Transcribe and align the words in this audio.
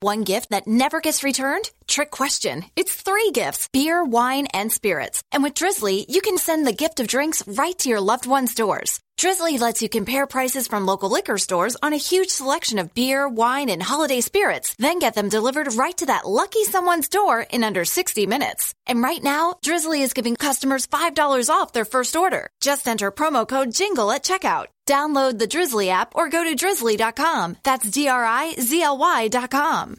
One 0.00 0.22
gift 0.22 0.50
that 0.50 0.68
never 0.68 1.00
gets 1.00 1.24
returned? 1.24 1.72
Trick 1.98 2.12
question. 2.12 2.64
It's 2.76 2.94
three 2.94 3.32
gifts 3.32 3.68
beer, 3.72 4.04
wine, 4.04 4.46
and 4.54 4.70
spirits. 4.70 5.20
And 5.32 5.42
with 5.42 5.54
Drizzly, 5.54 6.06
you 6.08 6.20
can 6.20 6.38
send 6.38 6.64
the 6.64 6.72
gift 6.72 7.00
of 7.00 7.08
drinks 7.08 7.42
right 7.48 7.76
to 7.80 7.88
your 7.88 8.00
loved 8.00 8.24
one's 8.24 8.54
doors. 8.54 9.00
Drizzly 9.16 9.58
lets 9.58 9.82
you 9.82 9.88
compare 9.88 10.28
prices 10.28 10.68
from 10.68 10.86
local 10.86 11.10
liquor 11.10 11.38
stores 11.38 11.76
on 11.82 11.92
a 11.92 12.04
huge 12.10 12.28
selection 12.28 12.78
of 12.78 12.94
beer, 12.94 13.28
wine, 13.28 13.68
and 13.68 13.82
holiday 13.82 14.20
spirits, 14.20 14.76
then 14.78 15.00
get 15.00 15.14
them 15.16 15.28
delivered 15.28 15.74
right 15.74 15.98
to 15.98 16.06
that 16.06 16.24
lucky 16.24 16.62
someone's 16.62 17.08
door 17.08 17.44
in 17.50 17.64
under 17.64 17.84
60 17.84 18.26
minutes. 18.26 18.76
And 18.86 19.02
right 19.02 19.20
now, 19.20 19.56
Drizzly 19.64 20.02
is 20.02 20.12
giving 20.12 20.36
customers 20.36 20.86
$5 20.86 21.50
off 21.50 21.72
their 21.72 21.84
first 21.84 22.14
order. 22.14 22.48
Just 22.60 22.86
enter 22.86 23.10
promo 23.10 23.44
code 23.44 23.72
JINGLE 23.72 24.12
at 24.12 24.22
checkout. 24.22 24.66
Download 24.86 25.36
the 25.36 25.48
Drizzly 25.48 25.90
app 25.90 26.14
or 26.14 26.28
go 26.28 26.44
to 26.44 26.54
drizzly.com. 26.54 27.56
That's 27.64 27.90
D 27.90 28.06
R 28.06 28.24
I 28.24 28.54
Z 28.54 28.82
L 28.82 28.98
Y.com. 28.98 29.96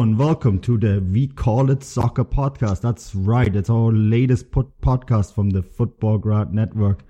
welcome 0.00 0.58
to 0.60 0.78
the 0.78 0.98
We 1.12 1.26
Call 1.26 1.70
It 1.70 1.84
Soccer 1.84 2.24
podcast. 2.24 2.80
That's 2.80 3.14
right, 3.14 3.54
it's 3.54 3.68
our 3.68 3.92
latest 3.92 4.50
pod- 4.50 4.72
podcast 4.80 5.34
from 5.34 5.50
the 5.50 5.60
Futbolgrad 5.60 6.52
Network. 6.52 7.02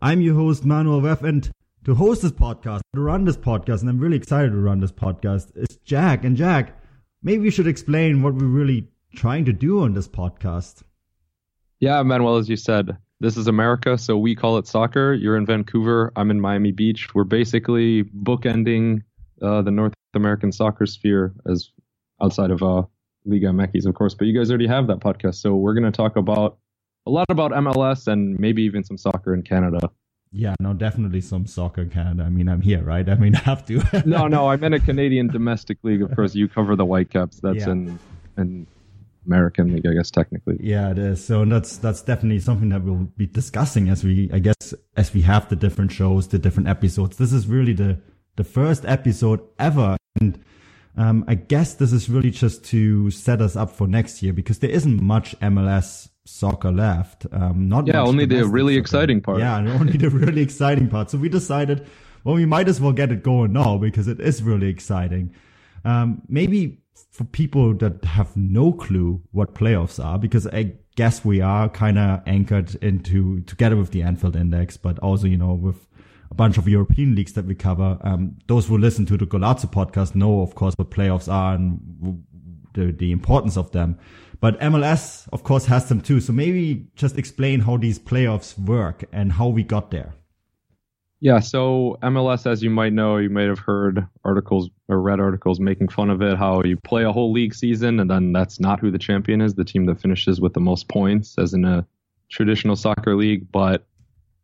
I'm 0.00 0.22
your 0.22 0.36
host 0.36 0.64
Manuel 0.64 1.02
Veth, 1.02 1.22
and 1.22 1.50
to 1.84 1.94
host 1.94 2.22
this 2.22 2.32
podcast, 2.32 2.80
to 2.94 3.02
run 3.02 3.26
this 3.26 3.36
podcast, 3.36 3.82
and 3.82 3.90
I'm 3.90 3.98
really 3.98 4.16
excited 4.16 4.52
to 4.52 4.56
run 4.56 4.80
this 4.80 4.90
podcast, 4.90 5.52
is 5.56 5.76
Jack. 5.84 6.24
And 6.24 6.34
Jack, 6.34 6.80
maybe 7.22 7.44
you 7.44 7.50
should 7.50 7.66
explain 7.66 8.22
what 8.22 8.34
we're 8.34 8.46
really 8.46 8.88
trying 9.14 9.44
to 9.44 9.52
do 9.52 9.82
on 9.82 9.92
this 9.92 10.08
podcast. 10.08 10.84
Yeah, 11.80 12.02
Manuel, 12.02 12.38
as 12.38 12.48
you 12.48 12.56
said, 12.56 12.96
this 13.20 13.36
is 13.36 13.46
America, 13.46 13.98
so 13.98 14.16
we 14.16 14.34
call 14.34 14.56
it 14.56 14.66
soccer. 14.66 15.12
You're 15.12 15.36
in 15.36 15.44
Vancouver. 15.44 16.10
I'm 16.16 16.30
in 16.30 16.40
Miami 16.40 16.72
Beach. 16.72 17.14
We're 17.14 17.24
basically 17.24 18.04
bookending 18.04 19.02
uh, 19.42 19.60
the 19.60 19.70
North 19.70 19.92
American 20.14 20.50
soccer 20.50 20.86
sphere 20.86 21.34
as 21.46 21.70
outside 22.22 22.50
of 22.50 22.62
uh, 22.62 22.82
Liga 23.24 23.46
MX, 23.48 23.86
of 23.86 23.94
course. 23.94 24.14
But 24.14 24.26
you 24.26 24.38
guys 24.38 24.50
already 24.50 24.66
have 24.66 24.86
that 24.88 25.00
podcast, 25.00 25.36
so 25.36 25.54
we're 25.56 25.74
going 25.74 25.90
to 25.90 25.96
talk 25.96 26.16
about 26.16 26.58
a 27.06 27.10
lot 27.10 27.26
about 27.30 27.50
MLS 27.52 28.06
and 28.06 28.38
maybe 28.38 28.62
even 28.62 28.84
some 28.84 28.96
soccer 28.96 29.34
in 29.34 29.42
Canada. 29.42 29.90
Yeah, 30.30 30.54
no, 30.60 30.72
definitely 30.72 31.20
some 31.20 31.46
soccer 31.46 31.82
in 31.82 31.90
Canada. 31.90 32.22
I 32.24 32.30
mean, 32.30 32.48
I'm 32.48 32.62
here, 32.62 32.82
right? 32.82 33.06
I 33.08 33.16
mean, 33.16 33.34
I 33.36 33.40
have 33.40 33.64
to. 33.66 33.82
No, 34.06 34.28
no, 34.28 34.48
I 34.48 34.56
meant 34.56 34.74
a 34.74 34.80
Canadian 34.80 35.28
domestic 35.28 35.78
league. 35.82 36.02
Of 36.02 36.10
course, 36.16 36.34
you 36.34 36.48
cover 36.48 36.76
the 36.76 36.86
Whitecaps. 36.86 37.40
That's 37.40 37.58
Yeah. 37.66 37.72
in 37.72 37.98
in 38.38 38.66
American 39.26 39.72
league, 39.74 39.86
I 39.86 39.92
guess 39.92 40.10
technically. 40.10 40.58
Yeah, 40.60 40.90
it 40.90 40.98
is. 40.98 41.24
So 41.24 41.44
that's 41.44 41.76
that's 41.76 42.02
definitely 42.02 42.40
something 42.40 42.70
that 42.70 42.82
we'll 42.82 43.08
be 43.16 43.26
discussing 43.26 43.88
as 43.88 44.02
we, 44.04 44.30
I 44.32 44.38
guess, 44.38 44.74
as 44.96 45.12
we 45.14 45.20
have 45.22 45.48
the 45.48 45.56
different 45.56 45.92
shows, 45.92 46.28
the 46.28 46.38
different 46.38 46.68
episodes. 46.68 47.18
This 47.18 47.32
is 47.32 47.46
really 47.46 47.72
the 47.74 47.98
the 48.36 48.44
first 48.44 48.84
episode 48.86 49.40
ever, 49.58 49.96
and 50.20 50.42
um, 50.96 51.24
I 51.26 51.34
guess 51.34 51.74
this 51.74 51.92
is 51.92 52.10
really 52.10 52.30
just 52.30 52.64
to 52.66 53.10
set 53.10 53.40
us 53.40 53.56
up 53.56 53.70
for 53.70 53.86
next 53.86 54.22
year 54.22 54.32
because 54.32 54.58
there 54.58 54.70
isn't 54.70 55.02
much 55.02 55.34
MLS 55.40 56.08
soccer 56.24 56.70
left. 56.70 57.26
Um, 57.32 57.68
not 57.68 57.86
Yeah, 57.86 58.02
only 58.02 58.26
the 58.26 58.46
really 58.46 58.74
soccer. 58.74 58.80
exciting 58.80 59.20
part. 59.22 59.40
Yeah, 59.40 59.56
only 59.58 59.96
the 59.96 60.10
really 60.10 60.42
exciting 60.48 60.88
part. 60.88 61.10
So 61.10 61.18
we 61.18 61.28
decided, 61.28 61.86
well, 62.24 62.34
we 62.34 62.46
might 62.46 62.68
as 62.68 62.80
well 62.80 62.92
get 62.92 63.10
it 63.10 63.22
going 63.22 63.52
now 63.52 63.78
because 63.78 64.06
it 64.06 64.20
is 64.20 64.42
really 64.42 64.68
exciting. 64.68 65.34
Um, 65.84 66.22
maybe 66.28 66.78
for 67.10 67.24
people 67.24 67.74
that 67.74 68.04
have 68.04 68.36
no 68.36 68.72
clue 68.72 69.20
what 69.32 69.54
playoffs 69.54 70.02
are, 70.02 70.18
because 70.18 70.46
I 70.46 70.74
guess 70.94 71.24
we 71.24 71.40
are 71.40 71.68
kind 71.70 71.98
of 71.98 72.20
anchored 72.26 72.74
into 72.76 73.40
together 73.42 73.76
with 73.76 73.90
the 73.90 74.02
Anfield 74.02 74.36
Index, 74.36 74.76
but 74.76 74.98
also, 74.98 75.26
you 75.26 75.38
know, 75.38 75.54
with 75.54 75.86
a 76.32 76.34
bunch 76.34 76.56
of 76.56 76.66
European 76.66 77.14
leagues 77.14 77.34
that 77.34 77.44
we 77.44 77.54
cover. 77.54 77.98
Um, 78.00 78.38
those 78.46 78.66
who 78.66 78.78
listen 78.78 79.04
to 79.04 79.18
the 79.18 79.26
Golazzo 79.26 79.70
podcast 79.70 80.14
know, 80.14 80.40
of 80.40 80.54
course, 80.54 80.74
what 80.78 80.90
playoffs 80.90 81.30
are 81.30 81.54
and 81.54 82.24
the, 82.72 82.90
the 82.90 83.12
importance 83.12 83.58
of 83.58 83.70
them. 83.72 83.98
But 84.40 84.58
MLS, 84.60 85.28
of 85.30 85.44
course, 85.44 85.66
has 85.66 85.90
them 85.90 86.00
too. 86.00 86.20
So 86.20 86.32
maybe 86.32 86.86
just 86.96 87.18
explain 87.18 87.60
how 87.60 87.76
these 87.76 87.98
playoffs 87.98 88.58
work 88.58 89.04
and 89.12 89.30
how 89.30 89.48
we 89.48 89.62
got 89.62 89.90
there. 89.90 90.14
Yeah, 91.20 91.40
so 91.40 91.98
MLS, 92.02 92.50
as 92.50 92.62
you 92.62 92.70
might 92.70 92.94
know, 92.94 93.18
you 93.18 93.28
might 93.28 93.48
have 93.48 93.58
heard 93.58 94.08
articles 94.24 94.70
or 94.88 95.02
read 95.02 95.20
articles 95.20 95.60
making 95.60 95.88
fun 95.88 96.08
of 96.08 96.22
it, 96.22 96.38
how 96.38 96.62
you 96.62 96.78
play 96.78 97.04
a 97.04 97.12
whole 97.12 97.30
league 97.30 97.54
season 97.54 98.00
and 98.00 98.10
then 98.10 98.32
that's 98.32 98.58
not 98.58 98.80
who 98.80 98.90
the 98.90 98.98
champion 98.98 99.42
is, 99.42 99.54
the 99.54 99.64
team 99.64 99.84
that 99.84 100.00
finishes 100.00 100.40
with 100.40 100.54
the 100.54 100.60
most 100.60 100.88
points, 100.88 101.36
as 101.38 101.52
in 101.52 101.66
a 101.66 101.86
traditional 102.30 102.74
soccer 102.74 103.14
league. 103.14 103.52
But 103.52 103.86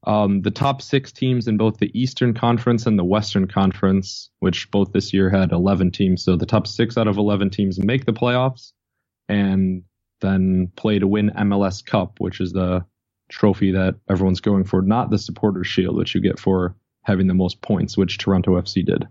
um, 0.05 0.43
the 0.43 0.51
top 0.51 0.81
six 0.81 1.13
teams 1.13 1.49
in 1.49 1.57
both 1.57 1.79
the 1.79 1.91
Eastern 1.99 2.35
Conference 2.35 2.87
and 2.87 2.99
the 2.99 3.05
Western 3.05 3.49
Conference, 3.49 4.31
which 4.39 4.71
both 4.71 4.93
this 4.93 5.13
year 5.13 5.29
had 5.29 5.53
11 5.53 5.91
teams, 5.91 6.23
so 6.23 6.37
the 6.37 6.47
top 6.47 6.67
six 6.67 6.97
out 6.97 7.09
of 7.09 7.19
11 7.19 7.51
teams 7.51 7.79
make 7.79 8.05
the 8.05 8.13
playoffs 8.13 8.73
and 9.29 9.83
then 10.21 10.71
play 10.77 10.99
to 10.99 11.07
win 11.07 11.31
MLS 11.31 11.85
Cup, 11.85 12.21
which 12.21 12.41
is 12.41 12.53
the 12.53 12.85
trophy 13.29 13.73
that 13.73 13.97
everyone's 14.09 14.41
going 14.41 14.65
for, 14.65 14.83
not 14.83 15.11
the 15.11 15.19
supporter 15.19 15.65
shield, 15.65 15.97
which 15.97 16.15
you 16.15 16.21
get 16.21 16.39
for 16.39 16.75
having 17.03 17.27
the 17.27 17.35
most 17.35 17.61
points, 17.61 17.97
which 17.97 18.19
Toronto 18.19 18.61
FC 18.61 18.85
did. 18.85 19.07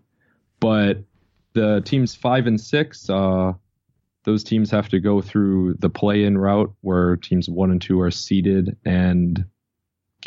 But 0.60 1.04
the 1.54 1.82
teams 1.86 2.16
five 2.16 2.48
and 2.48 2.60
six, 2.60 3.10
uh, 3.10 3.54
those 4.24 4.44
teams 4.44 4.72
have 4.72 4.90
to 4.90 5.00
go 5.00 5.22
through 5.22 5.76
the 5.80 5.90
play-in 5.90 6.38
route 6.38 6.74
where 6.82 7.16
teams 7.16 7.50
one 7.50 7.72
and 7.72 7.82
two 7.82 8.02
are 8.02 8.12
seeded 8.12 8.78
and 8.86 9.46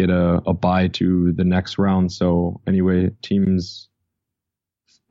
get 0.00 0.10
a, 0.10 0.40
a 0.46 0.54
bye 0.54 0.88
to 0.88 1.32
the 1.32 1.44
next 1.44 1.78
round. 1.78 2.12
So 2.12 2.60
anyway, 2.66 3.10
teams 3.22 3.88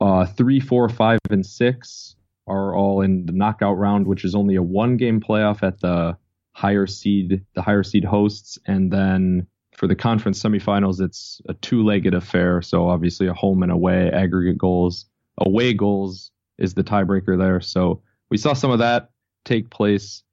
uh, 0.01 0.25
three, 0.25 0.59
four, 0.59 0.89
five, 0.89 1.19
and 1.29 1.45
six 1.45 2.16
are 2.47 2.75
all 2.75 3.01
in 3.01 3.25
the 3.25 3.33
knockout 3.33 3.77
round, 3.77 4.07
which 4.07 4.25
is 4.25 4.33
only 4.33 4.55
a 4.55 4.63
one-game 4.63 5.19
playoff 5.19 5.61
at 5.61 5.79
the 5.81 6.17
higher 6.53 6.88
seed, 6.88 7.45
the 7.53 7.61
higher 7.61 7.83
seed 7.83 8.05
hosts, 8.05 8.57
and 8.66 8.91
then 8.91 9.47
for 9.75 9.88
the 9.88 9.95
conference 9.95 10.41
semifinals, 10.41 11.00
it's 11.00 11.41
a 11.47 11.53
two-legged 11.53 12.13
affair. 12.13 12.61
So 12.61 12.89
obviously 12.89 13.27
a 13.27 13.33
home 13.33 13.63
and 13.63 13.71
away 13.71 14.09
aggregate 14.11 14.57
goals, 14.57 15.06
away 15.38 15.73
goals 15.73 16.31
is 16.57 16.73
the 16.73 16.83
tiebreaker 16.83 17.38
there. 17.38 17.61
So 17.61 18.01
we 18.29 18.38
saw 18.38 18.53
some 18.53 18.71
of 18.71 18.79
that 18.79 19.11
take 19.45 19.69
place 19.69 20.23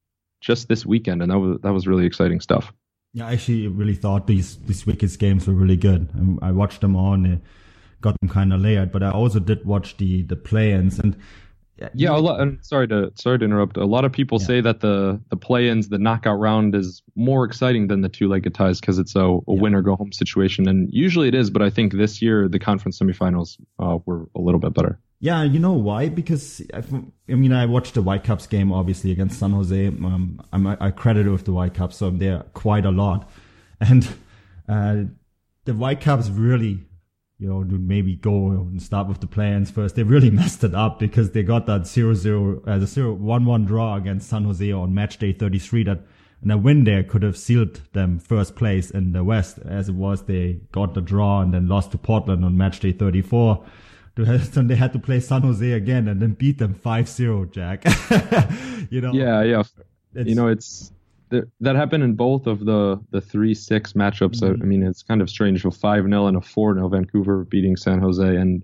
just 0.40 0.68
this 0.68 0.86
weekend, 0.86 1.22
and 1.22 1.30
that 1.30 1.38
was 1.38 1.58
that 1.62 1.72
was 1.72 1.86
really 1.86 2.06
exciting 2.06 2.40
stuff. 2.40 2.72
Yeah, 3.16 3.28
I 3.28 3.32
actually 3.32 3.66
really 3.68 3.94
thought 3.94 4.26
these 4.26 4.56
these 4.66 4.84
weekend's 4.86 5.16
games 5.16 5.46
were 5.48 5.54
really 5.54 5.76
good. 5.78 6.08
And 6.14 6.38
I 6.42 6.52
watched 6.52 6.82
them 6.82 6.94
all 6.94 7.14
and 7.14 7.40
got 8.02 8.14
them 8.20 8.28
kind 8.28 8.52
of 8.52 8.60
layered. 8.60 8.92
But 8.92 9.02
I 9.02 9.10
also 9.10 9.40
did 9.40 9.64
watch 9.64 9.96
the 9.96 10.20
the 10.22 10.36
play-ins 10.36 10.98
and 10.98 11.16
Yeah, 11.94 12.10
a 12.16 12.20
lot. 12.20 12.40
And 12.40 12.58
sorry 12.62 12.88
to 12.88 13.12
sorry 13.14 13.38
to 13.38 13.44
interrupt. 13.46 13.78
A 13.78 13.86
lot 13.86 14.04
of 14.04 14.12
people 14.12 14.38
Yeah. 14.40 14.46
say 14.46 14.60
that 14.60 14.80
the 14.80 15.18
the 15.30 15.36
play-ins, 15.36 15.88
the 15.88 15.98
knockout 15.98 16.38
round, 16.38 16.74
is 16.74 17.02
more 17.14 17.44
exciting 17.46 17.88
than 17.88 18.02
the 18.02 18.10
two-legged 18.10 18.54
ties 18.54 18.80
because 18.80 18.98
it's 18.98 19.16
a, 19.16 19.20
a 19.20 19.40
Yeah. 19.48 19.62
win 19.62 19.74
or 19.74 19.80
go 19.82 19.96
home 19.96 20.12
situation, 20.12 20.68
and 20.68 20.88
usually 20.92 21.28
it 21.28 21.34
is. 21.34 21.48
But 21.50 21.62
I 21.62 21.70
think 21.70 21.94
this 21.94 22.20
year 22.20 22.48
the 22.48 22.58
conference 22.58 22.98
semifinals 22.98 23.56
uh, 23.78 23.96
were 24.04 24.28
a 24.34 24.40
little 24.40 24.60
bit 24.60 24.74
better. 24.74 24.98
Yeah, 25.18 25.42
you 25.44 25.58
know 25.58 25.72
why? 25.72 26.08
Because 26.10 26.62
I, 26.74 26.82
I 27.28 27.34
mean, 27.34 27.52
I 27.52 27.64
watched 27.66 27.94
the 27.94 28.02
Whitecaps 28.02 28.46
game 28.46 28.70
obviously 28.70 29.12
against 29.12 29.38
San 29.38 29.52
Jose. 29.52 29.86
Um, 29.86 30.42
I'm 30.52 30.66
I 30.66 30.90
credited 30.90 31.32
with 31.32 31.46
the 31.46 31.52
Whitecaps, 31.52 31.96
so 31.96 32.08
I'm 32.08 32.18
there 32.18 32.44
quite 32.52 32.84
a 32.84 32.90
lot, 32.90 33.30
and 33.80 34.06
uh, 34.68 35.04
the 35.64 35.72
Whitecaps 35.72 36.28
really, 36.28 36.84
you 37.38 37.48
know, 37.48 37.64
maybe 37.64 38.14
go 38.16 38.50
and 38.50 38.82
start 38.82 39.08
with 39.08 39.20
the 39.20 39.26
plans 39.26 39.70
first. 39.70 39.96
They 39.96 40.02
really 40.02 40.30
messed 40.42 40.62
it 40.64 40.74
up 40.74 40.98
because 40.98 41.30
they 41.30 41.42
got 41.42 41.66
that 41.66 41.82
0-0, 41.82 42.68
uh, 42.68 42.78
the 42.78 42.86
0 42.86 43.16
1-1 43.16 43.66
draw 43.66 43.96
against 43.96 44.28
San 44.28 44.44
Jose 44.44 44.70
on 44.70 44.94
match 44.94 45.18
day 45.18 45.32
33 45.32 45.84
that 45.84 46.00
and 46.42 46.52
a 46.52 46.58
win 46.58 46.84
there 46.84 47.02
could 47.02 47.22
have 47.22 47.36
sealed 47.36 47.80
them 47.92 48.18
first 48.18 48.56
place 48.56 48.90
in 48.90 49.12
the 49.12 49.24
West. 49.24 49.58
As 49.64 49.88
it 49.88 49.94
was, 49.94 50.24
they 50.24 50.60
got 50.70 50.94
the 50.94 51.00
draw 51.00 51.40
and 51.40 51.52
then 51.52 51.66
lost 51.66 51.92
to 51.92 51.98
Portland 51.98 52.44
on 52.44 52.56
match 52.56 52.80
day 52.80 52.92
34. 52.92 53.64
Then 54.54 54.66
they 54.66 54.76
had 54.76 54.92
to 54.94 54.98
play 54.98 55.20
San 55.20 55.42
Jose 55.42 55.72
again 55.72 56.08
and 56.08 56.20
then 56.22 56.32
beat 56.32 56.58
them 56.58 56.74
5-0, 56.74 57.50
Jack. 57.52 57.84
you 58.90 59.00
know? 59.00 59.12
Yeah, 59.12 59.42
yeah. 59.42 59.60
it's- 60.14 60.26
you 60.26 60.34
know, 60.34 60.48
it's 60.48 60.90
th- 61.30 61.44
that 61.60 61.76
happened 61.76 62.02
in 62.02 62.14
both 62.14 62.46
of 62.46 62.64
the 62.64 62.98
the 63.10 63.20
three 63.20 63.52
six 63.54 63.92
matchups. 63.92 64.42
I- 64.42 64.54
Mhm. 64.54 64.62
I 64.62 64.64
mean, 64.64 64.82
it's 64.82 65.02
kind 65.02 65.20
of 65.20 65.28
strange. 65.28 65.64
A 65.64 65.70
five 65.70 66.04
0 66.04 66.26
and 66.26 66.36
a 66.36 66.40
four 66.40 66.74
0 66.74 66.88
Vancouver 66.88 67.44
beating 67.44 67.76
San 67.76 68.00
Jose, 68.00 68.24
and 68.36 68.62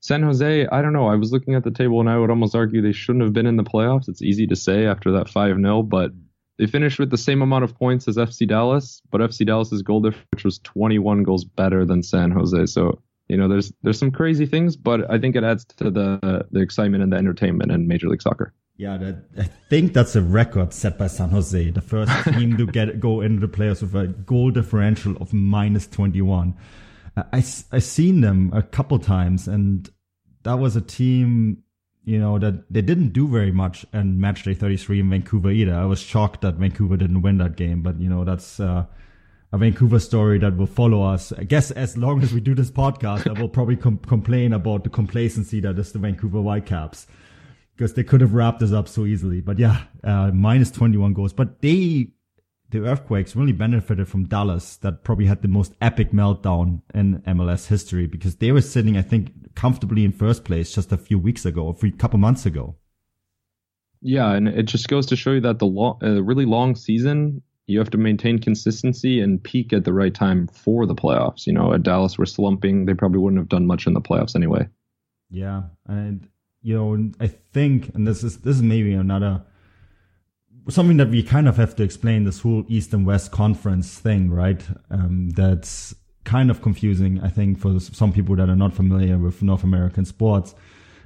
San 0.00 0.22
Jose, 0.22 0.66
I 0.66 0.82
don't 0.82 0.92
know. 0.92 1.06
I 1.08 1.14
was 1.16 1.32
looking 1.32 1.54
at 1.54 1.64
the 1.64 1.70
table 1.70 2.00
and 2.00 2.08
I 2.10 2.18
would 2.18 2.30
almost 2.30 2.54
argue 2.54 2.80
they 2.82 2.92
shouldn't 2.92 3.22
have 3.24 3.32
been 3.32 3.46
in 3.46 3.56
the 3.56 3.62
playoffs. 3.64 4.08
It's 4.08 4.22
easy 4.22 4.46
to 4.48 4.56
say 4.56 4.86
after 4.86 5.10
that 5.12 5.28
5 5.28 5.56
0, 5.56 5.82
but 5.82 6.12
they 6.58 6.66
finished 6.66 6.98
with 7.00 7.10
the 7.10 7.16
same 7.18 7.40
amount 7.42 7.64
of 7.64 7.74
points 7.76 8.06
as 8.08 8.16
FC 8.16 8.46
Dallas, 8.46 9.00
but 9.10 9.20
FC 9.20 9.44
Dallas's 9.46 9.82
goal 9.82 10.00
difference 10.00 10.44
was 10.44 10.58
21 10.60 11.22
goals 11.24 11.44
better 11.44 11.84
than 11.84 12.02
San 12.02 12.30
Jose. 12.30 12.66
So, 12.66 13.00
you 13.32 13.38
know, 13.38 13.48
there's 13.48 13.72
there's 13.82 13.98
some 13.98 14.10
crazy 14.10 14.44
things, 14.44 14.76
but 14.76 15.10
I 15.10 15.18
think 15.18 15.36
it 15.36 15.42
adds 15.42 15.64
to 15.78 15.90
the 15.90 16.46
the 16.50 16.60
excitement 16.60 17.02
and 17.02 17.10
the 17.10 17.16
entertainment 17.16 17.72
in 17.72 17.88
Major 17.88 18.08
League 18.08 18.20
Soccer. 18.20 18.52
Yeah, 18.76 18.98
that, 18.98 19.24
I 19.38 19.44
think 19.70 19.94
that's 19.94 20.14
a 20.16 20.20
record 20.20 20.74
set 20.74 20.98
by 20.98 21.06
San 21.06 21.30
Jose, 21.30 21.70
the 21.70 21.80
first 21.80 22.12
team 22.24 22.58
to 22.58 22.66
get 22.66 23.00
go 23.00 23.22
into 23.22 23.46
the 23.46 23.48
playoffs 23.48 23.80
with 23.80 23.94
a 23.94 24.08
goal 24.08 24.50
differential 24.50 25.16
of 25.16 25.32
minus 25.32 25.86
21. 25.86 26.54
I, 27.16 27.44
I 27.72 27.78
seen 27.78 28.20
them 28.20 28.50
a 28.52 28.62
couple 28.62 28.98
times 28.98 29.48
and 29.48 29.90
that 30.42 30.58
was 30.58 30.76
a 30.76 30.82
team, 30.82 31.62
you 32.04 32.18
know, 32.18 32.38
that 32.38 32.70
they 32.70 32.82
didn't 32.82 33.14
do 33.14 33.28
very 33.28 33.52
much 33.52 33.86
in 33.94 34.20
match 34.20 34.42
day 34.42 34.52
33 34.54 35.00
in 35.00 35.10
Vancouver 35.10 35.50
either. 35.50 35.74
I 35.74 35.86
was 35.86 36.00
shocked 36.00 36.42
that 36.42 36.56
Vancouver 36.56 36.98
didn't 36.98 37.22
win 37.22 37.38
that 37.38 37.56
game, 37.56 37.82
but 37.82 37.98
you 37.98 38.10
know, 38.10 38.24
that's, 38.24 38.60
uh, 38.60 38.84
a 39.52 39.58
Vancouver 39.58 39.98
story 39.98 40.38
that 40.38 40.56
will 40.56 40.66
follow 40.66 41.02
us. 41.02 41.32
I 41.32 41.44
guess 41.44 41.70
as 41.70 41.96
long 41.96 42.22
as 42.22 42.32
we 42.32 42.40
do 42.40 42.54
this 42.54 42.70
podcast, 42.70 43.28
I 43.28 43.38
will 43.38 43.48
probably 43.48 43.76
com- 43.76 43.98
complain 43.98 44.52
about 44.52 44.84
the 44.84 44.90
complacency 44.90 45.60
that 45.60 45.78
is 45.78 45.92
the 45.92 45.98
Vancouver 45.98 46.40
Whitecaps 46.40 47.06
because 47.76 47.94
they 47.94 48.04
could 48.04 48.20
have 48.20 48.34
wrapped 48.34 48.60
this 48.60 48.72
up 48.72 48.88
so 48.88 49.04
easily. 49.04 49.40
But 49.40 49.58
yeah, 49.58 49.82
uh, 50.02 50.30
minus 50.32 50.70
21 50.70 51.12
goals. 51.12 51.32
But 51.32 51.60
they 51.60 52.12
the 52.72 52.86
Earthquakes 52.86 53.36
really 53.36 53.52
benefited 53.52 54.08
from 54.08 54.24
Dallas 54.24 54.78
that 54.78 55.04
probably 55.04 55.26
had 55.26 55.42
the 55.42 55.48
most 55.48 55.74
epic 55.82 56.10
meltdown 56.10 56.80
in 56.94 57.18
MLS 57.26 57.66
history 57.66 58.06
because 58.06 58.36
they 58.36 58.50
were 58.50 58.62
sitting, 58.62 58.96
I 58.96 59.02
think, 59.02 59.54
comfortably 59.54 60.06
in 60.06 60.12
first 60.12 60.44
place 60.44 60.74
just 60.74 60.90
a 60.90 60.96
few 60.96 61.18
weeks 61.18 61.44
ago, 61.44 61.68
a 61.68 61.74
few 61.74 61.92
couple 61.92 62.18
months 62.18 62.46
ago. 62.46 62.76
Yeah, 64.00 64.32
and 64.32 64.48
it 64.48 64.62
just 64.64 64.88
goes 64.88 65.04
to 65.06 65.16
show 65.16 65.32
you 65.32 65.42
that 65.42 65.58
the 65.58 65.66
long, 65.66 65.98
uh, 66.02 66.22
really 66.22 66.46
long 66.46 66.74
season, 66.74 67.42
you 67.66 67.78
have 67.78 67.90
to 67.90 67.98
maintain 67.98 68.38
consistency 68.38 69.20
and 69.20 69.42
peak 69.42 69.72
at 69.72 69.84
the 69.84 69.92
right 69.92 70.14
time 70.14 70.48
for 70.48 70.86
the 70.86 70.94
playoffs. 70.94 71.46
You 71.46 71.52
know, 71.52 71.72
at 71.72 71.82
Dallas, 71.82 72.18
we're 72.18 72.26
slumping; 72.26 72.86
they 72.86 72.94
probably 72.94 73.18
wouldn't 73.18 73.40
have 73.40 73.48
done 73.48 73.66
much 73.66 73.86
in 73.86 73.94
the 73.94 74.00
playoffs 74.00 74.34
anyway. 74.34 74.68
Yeah, 75.30 75.62
and 75.86 76.28
you 76.62 76.76
know, 76.76 77.10
I 77.20 77.28
think, 77.28 77.94
and 77.94 78.06
this 78.06 78.22
is 78.22 78.38
this 78.38 78.56
is 78.56 78.62
maybe 78.62 78.92
another 78.92 79.42
something 80.68 80.96
that 80.96 81.08
we 81.08 81.22
kind 81.22 81.48
of 81.48 81.56
have 81.56 81.74
to 81.76 81.82
explain 81.82 82.24
this 82.24 82.40
whole 82.40 82.64
East 82.68 82.92
and 82.92 83.04
West 83.04 83.32
conference 83.32 83.98
thing, 83.98 84.30
right? 84.30 84.62
Um, 84.90 85.30
that's 85.30 85.94
kind 86.24 86.50
of 86.50 86.62
confusing, 86.62 87.20
I 87.20 87.28
think, 87.28 87.58
for 87.58 87.80
some 87.80 88.12
people 88.12 88.36
that 88.36 88.48
are 88.48 88.56
not 88.56 88.72
familiar 88.72 89.18
with 89.18 89.42
North 89.42 89.64
American 89.64 90.04
sports. 90.04 90.54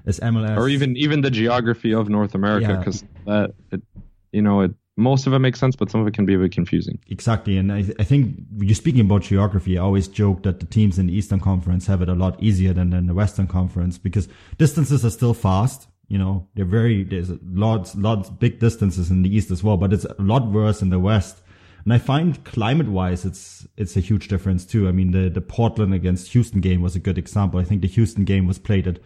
Is 0.05 0.21
MLS 0.21 0.57
or 0.57 0.69
even 0.69 0.97
even 0.97 1.23
the 1.23 1.31
geography 1.31 1.93
of 1.93 2.09
North 2.09 2.35
America? 2.35 2.77
Because 2.79 3.03
yeah. 3.03 3.09
that 3.25 3.55
it, 3.73 3.83
you 4.31 4.43
know, 4.43 4.61
it 4.61 4.73
most 4.97 5.27
of 5.27 5.33
it 5.33 5.39
makes 5.39 5.61
sense, 5.61 5.77
but 5.77 5.91
some 5.91 6.01
of 6.01 6.07
it 6.07 6.15
can 6.15 6.25
be 6.25 6.35
a 6.35 6.39
bit 6.39 6.53
confusing. 6.53 6.99
Exactly, 7.09 7.59
and 7.59 7.73
I, 7.73 7.85
I 7.99 8.05
think 8.05 8.37
you're 8.59 8.75
speaking 8.75 9.03
about 9.03 9.23
geography. 9.23 9.79
I 9.79 9.83
always 9.83 10.09
joke 10.09 10.43
that 10.45 10.61
the 10.61 10.67
teams 10.67 10.99
in 10.99 11.07
the 11.07 11.17
Eastern 11.17 11.41
Conference 11.41 11.87
have 11.87 12.03
it 12.03 12.09
a 12.09 12.15
lot 12.15 12.43
easier 12.43 12.73
than 12.73 12.93
in 12.93 13.07
the 13.07 13.15
Western 13.15 13.47
Conference 13.47 13.99
because 13.99 14.29
distances 14.59 15.05
are 15.05 15.11
still 15.11 15.35
fast 15.35 15.89
you 16.09 16.19
know, 16.19 16.47
they're 16.55 16.65
very, 16.65 17.03
there's 17.03 17.31
lots, 17.43 17.95
lots, 17.97 18.31
big 18.31 18.61
distances 18.61 19.11
in 19.11 19.23
the 19.23 19.35
East 19.35 19.51
as 19.51 19.65
well, 19.65 19.77
but 19.77 19.93
it's 19.93 20.05
a 20.05 20.15
lot 20.19 20.47
worse 20.51 20.81
in 20.81 20.91
the 20.91 21.01
West. 21.01 21.43
And 21.85 21.93
I 21.93 21.99
find 21.99 22.43
climate 22.45 22.89
wise, 22.89 23.25
it's, 23.25 23.67
it's 23.77 23.97
a 23.97 24.01
huge 24.01 24.29
difference 24.29 24.65
too. 24.65 24.89
I 24.89 24.93
mean, 24.93 25.13
the, 25.13 25.29
the 25.29 25.41
Portland 25.41 25.95
against 25.95 26.33
Houston 26.33 26.61
game 26.61 26.81
was 26.81 26.97
a 26.97 27.01
good 27.01 27.19
example. 27.19 27.61
I 27.61 27.65
think 27.65 27.83
the 27.83 27.89
Houston 27.89 28.25
game 28.25 28.47
was 28.47 28.59
played 28.59 28.87
at 28.87 28.99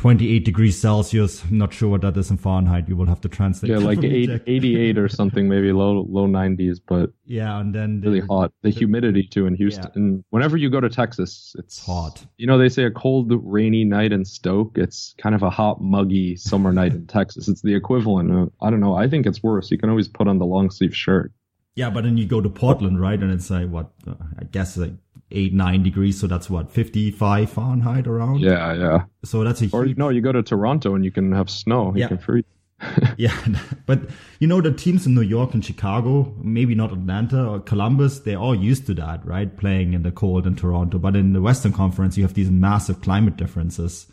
28 0.00 0.46
degrees 0.46 0.80
Celsius. 0.80 1.44
I'm 1.44 1.58
not 1.58 1.74
sure 1.74 1.90
what 1.90 2.00
that 2.00 2.16
is 2.16 2.30
in 2.30 2.38
Fahrenheit. 2.38 2.88
You 2.88 2.96
will 2.96 3.04
have 3.04 3.20
to 3.20 3.28
translate. 3.28 3.70
Yeah, 3.70 3.76
like 3.76 4.02
eight, 4.02 4.30
88 4.46 4.96
or 4.96 5.10
something, 5.10 5.46
maybe 5.46 5.72
low 5.72 6.06
low 6.08 6.26
90s, 6.26 6.80
but 6.88 7.12
yeah, 7.26 7.60
and 7.60 7.74
then 7.74 8.00
the, 8.00 8.06
really 8.08 8.26
hot. 8.26 8.50
The, 8.62 8.70
the 8.70 8.78
humidity 8.78 9.22
too 9.22 9.46
in 9.46 9.54
Houston. 9.56 9.84
Yeah. 9.84 9.90
And 9.96 10.24
whenever 10.30 10.56
you 10.56 10.70
go 10.70 10.80
to 10.80 10.88
Texas, 10.88 11.54
it's, 11.58 11.84
hot. 11.84 12.24
You 12.38 12.46
know, 12.46 12.56
they 12.56 12.70
say 12.70 12.84
a 12.84 12.90
cold, 12.90 13.30
rainy 13.44 13.84
night 13.84 14.10
in 14.10 14.24
Stoke. 14.24 14.78
It's 14.78 15.14
kind 15.18 15.34
of 15.34 15.42
a 15.42 15.50
hot, 15.50 15.82
muggy 15.82 16.34
summer 16.34 16.72
night 16.72 16.94
in 16.94 17.06
Texas. 17.18 17.46
It's 17.46 17.60
the 17.60 17.74
equivalent. 17.74 18.32
Of, 18.32 18.52
I 18.62 18.70
don't 18.70 18.80
know. 18.80 18.94
I 18.94 19.06
think 19.06 19.26
it's 19.26 19.42
worse. 19.42 19.70
You 19.70 19.76
can 19.76 19.90
always 19.90 20.08
put 20.08 20.28
on 20.28 20.38
the 20.38 20.46
long 20.46 20.70
sleeve 20.70 20.96
shirt. 20.96 21.30
Yeah, 21.74 21.90
but 21.90 22.04
then 22.04 22.16
you 22.16 22.26
go 22.26 22.40
to 22.40 22.48
Portland, 22.48 23.02
right? 23.02 23.20
And 23.20 23.30
it's 23.30 23.50
like 23.50 23.68
what 23.68 23.90
I 24.38 24.44
guess 24.44 24.78
like 24.78 24.94
eight 25.32 25.52
nine 25.52 25.82
degrees 25.82 26.20
so 26.20 26.26
that's 26.26 26.50
what 26.50 26.70
55 26.70 27.50
fahrenheit 27.50 28.06
around? 28.06 28.40
Yeah 28.40 28.74
yeah. 28.74 29.04
So 29.24 29.44
that's 29.44 29.62
a 29.62 29.68
or 29.72 29.84
huge... 29.84 29.96
no 29.96 30.08
you 30.08 30.20
go 30.20 30.32
to 30.32 30.42
toronto 30.42 30.94
and 30.94 31.04
you 31.04 31.10
can 31.10 31.32
have 31.32 31.50
snow 31.50 31.92
you 31.94 32.00
yeah. 32.00 32.08
can 32.08 32.18
freeze. 32.18 32.44
Yeah 33.16 33.36
but 33.86 34.00
you 34.38 34.46
know 34.46 34.60
the 34.60 34.72
teams 34.72 35.06
in 35.06 35.14
new 35.14 35.20
york 35.20 35.54
and 35.54 35.64
chicago 35.64 36.34
maybe 36.38 36.74
not 36.74 36.92
atlanta 36.92 37.46
or 37.46 37.60
columbus 37.60 38.20
they're 38.20 38.38
all 38.38 38.54
used 38.54 38.86
to 38.86 38.94
that 38.94 39.24
right? 39.24 39.56
Playing 39.56 39.92
in 39.92 40.02
the 40.02 40.12
cold 40.12 40.46
in 40.46 40.56
toronto 40.56 40.98
but 40.98 41.16
in 41.16 41.32
the 41.32 41.42
western 41.42 41.72
conference 41.72 42.16
you 42.16 42.24
have 42.24 42.34
these 42.34 42.50
massive 42.50 43.00
climate 43.02 43.36
differences. 43.36 44.06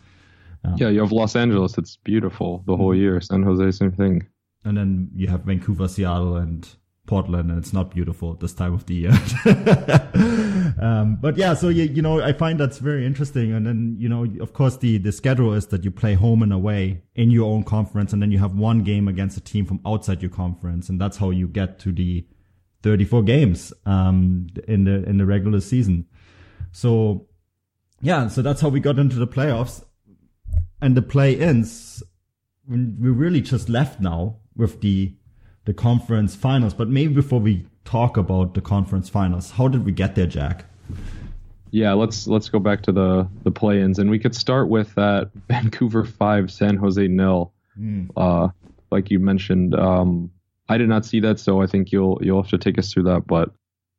Um, 0.64 0.76
yeah 0.78 0.90
you 0.90 1.00
have 1.00 1.12
los 1.12 1.36
angeles 1.36 1.78
it's 1.78 1.98
beautiful 1.98 2.64
the 2.66 2.76
whole 2.76 2.92
mm-hmm. 2.92 3.02
year 3.02 3.22
san 3.22 3.44
jose 3.44 3.72
same 3.72 3.92
thing. 3.92 4.28
And 4.66 4.76
then 4.78 5.10
you 5.16 5.28
have 5.28 5.44
vancouver 5.44 5.88
seattle 5.88 6.36
and 6.36 6.68
Portland 7.08 7.50
and 7.50 7.58
it's 7.58 7.74
not 7.74 7.90
beautiful 7.90 8.36
this 8.36 8.54
time 8.54 8.74
of 8.74 8.86
the 8.86 8.94
year. 8.94 9.12
um, 10.82 11.18
but 11.20 11.38
yeah, 11.38 11.56
so 11.56 11.70
you, 11.70 11.86
you 11.86 12.02
know, 12.02 12.22
I 12.22 12.34
find 12.34 12.60
that's 12.60 12.78
very 12.78 13.06
interesting. 13.06 13.52
And 13.54 13.66
then, 13.66 13.96
you 13.98 14.08
know, 14.08 14.28
of 14.42 14.54
course 14.54 14.78
the, 14.78 15.00
the 15.00 15.12
schedule 15.12 15.54
is 15.54 15.68
that 15.68 15.84
you 15.84 15.90
play 15.90 16.14
home 16.14 16.44
and 16.44 16.54
away 16.54 17.02
in 17.16 17.32
your 17.32 17.50
own 17.52 17.64
conference 17.64 18.14
and 18.14 18.22
then 18.22 18.32
you 18.32 18.38
have 18.38 18.56
one 18.56 18.84
game 18.84 19.08
against 19.08 19.38
a 19.38 19.42
team 19.42 19.66
from 19.66 19.80
outside 19.86 20.22
your 20.22 20.30
conference. 20.30 20.90
And 20.90 21.02
that's 21.02 21.18
how 21.18 21.32
you 21.32 21.48
get 21.48 21.80
to 21.80 21.92
the 21.92 22.28
34 22.84 23.24
games, 23.24 23.74
um, 23.86 24.48
in 24.68 24.84
the, 24.84 25.04
in 25.04 25.18
the 25.18 25.26
regular 25.26 25.62
season. 25.62 26.06
So 26.72 27.28
yeah, 28.02 28.28
so 28.28 28.42
that's 28.42 28.62
how 28.62 28.70
we 28.70 28.80
got 28.80 29.00
into 29.00 29.16
the 29.16 29.28
playoffs 29.28 29.84
and 30.82 30.96
the 30.96 31.02
play-ins. 31.02 32.04
We 32.68 32.78
really 33.10 33.42
just 33.42 33.70
left 33.70 34.00
now 34.02 34.38
with 34.56 34.82
the 34.82 35.16
the 35.68 35.74
conference 35.74 36.34
finals. 36.34 36.74
But 36.74 36.88
maybe 36.88 37.14
before 37.14 37.42
we 37.42 37.66
talk 37.84 38.16
about 38.16 38.54
the 38.54 38.62
conference 38.62 39.10
finals, 39.10 39.52
how 39.52 39.68
did 39.68 39.86
we 39.86 39.92
get 39.92 40.16
there, 40.16 40.26
Jack? 40.26 40.64
Yeah, 41.72 41.92
let's 41.92 42.26
let's 42.26 42.48
go 42.48 42.58
back 42.58 42.82
to 42.84 42.94
the 42.94 43.28
the 43.44 43.52
play-ins, 43.52 44.00
and 44.00 44.10
we 44.10 44.18
could 44.18 44.34
start 44.34 44.70
with 44.70 44.96
that 44.96 45.30
Vancouver 45.50 46.06
five, 46.06 46.50
San 46.50 46.78
Jose 46.78 47.06
nil. 47.06 47.54
Mm. 47.78 48.10
Uh, 48.16 48.48
like 48.92 49.12
you 49.12 49.20
mentioned, 49.20 49.76
um, 49.76 50.32
I 50.70 50.78
did 50.78 50.88
not 50.88 51.06
see 51.06 51.20
that, 51.20 51.38
so 51.38 51.62
I 51.62 51.68
think 51.68 51.92
you'll 51.92 52.18
you'll 52.22 52.42
have 52.42 52.50
to 52.52 52.58
take 52.58 52.80
us 52.80 52.94
through 52.94 53.04
that. 53.04 53.28
But 53.28 53.52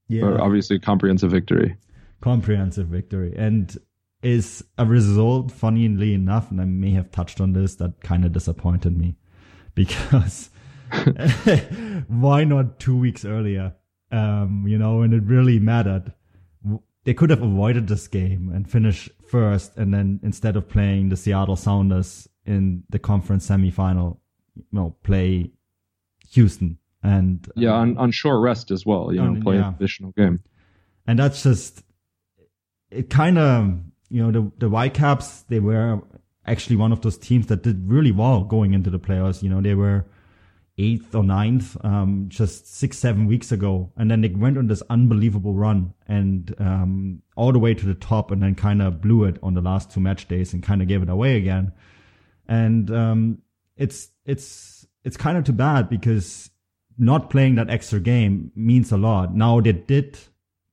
yeah. 0.09 0.39
obviously, 0.41 0.79
comprehensive 0.79 1.31
victory. 1.31 1.77
Comprehensive 2.23 2.87
victory, 2.87 3.35
and 3.37 3.77
is 4.23 4.65
a 4.79 4.87
result, 4.87 5.53
funnily 5.53 6.15
enough, 6.15 6.51
and 6.51 6.63
I 6.63 6.65
may 6.65 6.93
have 6.93 7.11
touched 7.11 7.43
on 7.43 7.53
this, 7.53 7.77
that 7.77 8.01
kind 8.01 8.25
of 8.25 8.33
disappointed 8.33 8.97
me 8.97 9.17
because 9.75 10.49
why 12.09 12.45
not 12.45 12.79
two 12.79 12.97
weeks 12.97 13.25
earlier? 13.25 13.75
Um, 14.11 14.65
you 14.67 14.79
know, 14.79 15.03
and 15.03 15.13
it 15.13 15.23
really 15.25 15.59
mattered. 15.59 16.13
They 17.05 17.15
could 17.15 17.31
have 17.31 17.43
avoided 17.43 17.89
this 17.89 18.09
game 18.09 18.51
and 18.55 18.71
finished 18.71 19.11
first, 19.29 19.77
and 19.77 19.93
then 19.93 20.21
instead 20.23 20.57
of 20.57 20.69
playing 20.69 21.09
the 21.09 21.17
Seattle 21.17 21.57
Sounders 21.57 22.29
in 22.45 22.85
the 22.91 22.99
conference 22.99 23.49
semifinal, 23.49 24.19
you 24.57 24.65
know, 24.73 24.97
play 25.03 25.53
Houston 26.31 26.79
and 27.03 27.49
yeah, 27.55 27.71
on, 27.71 27.97
on 27.99 28.11
short 28.11 28.41
rest 28.43 28.71
as 28.71 28.85
well. 28.85 29.13
You 29.13 29.23
know, 29.23 29.41
play 29.41 29.57
yeah. 29.57 29.69
an 29.69 29.75
additional 29.75 30.13
game, 30.13 30.41
and 31.07 31.19
that's 31.19 31.43
just 31.43 31.83
it. 32.91 33.11
Kind 33.11 33.39
of, 33.39 33.81
you 34.09 34.23
know, 34.23 34.33
the 34.33 34.53
the 34.59 34.69
Whitecaps 34.69 35.43
they 35.43 35.61
were 35.61 36.01
actually 36.47 36.77
one 36.77 36.93
of 36.93 37.03
those 37.03 37.19
teams 37.19 37.47
that 37.47 37.63
did 37.63 37.89
really 37.89 38.13
well 38.13 38.43
going 38.43 38.75
into 38.75 38.91
the 38.91 38.99
playoffs. 38.99 39.43
You 39.43 39.51
know, 39.51 39.61
they 39.61 39.75
were 39.75 40.07
eighth 40.79 41.15
or 41.15 41.25
ninth 41.25 41.77
um, 41.85 42.27
just 42.29 42.75
six 42.75 42.97
seven 42.97 43.27
weeks 43.27 43.53
ago. 43.53 43.93
And 43.97 44.11
then 44.11 44.21
they 44.21 44.29
went 44.29 44.57
on 44.57 44.69
this 44.69 44.83
unbelievable 44.89 45.55
run 45.55 45.95
and 46.07 46.55
um, 46.59 47.23
all 47.37 47.53
the 47.53 47.59
way 47.59 47.75
to 47.75 47.87
the 47.87 47.95
top 47.95 48.31
and 48.31 48.43
then 48.43 48.55
kind 48.55 48.81
of 48.81 49.01
blew 49.01 49.25
it 49.25 49.39
on 49.43 49.55
the 49.55 49.61
last 49.61 49.91
two 49.91 50.01
match 50.01 50.29
days 50.29 50.53
and 50.53 50.63
kind 50.63 50.81
of 50.81 50.89
gave 50.89 51.03
it 51.03 51.09
away 51.09 51.37
again. 51.37 51.73
And 52.49 52.91
um, 52.91 53.39
it's 53.77 54.09
it's 54.25 54.87
it's 55.05 55.17
kind 55.17 55.37
of 55.37 55.45
too 55.45 55.53
bad 55.53 55.89
because 55.89 56.51
not 56.97 57.31
playing 57.31 57.57
that 57.57 57.71
extra 57.71 58.01
game 58.01 58.51
means 58.55 58.91
a 58.93 58.97
lot. 58.97 59.35
Now 59.35 59.61
they 59.61 59.73
did 59.73 60.19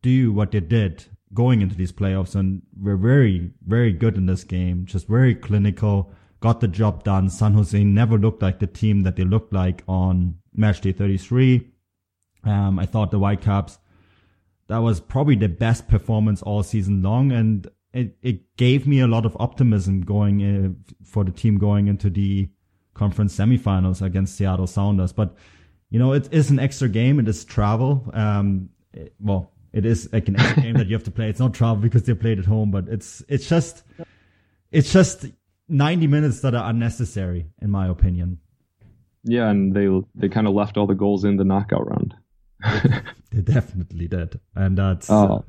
do 0.01 0.31
what 0.31 0.51
they 0.51 0.59
did 0.59 1.05
going 1.33 1.61
into 1.61 1.75
these 1.75 1.91
playoffs 1.91 2.35
and 2.35 2.61
we're 2.79 2.95
very 2.95 3.51
very 3.67 3.91
good 3.91 4.15
in 4.15 4.25
this 4.25 4.43
game 4.43 4.85
just 4.85 5.07
very 5.07 5.35
clinical 5.35 6.13
got 6.45 6.59
the 6.59 6.67
job 6.67 7.03
done. 7.03 7.27
San 7.27 7.53
Jose 7.53 7.83
never 7.83 8.19
looked 8.19 8.43
like 8.43 8.59
the 8.59 8.67
team 8.67 9.01
that 9.01 9.15
they 9.15 9.23
looked 9.23 9.51
like 9.51 9.83
on 9.87 10.35
match 10.53 10.79
day 10.79 10.91
33. 10.91 11.67
Um, 12.43 12.77
I 12.77 12.85
thought 12.85 13.09
the 13.09 13.17
Whitecaps, 13.17 13.79
that 14.67 14.77
was 14.77 14.99
probably 14.99 15.35
the 15.35 15.49
best 15.49 15.87
performance 15.87 16.43
all 16.43 16.61
season 16.61 17.01
long. 17.01 17.31
And 17.31 17.67
it, 17.93 18.15
it 18.21 18.57
gave 18.57 18.85
me 18.85 18.99
a 18.99 19.07
lot 19.07 19.25
of 19.25 19.35
optimism 19.39 20.01
going 20.01 20.43
uh, 20.43 20.93
for 21.03 21.23
the 21.23 21.31
team 21.31 21.57
going 21.57 21.87
into 21.87 22.11
the 22.11 22.47
conference 22.93 23.35
semifinals 23.35 24.03
against 24.03 24.35
Seattle 24.35 24.67
Sounders. 24.67 25.13
But 25.13 25.35
you 25.89 25.97
know, 25.97 26.13
it 26.13 26.31
is 26.31 26.51
an 26.51 26.59
extra 26.59 26.87
game. 26.87 27.19
It 27.19 27.27
is 27.27 27.43
travel. 27.43 28.07
Um, 28.13 28.69
it, 28.93 29.15
well, 29.19 29.51
it 29.73 29.83
is 29.83 30.13
like 30.13 30.27
an 30.27 30.39
extra 30.39 30.61
game 30.61 30.75
that 30.75 30.85
you 30.85 30.93
have 30.93 31.05
to 31.05 31.11
play. 31.11 31.27
It's 31.27 31.39
not 31.39 31.55
travel 31.55 31.77
because 31.77 32.03
they 32.03 32.13
played 32.13 32.37
at 32.37 32.45
home, 32.45 32.69
but 32.69 32.87
it's 32.87 33.23
it's 33.27 33.49
just 33.49 33.81
it's 34.71 34.93
just 34.93 35.25
90 35.67 36.07
minutes 36.07 36.41
that 36.41 36.53
are 36.55 36.69
unnecessary, 36.69 37.47
in 37.61 37.69
my 37.71 37.87
opinion. 37.87 38.39
Yeah, 39.23 39.49
and 39.49 39.73
they 39.73 39.87
they 40.13 40.29
kind 40.29 40.47
of 40.47 40.53
left 40.53 40.77
all 40.77 40.85
the 40.85 40.93
goals 40.95 41.23
in 41.25 41.37
the 41.37 41.43
knockout 41.43 41.87
round. 41.87 42.13
they 43.31 43.41
definitely 43.41 44.07
did, 44.07 44.39
and 44.55 44.77
that's. 44.77 45.09
Oh. 45.09 45.15
Uh, 45.37 45.41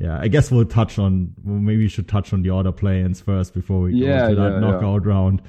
yeah, 0.00 0.18
I 0.20 0.28
guess 0.28 0.50
we'll 0.52 0.64
touch 0.64 0.98
on. 0.98 1.34
Well, 1.44 1.58
maybe 1.58 1.78
we 1.82 1.88
should 1.88 2.06
touch 2.08 2.32
on 2.32 2.42
the 2.42 2.50
other 2.54 2.70
play-ins 2.70 3.20
first 3.20 3.52
before 3.52 3.80
we 3.80 3.94
Yeah, 3.94 4.20
go 4.20 4.28
to 4.28 4.34
that 4.36 4.52
yeah, 4.52 4.60
knockout 4.60 5.04
round. 5.04 5.42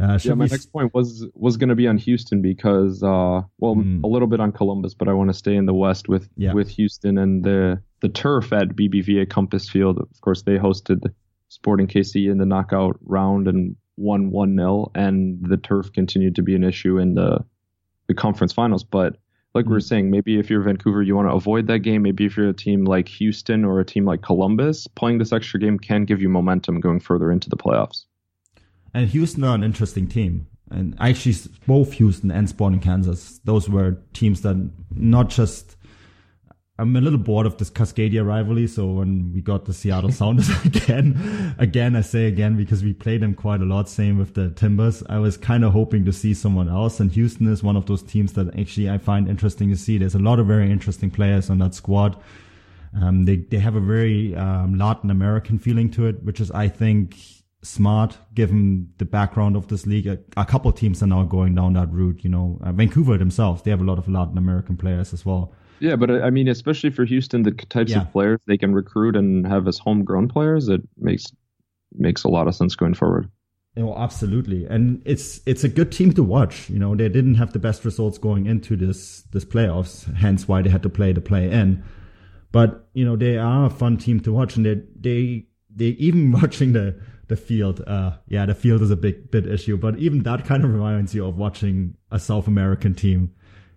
Uh, 0.00 0.18
Yeah, 0.20 0.34
my 0.34 0.46
we 0.46 0.50
next 0.50 0.66
point 0.72 0.92
was 0.92 1.24
was 1.34 1.56
going 1.56 1.68
to 1.68 1.76
be 1.76 1.86
on 1.86 1.96
Houston 1.96 2.42
because, 2.42 3.02
uh, 3.02 3.42
well, 3.58 3.76
Mm. 3.76 4.02
a 4.02 4.08
little 4.08 4.26
bit 4.28 4.40
on 4.40 4.50
Columbus, 4.52 4.92
but 4.94 5.08
I 5.08 5.12
want 5.12 5.30
to 5.30 5.34
stay 5.34 5.54
in 5.54 5.66
the 5.66 5.72
West 5.74 6.08
with 6.08 6.28
Yeah. 6.36 6.52
with 6.52 6.68
Houston 6.70 7.16
and 7.16 7.44
the 7.44 7.80
the 8.02 8.08
turf 8.08 8.52
at 8.52 8.74
BBVA 8.76 9.24
Compass 9.30 9.70
Field. 9.70 9.98
Of 9.98 10.20
course, 10.20 10.42
they 10.42 10.58
hosted 10.58 11.00
Sporting 11.48 11.86
KC 11.86 12.30
in 12.30 12.38
the 12.38 12.46
knockout 12.46 12.98
round 13.04 13.48
and 13.48 13.76
won 13.96 14.30
one 14.30 14.56
0 14.56 14.90
and 14.94 15.38
the 15.48 15.56
turf 15.56 15.92
continued 15.92 16.34
to 16.36 16.42
be 16.42 16.54
an 16.54 16.64
issue 16.64 16.98
in 16.98 17.14
the 17.14 17.44
the 18.08 18.14
conference 18.14 18.52
finals. 18.52 18.84
But 18.84 19.16
like 19.54 19.64
we 19.64 19.72
were 19.72 19.78
Mm. 19.78 19.88
saying, 19.88 20.10
maybe 20.10 20.38
if 20.38 20.50
you're 20.50 20.62
Vancouver, 20.62 21.02
you 21.02 21.16
want 21.16 21.28
to 21.28 21.34
avoid 21.34 21.66
that 21.68 21.80
game. 21.80 22.02
Maybe 22.02 22.26
if 22.26 22.36
you're 22.36 22.48
a 22.48 22.52
team 22.52 22.84
like 22.84 23.08
Houston 23.08 23.64
or 23.64 23.80
a 23.80 23.84
team 23.84 24.04
like 24.04 24.22
Columbus, 24.22 24.86
playing 24.86 25.18
this 25.18 25.32
extra 25.32 25.58
game 25.58 25.78
can 25.78 26.04
give 26.04 26.20
you 26.20 26.28
momentum 26.28 26.78
going 26.80 27.00
further 27.00 27.32
into 27.32 27.48
the 27.48 27.56
playoffs. 27.56 28.04
And 28.92 29.08
Houston 29.08 29.44
are 29.44 29.54
an 29.54 29.64
interesting 29.64 30.06
team. 30.08 30.46
And 30.70 30.96
actually, 30.98 31.36
both 31.66 31.92
Houston 31.94 32.30
and 32.30 32.48
Sporting 32.48 32.80
Kansas, 32.80 33.40
those 33.44 33.68
were 33.68 33.98
teams 34.12 34.42
that 34.42 34.56
not 34.94 35.30
just. 35.30 35.75
I'm 36.78 36.94
a 36.94 37.00
little 37.00 37.18
bored 37.18 37.46
of 37.46 37.56
this 37.56 37.70
Cascadia 37.70 38.24
rivalry. 38.26 38.66
So 38.66 38.86
when 38.86 39.32
we 39.32 39.40
got 39.40 39.64
the 39.64 39.72
Seattle 39.72 40.12
Sounders 40.12 40.50
again, 40.64 41.54
again, 41.58 41.96
I 41.96 42.02
say 42.02 42.26
again 42.26 42.56
because 42.56 42.82
we 42.82 42.92
played 42.92 43.22
them 43.22 43.34
quite 43.34 43.62
a 43.62 43.64
lot. 43.64 43.88
Same 43.88 44.18
with 44.18 44.34
the 44.34 44.50
Timbers. 44.50 45.02
I 45.08 45.18
was 45.18 45.36
kind 45.36 45.64
of 45.64 45.72
hoping 45.72 46.04
to 46.04 46.12
see 46.12 46.34
someone 46.34 46.68
else. 46.68 47.00
And 47.00 47.10
Houston 47.12 47.48
is 47.48 47.62
one 47.62 47.76
of 47.76 47.86
those 47.86 48.02
teams 48.02 48.34
that 48.34 48.58
actually 48.58 48.90
I 48.90 48.98
find 48.98 49.28
interesting 49.28 49.70
to 49.70 49.76
see. 49.76 49.96
There's 49.96 50.14
a 50.14 50.18
lot 50.18 50.38
of 50.38 50.46
very 50.46 50.70
interesting 50.70 51.10
players 51.10 51.48
on 51.48 51.58
that 51.58 51.74
squad. 51.74 52.20
Um, 53.00 53.24
they 53.24 53.36
they 53.36 53.58
have 53.58 53.76
a 53.76 53.80
very 53.80 54.34
um, 54.36 54.78
Latin 54.78 55.10
American 55.10 55.58
feeling 55.58 55.90
to 55.92 56.06
it, 56.06 56.22
which 56.22 56.40
is 56.40 56.50
I 56.50 56.68
think 56.68 57.16
smart 57.62 58.16
given 58.34 58.90
the 58.98 59.04
background 59.04 59.56
of 59.56 59.68
this 59.68 59.86
league. 59.86 60.06
A, 60.06 60.18
a 60.36 60.44
couple 60.44 60.70
of 60.70 60.76
teams 60.76 61.02
are 61.02 61.06
now 61.06 61.24
going 61.24 61.54
down 61.54 61.72
that 61.74 61.90
route. 61.90 62.22
You 62.22 62.30
know, 62.30 62.58
uh, 62.62 62.72
Vancouver 62.72 63.16
themselves 63.18 63.62
they 63.62 63.70
have 63.70 63.80
a 63.80 63.84
lot 63.84 63.98
of 63.98 64.08
Latin 64.08 64.38
American 64.38 64.76
players 64.76 65.12
as 65.12 65.24
well. 65.24 65.54
Yeah, 65.80 65.96
but 65.96 66.10
uh, 66.10 66.20
I 66.20 66.30
mean, 66.30 66.48
especially 66.48 66.90
for 66.90 67.04
Houston, 67.04 67.42
the 67.42 67.52
types 67.52 67.90
Yeah. 67.92 68.02
of 68.02 68.12
players 68.12 68.40
they 68.46 68.56
can 68.58 68.72
recruit 68.74 69.16
and 69.16 69.46
have 69.46 69.68
as 69.68 69.78
homegrown 69.78 70.28
players, 70.28 70.68
it 70.68 70.82
makes 70.98 71.26
makes 71.94 72.24
a 72.24 72.28
lot 72.28 72.48
of 72.48 72.54
sense 72.54 72.74
going 72.74 72.94
forward. 72.94 73.30
Oh, 73.78 73.94
absolutely, 73.94 74.64
and 74.64 75.02
it's 75.04 75.40
it's 75.44 75.62
a 75.64 75.68
good 75.68 75.92
team 75.92 76.12
to 76.14 76.22
watch. 76.22 76.70
You 76.70 76.78
know, 76.78 76.96
they 76.96 77.10
didn't 77.10 77.34
have 77.34 77.52
the 77.52 77.58
best 77.58 77.84
results 77.84 78.16
going 78.16 78.46
into 78.46 78.74
this 78.76 79.22
this 79.32 79.44
playoffs, 79.44 80.12
hence 80.14 80.48
why 80.48 80.62
they 80.62 80.70
had 80.70 80.82
to 80.82 80.88
play 80.88 81.12
the 81.12 81.20
play 81.20 81.50
in. 81.50 81.84
But 82.52 82.88
you 82.94 83.04
know, 83.04 83.16
they 83.16 83.36
are 83.36 83.66
a 83.66 83.70
fun 83.70 83.98
team 83.98 84.20
to 84.20 84.32
watch, 84.32 84.56
and 84.56 84.64
they 84.64 84.80
they 84.98 85.46
they 85.74 85.88
even 85.98 86.32
watching 86.40 86.72
the 86.72 86.98
the 87.28 87.36
field. 87.36 87.82
Uh, 87.86 88.12
yeah, 88.28 88.46
the 88.46 88.54
field 88.54 88.80
is 88.80 88.90
a 88.90 88.96
big 88.96 89.30
bit 89.30 89.46
issue, 89.46 89.76
but 89.76 89.98
even 89.98 90.22
that 90.22 90.46
kind 90.46 90.64
of 90.64 90.72
reminds 90.72 91.14
you 91.14 91.26
of 91.26 91.36
watching 91.36 91.96
a 92.10 92.18
South 92.18 92.46
American 92.48 92.94
team. 92.94 93.32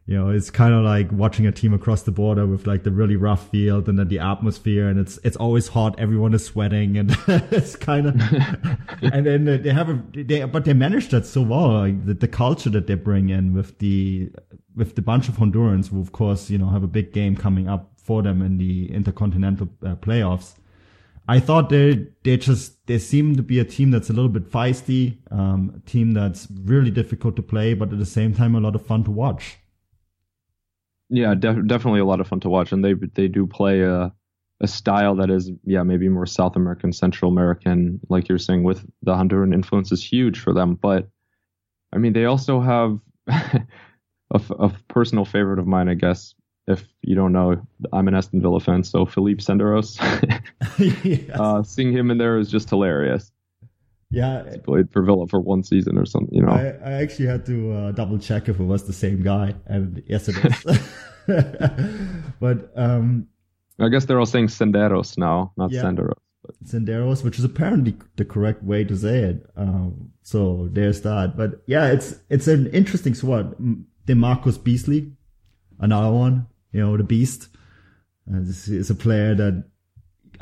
You 0.09 0.17
know, 0.17 0.29
it's 0.31 0.49
kind 0.49 0.73
of 0.73 0.83
like 0.83 1.11
watching 1.11 1.45
a 1.45 1.51
team 1.51 1.71
across 1.71 2.01
the 2.01 2.11
border 2.11 2.47
with 2.47 2.65
like 2.65 2.81
the 2.81 2.89
really 2.89 3.15
rough 3.15 3.47
field 3.49 3.87
and 3.87 3.99
then 3.99 4.07
the 4.07 4.17
atmosphere, 4.17 4.89
and 4.89 4.99
it's 4.99 5.19
it's 5.23 5.37
always 5.37 5.67
hot. 5.67 5.99
Everyone 5.99 6.33
is 6.33 6.43
sweating, 6.43 6.97
and 6.97 7.15
it's 7.27 7.75
kind 7.75 8.07
of. 8.07 8.15
and 9.03 9.27
then 9.27 9.45
they 9.45 9.69
have 9.69 9.87
a 9.87 10.03
they, 10.15 10.43
but 10.45 10.65
they 10.65 10.73
manage 10.73 11.09
that 11.09 11.27
so 11.27 11.43
well. 11.43 11.73
Like 11.73 12.07
the, 12.07 12.15
the 12.15 12.27
culture 12.27 12.71
that 12.71 12.87
they 12.87 12.95
bring 12.95 13.29
in 13.29 13.53
with 13.53 13.77
the 13.77 14.31
with 14.75 14.95
the 14.95 15.03
bunch 15.03 15.29
of 15.29 15.37
Hondurans, 15.37 15.89
who 15.89 16.01
of 16.01 16.11
course 16.11 16.49
you 16.49 16.57
know 16.57 16.69
have 16.69 16.81
a 16.81 16.87
big 16.87 17.13
game 17.13 17.35
coming 17.35 17.69
up 17.69 17.91
for 17.95 18.23
them 18.23 18.41
in 18.41 18.57
the 18.57 18.91
intercontinental 18.91 19.69
uh, 19.85 19.93
playoffs. 19.93 20.55
I 21.27 21.39
thought 21.39 21.69
they 21.69 22.07
they 22.23 22.37
just 22.37 22.83
they 22.87 22.97
seem 22.97 23.35
to 23.35 23.43
be 23.43 23.59
a 23.59 23.63
team 23.63 23.91
that's 23.91 24.09
a 24.09 24.13
little 24.13 24.29
bit 24.29 24.49
feisty, 24.49 25.19
um, 25.29 25.71
a 25.77 25.87
team 25.87 26.13
that's 26.13 26.47
really 26.63 26.89
difficult 26.89 27.35
to 27.35 27.43
play, 27.43 27.75
but 27.75 27.93
at 27.93 27.99
the 27.99 28.07
same 28.07 28.33
time 28.33 28.55
a 28.55 28.59
lot 28.59 28.73
of 28.73 28.83
fun 28.83 29.03
to 29.03 29.11
watch. 29.11 29.59
Yeah, 31.09 31.33
def- 31.35 31.65
definitely 31.65 32.01
a 32.01 32.05
lot 32.05 32.19
of 32.21 32.27
fun 32.27 32.39
to 32.41 32.49
watch, 32.49 32.71
and 32.71 32.83
they 32.83 32.93
they 32.93 33.27
do 33.27 33.47
play 33.47 33.81
a 33.81 34.13
a 34.61 34.67
style 34.67 35.15
that 35.15 35.29
is 35.29 35.51
yeah 35.63 35.83
maybe 35.83 36.09
more 36.09 36.25
South 36.25 36.55
American, 36.55 36.93
Central 36.93 37.31
American, 37.31 37.99
like 38.09 38.27
you're 38.29 38.37
saying, 38.37 38.63
with 38.63 38.85
the 39.03 39.13
Honduran 39.13 39.53
influence 39.53 39.91
is 39.91 40.03
huge 40.03 40.39
for 40.39 40.53
them. 40.53 40.75
But 40.75 41.09
I 41.93 41.97
mean, 41.97 42.13
they 42.13 42.25
also 42.25 42.59
have 42.59 42.99
a, 43.27 43.65
f- 44.35 44.51
a 44.51 44.69
personal 44.87 45.25
favorite 45.25 45.59
of 45.59 45.67
mine, 45.67 45.89
I 45.89 45.95
guess. 45.95 46.35
If 46.67 46.83
you 47.01 47.15
don't 47.15 47.33
know, 47.33 47.65
I'm 47.91 48.07
an 48.07 48.13
Aston 48.13 48.41
Villa 48.41 48.59
fan, 48.59 48.83
so 48.83 49.05
Philippe 49.05 49.41
Senderos. 49.41 49.97
yes. 51.03 51.29
uh, 51.39 51.63
seeing 51.63 51.91
him 51.91 52.11
in 52.11 52.19
there 52.19 52.37
is 52.37 52.51
just 52.51 52.69
hilarious. 52.69 53.31
Yeah, 54.11 54.51
He 54.51 54.57
played 54.57 54.91
for 54.91 55.03
Villa 55.03 55.27
for 55.27 55.39
one 55.39 55.63
season 55.63 55.97
or 55.97 56.05
something, 56.05 56.33
you 56.33 56.41
know. 56.41 56.51
I, 56.51 56.69
I 56.83 56.91
actually 57.03 57.27
had 57.27 57.45
to 57.45 57.71
uh, 57.73 57.91
double 57.91 58.17
check 58.17 58.49
if 58.49 58.59
it 58.59 58.63
was 58.63 58.85
the 58.85 58.93
same 58.93 59.21
guy, 59.21 59.53
and 59.67 60.01
yes, 60.07 60.27
it 60.27 60.35
is. 60.43 60.79
but 62.39 62.71
um, 62.75 63.27
I 63.79 63.89
guess 63.89 64.05
they're 64.05 64.19
all 64.19 64.25
saying 64.25 64.47
Senderos 64.47 65.17
now, 65.17 65.53
not 65.57 65.71
Yeah. 65.71 65.83
Senderos. 65.83 66.17
Senderos, 66.65 67.23
which 67.23 67.37
is 67.37 67.43
apparently 67.45 67.95
the 68.15 68.25
correct 68.25 68.63
way 68.63 68.83
to 68.83 68.97
say 68.97 69.19
it. 69.19 69.45
Um, 69.55 70.11
so 70.23 70.69
there's 70.71 71.01
that. 71.01 71.37
But 71.37 71.61
yeah, 71.67 71.91
it's 71.91 72.15
it's 72.29 72.47
an 72.47 72.67
interesting 72.67 73.13
squad. 73.13 73.55
DaMarcus 74.07 74.63
Beasley, 74.63 75.11
another 75.79 76.11
one. 76.11 76.47
You 76.71 76.81
know, 76.81 76.97
the 76.97 77.03
Beast. 77.03 77.49
Uh, 78.27 78.39
this 78.41 78.67
is 78.67 78.89
a 78.89 78.95
player 78.95 79.35
that 79.35 79.63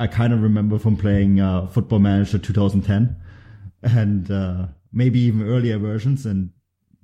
I 0.00 0.06
kind 0.06 0.32
of 0.32 0.40
remember 0.42 0.78
from 0.78 0.96
playing 0.96 1.40
uh, 1.40 1.66
Football 1.66 1.98
Manager 1.98 2.38
2010, 2.38 3.16
and 3.82 4.30
uh, 4.30 4.66
maybe 4.92 5.20
even 5.20 5.48
earlier 5.48 5.78
versions, 5.78 6.26
and 6.26 6.50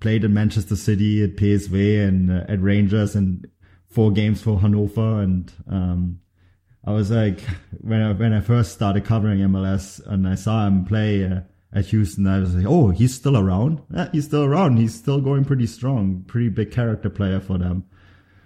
played 0.00 0.24
in 0.24 0.34
Manchester 0.34 0.76
City, 0.76 1.22
at 1.22 1.36
PSV, 1.36 2.06
and 2.06 2.30
uh, 2.30 2.44
at 2.48 2.60
Rangers, 2.60 3.14
and 3.14 3.46
four 3.86 4.10
games 4.10 4.42
for 4.42 4.58
Hannover, 4.60 5.22
and 5.22 5.52
um, 5.68 6.20
I 6.86 6.92
was 6.92 7.10
like, 7.10 7.40
when 7.80 8.02
I, 8.02 8.12
when 8.12 8.32
I 8.32 8.40
first 8.40 8.72
started 8.72 9.04
covering 9.04 9.40
MLS 9.40 10.04
and 10.06 10.28
I 10.28 10.34
saw 10.34 10.66
him 10.66 10.84
play 10.84 11.24
uh, 11.24 11.40
at 11.72 11.86
Houston, 11.86 12.26
I 12.26 12.40
was 12.40 12.54
like, 12.54 12.66
oh, 12.66 12.90
he's 12.90 13.14
still 13.14 13.36
around. 13.36 13.80
Yeah, 13.92 14.08
he's 14.12 14.26
still 14.26 14.44
around. 14.44 14.76
He's 14.76 14.94
still 14.94 15.20
going 15.20 15.44
pretty 15.44 15.66
strong. 15.66 16.24
Pretty 16.26 16.50
big 16.50 16.70
character 16.70 17.08
player 17.08 17.40
for 17.40 17.58
them. 17.58 17.84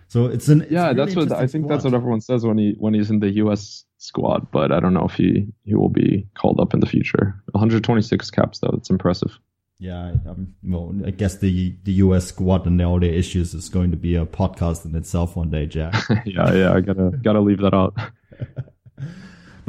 So 0.07 0.27
it's 0.27 0.49
an 0.49 0.67
Yeah, 0.71 0.93
really 0.93 0.95
that's 0.95 1.17
what 1.17 1.33
I 1.33 1.47
think. 1.47 1.69
That's 1.69 1.85
what 1.85 1.95
everyone 1.95 2.21
says 2.21 2.45
when 2.45 2.57
he 2.57 2.75
when 2.79 2.95
he's 2.95 3.11
in 3.11 3.19
the 3.19 3.31
U.S. 3.43 3.85
squad. 3.99 4.51
But 4.51 4.73
I 4.73 4.81
don't 4.81 4.95
know 4.95 5.07
if 5.07 5.15
he 5.15 5.47
he 5.65 5.75
will 5.75 5.91
be 5.91 6.27
called 6.35 6.59
up 6.61 6.75
in 6.75 6.81
the 6.81 6.87
future. 6.87 7.41
126 7.53 8.31
caps 8.31 8.61
though, 8.61 8.75
it's 8.77 8.91
impressive. 8.91 9.39
Yeah, 9.81 10.15
um, 10.27 10.55
well, 10.65 10.93
I 11.07 11.11
guess 11.11 11.37
the 11.37 11.77
the 11.85 11.93
US 11.93 12.27
squad 12.27 12.67
and 12.67 12.81
all 12.83 12.99
their 12.99 13.13
issues 13.13 13.55
is 13.55 13.69
going 13.69 13.93
to 13.93 13.97
be 13.97 14.17
a 14.17 14.27
podcast 14.27 14.85
in 14.85 14.97
itself 14.97 15.37
one 15.37 15.51
day, 15.51 15.67
Jack. 15.67 15.95
yeah, 16.25 16.53
yeah, 16.53 16.73
I 16.73 16.81
gotta 16.81 17.13
gotta 17.23 17.41
leave 17.41 17.61
that 17.61 17.75
out. 17.75 17.97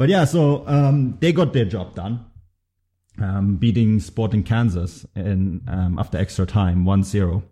But 0.00 0.08
yeah, 0.08 0.24
so 0.24 0.66
um, 0.66 1.18
they 1.20 1.30
got 1.30 1.52
their 1.52 1.66
job 1.66 1.94
done, 1.94 2.24
um, 3.18 3.56
beating 3.56 4.00
Sporting 4.00 4.42
Kansas 4.42 5.04
in 5.14 5.60
um, 5.68 5.98
after 5.98 6.16
extra 6.16 6.46
time, 6.46 6.86
1-0. 6.86 7.42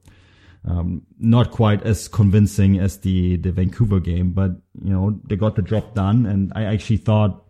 Um, 0.64 1.02
not 1.18 1.50
quite 1.50 1.82
as 1.82 2.08
convincing 2.08 2.78
as 2.78 2.98
the 2.98 3.36
the 3.36 3.52
Vancouver 3.52 4.00
game, 4.00 4.32
but 4.32 4.52
you 4.82 4.92
know 4.92 5.20
they 5.28 5.36
got 5.36 5.56
the 5.56 5.62
job 5.62 5.94
done, 5.94 6.26
and 6.26 6.52
I 6.54 6.64
actually 6.64 6.98
thought, 6.98 7.44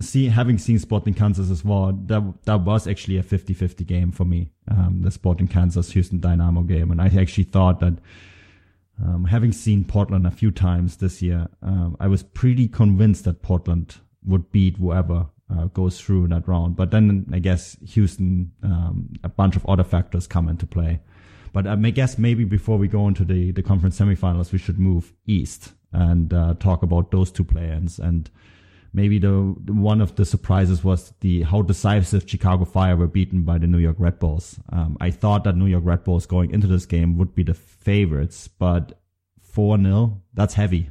see, 0.00 0.26
having 0.26 0.58
seen 0.58 0.78
Sporting 0.78 1.14
Kansas 1.14 1.50
as 1.50 1.64
well, 1.64 1.92
that 2.06 2.22
that 2.44 2.60
was 2.60 2.86
actually 2.86 3.16
a 3.18 3.22
50-50 3.22 3.86
game 3.86 4.12
for 4.12 4.24
me, 4.24 4.50
um, 4.68 5.00
the 5.02 5.10
Sporting 5.10 5.48
Kansas 5.48 5.90
Houston 5.92 6.20
Dynamo 6.20 6.62
game, 6.62 6.90
and 6.90 7.00
I 7.00 7.06
actually 7.06 7.44
thought 7.44 7.80
that 7.80 7.94
um, 9.02 9.24
having 9.24 9.52
seen 9.52 9.84
Portland 9.84 10.26
a 10.26 10.30
few 10.30 10.50
times 10.50 10.98
this 10.98 11.22
year, 11.22 11.48
um, 11.62 11.96
I 12.00 12.06
was 12.06 12.22
pretty 12.22 12.68
convinced 12.68 13.24
that 13.24 13.42
Portland 13.42 13.96
would 14.24 14.52
beat 14.52 14.76
whoever 14.76 15.26
uh, 15.50 15.64
goes 15.66 16.00
through 16.00 16.24
in 16.24 16.30
that 16.30 16.46
round. 16.46 16.76
But 16.76 16.90
then 16.90 17.26
I 17.32 17.38
guess 17.38 17.76
Houston, 17.88 18.52
um, 18.62 19.14
a 19.24 19.28
bunch 19.28 19.56
of 19.56 19.64
other 19.66 19.84
factors 19.84 20.26
come 20.26 20.48
into 20.48 20.66
play. 20.66 21.00
But 21.52 21.66
I 21.66 21.76
guess 21.90 22.18
maybe 22.18 22.44
before 22.44 22.78
we 22.78 22.88
go 22.88 23.08
into 23.08 23.24
the, 23.24 23.50
the 23.52 23.62
conference 23.62 23.98
semifinals, 23.98 24.52
we 24.52 24.58
should 24.58 24.78
move 24.78 25.12
east 25.26 25.72
and 25.92 26.32
uh, 26.32 26.54
talk 26.60 26.82
about 26.82 27.10
those 27.10 27.30
two 27.32 27.44
play-ins. 27.44 27.98
And 27.98 28.30
maybe 28.92 29.18
the, 29.18 29.54
the 29.64 29.72
one 29.72 30.00
of 30.00 30.16
the 30.16 30.24
surprises 30.24 30.84
was 30.84 31.12
the 31.20 31.42
how 31.42 31.62
decisive 31.62 32.28
Chicago 32.28 32.64
Fire 32.64 32.96
were 32.96 33.06
beaten 33.06 33.42
by 33.42 33.58
the 33.58 33.66
New 33.66 33.78
York 33.78 33.96
Red 33.98 34.18
Bulls. 34.18 34.60
Um, 34.70 34.96
I 35.00 35.10
thought 35.10 35.44
that 35.44 35.56
New 35.56 35.66
York 35.66 35.84
Red 35.84 36.04
Bulls 36.04 36.26
going 36.26 36.50
into 36.52 36.66
this 36.66 36.86
game 36.86 37.18
would 37.18 37.34
be 37.34 37.42
the 37.42 37.54
favorites, 37.54 38.48
but 38.48 39.00
four 39.42 39.76
0 39.76 40.20
that's 40.34 40.54
heavy. 40.54 40.90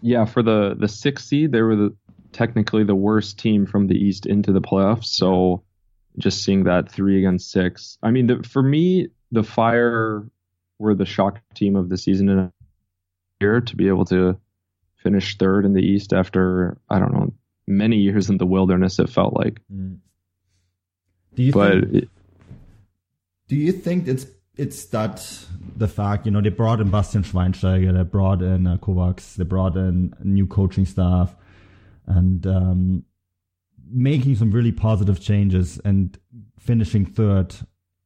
Yeah, 0.00 0.24
for 0.24 0.42
the 0.42 0.76
the 0.78 0.88
sixth 0.88 1.26
seed, 1.26 1.52
they 1.52 1.60
were 1.60 1.76
the 1.76 1.96
technically 2.32 2.84
the 2.84 2.94
worst 2.94 3.38
team 3.38 3.66
from 3.66 3.86
the 3.86 3.96
East 3.96 4.26
into 4.26 4.52
the 4.52 4.60
playoffs. 4.60 5.06
So 5.06 5.64
just 6.18 6.44
seeing 6.44 6.64
that 6.64 6.90
three 6.90 7.18
against 7.18 7.50
six, 7.50 7.98
I 8.02 8.10
mean, 8.10 8.26
the, 8.26 8.42
for 8.42 8.62
me, 8.62 9.08
the 9.30 9.42
Fire 9.42 10.26
were 10.78 10.94
the 10.94 11.06
shock 11.06 11.40
team 11.54 11.76
of 11.76 11.88
the 11.88 11.96
season 11.96 12.28
in 12.28 12.38
a 12.38 12.52
year 13.40 13.60
to 13.60 13.76
be 13.76 13.88
able 13.88 14.04
to 14.06 14.38
finish 14.96 15.36
third 15.36 15.64
in 15.64 15.74
the 15.74 15.82
East 15.82 16.12
after 16.12 16.78
I 16.88 16.98
don't 16.98 17.12
know 17.12 17.32
many 17.66 17.96
years 17.96 18.30
in 18.30 18.38
the 18.38 18.46
wilderness. 18.46 18.98
It 18.98 19.10
felt 19.10 19.34
like. 19.34 19.60
Mm. 19.72 19.98
Do 21.34 21.42
you 21.42 21.52
but 21.52 21.72
think, 21.72 21.94
it, 21.94 22.08
do 23.48 23.56
you 23.56 23.72
think 23.72 24.08
it's 24.08 24.26
it's 24.56 24.86
that 24.86 25.24
the 25.76 25.86
fact 25.86 26.26
you 26.26 26.32
know 26.32 26.40
they 26.40 26.48
brought 26.48 26.80
in 26.80 26.90
Bastian 26.90 27.22
Schweinsteiger, 27.22 27.96
they 27.96 28.02
brought 28.02 28.42
in 28.42 28.66
uh, 28.66 28.76
Kovacs, 28.78 29.36
they 29.36 29.44
brought 29.44 29.76
in 29.76 30.14
new 30.24 30.46
coaching 30.46 30.84
staff, 30.84 31.34
and 32.06 32.46
um, 32.46 33.04
making 33.90 34.34
some 34.36 34.50
really 34.50 34.72
positive 34.72 35.20
changes 35.20 35.80
and 35.84 36.18
finishing 36.58 37.06
third 37.06 37.54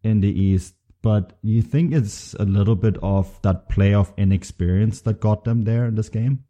in 0.02 0.21
the 0.21 0.29
East. 0.29 0.75
But 1.02 1.37
you 1.42 1.62
think 1.62 1.92
it's 1.92 2.35
a 2.35 2.44
little 2.44 2.76
bit 2.76 2.97
of 3.02 3.40
that 3.42 3.68
playoff 3.68 4.16
inexperience 4.16 5.00
that 5.02 5.21
got 5.21 5.44
them 5.44 5.62
there 5.62 5.87
in 5.87 5.97
this 5.97 6.09
game? 6.09 6.44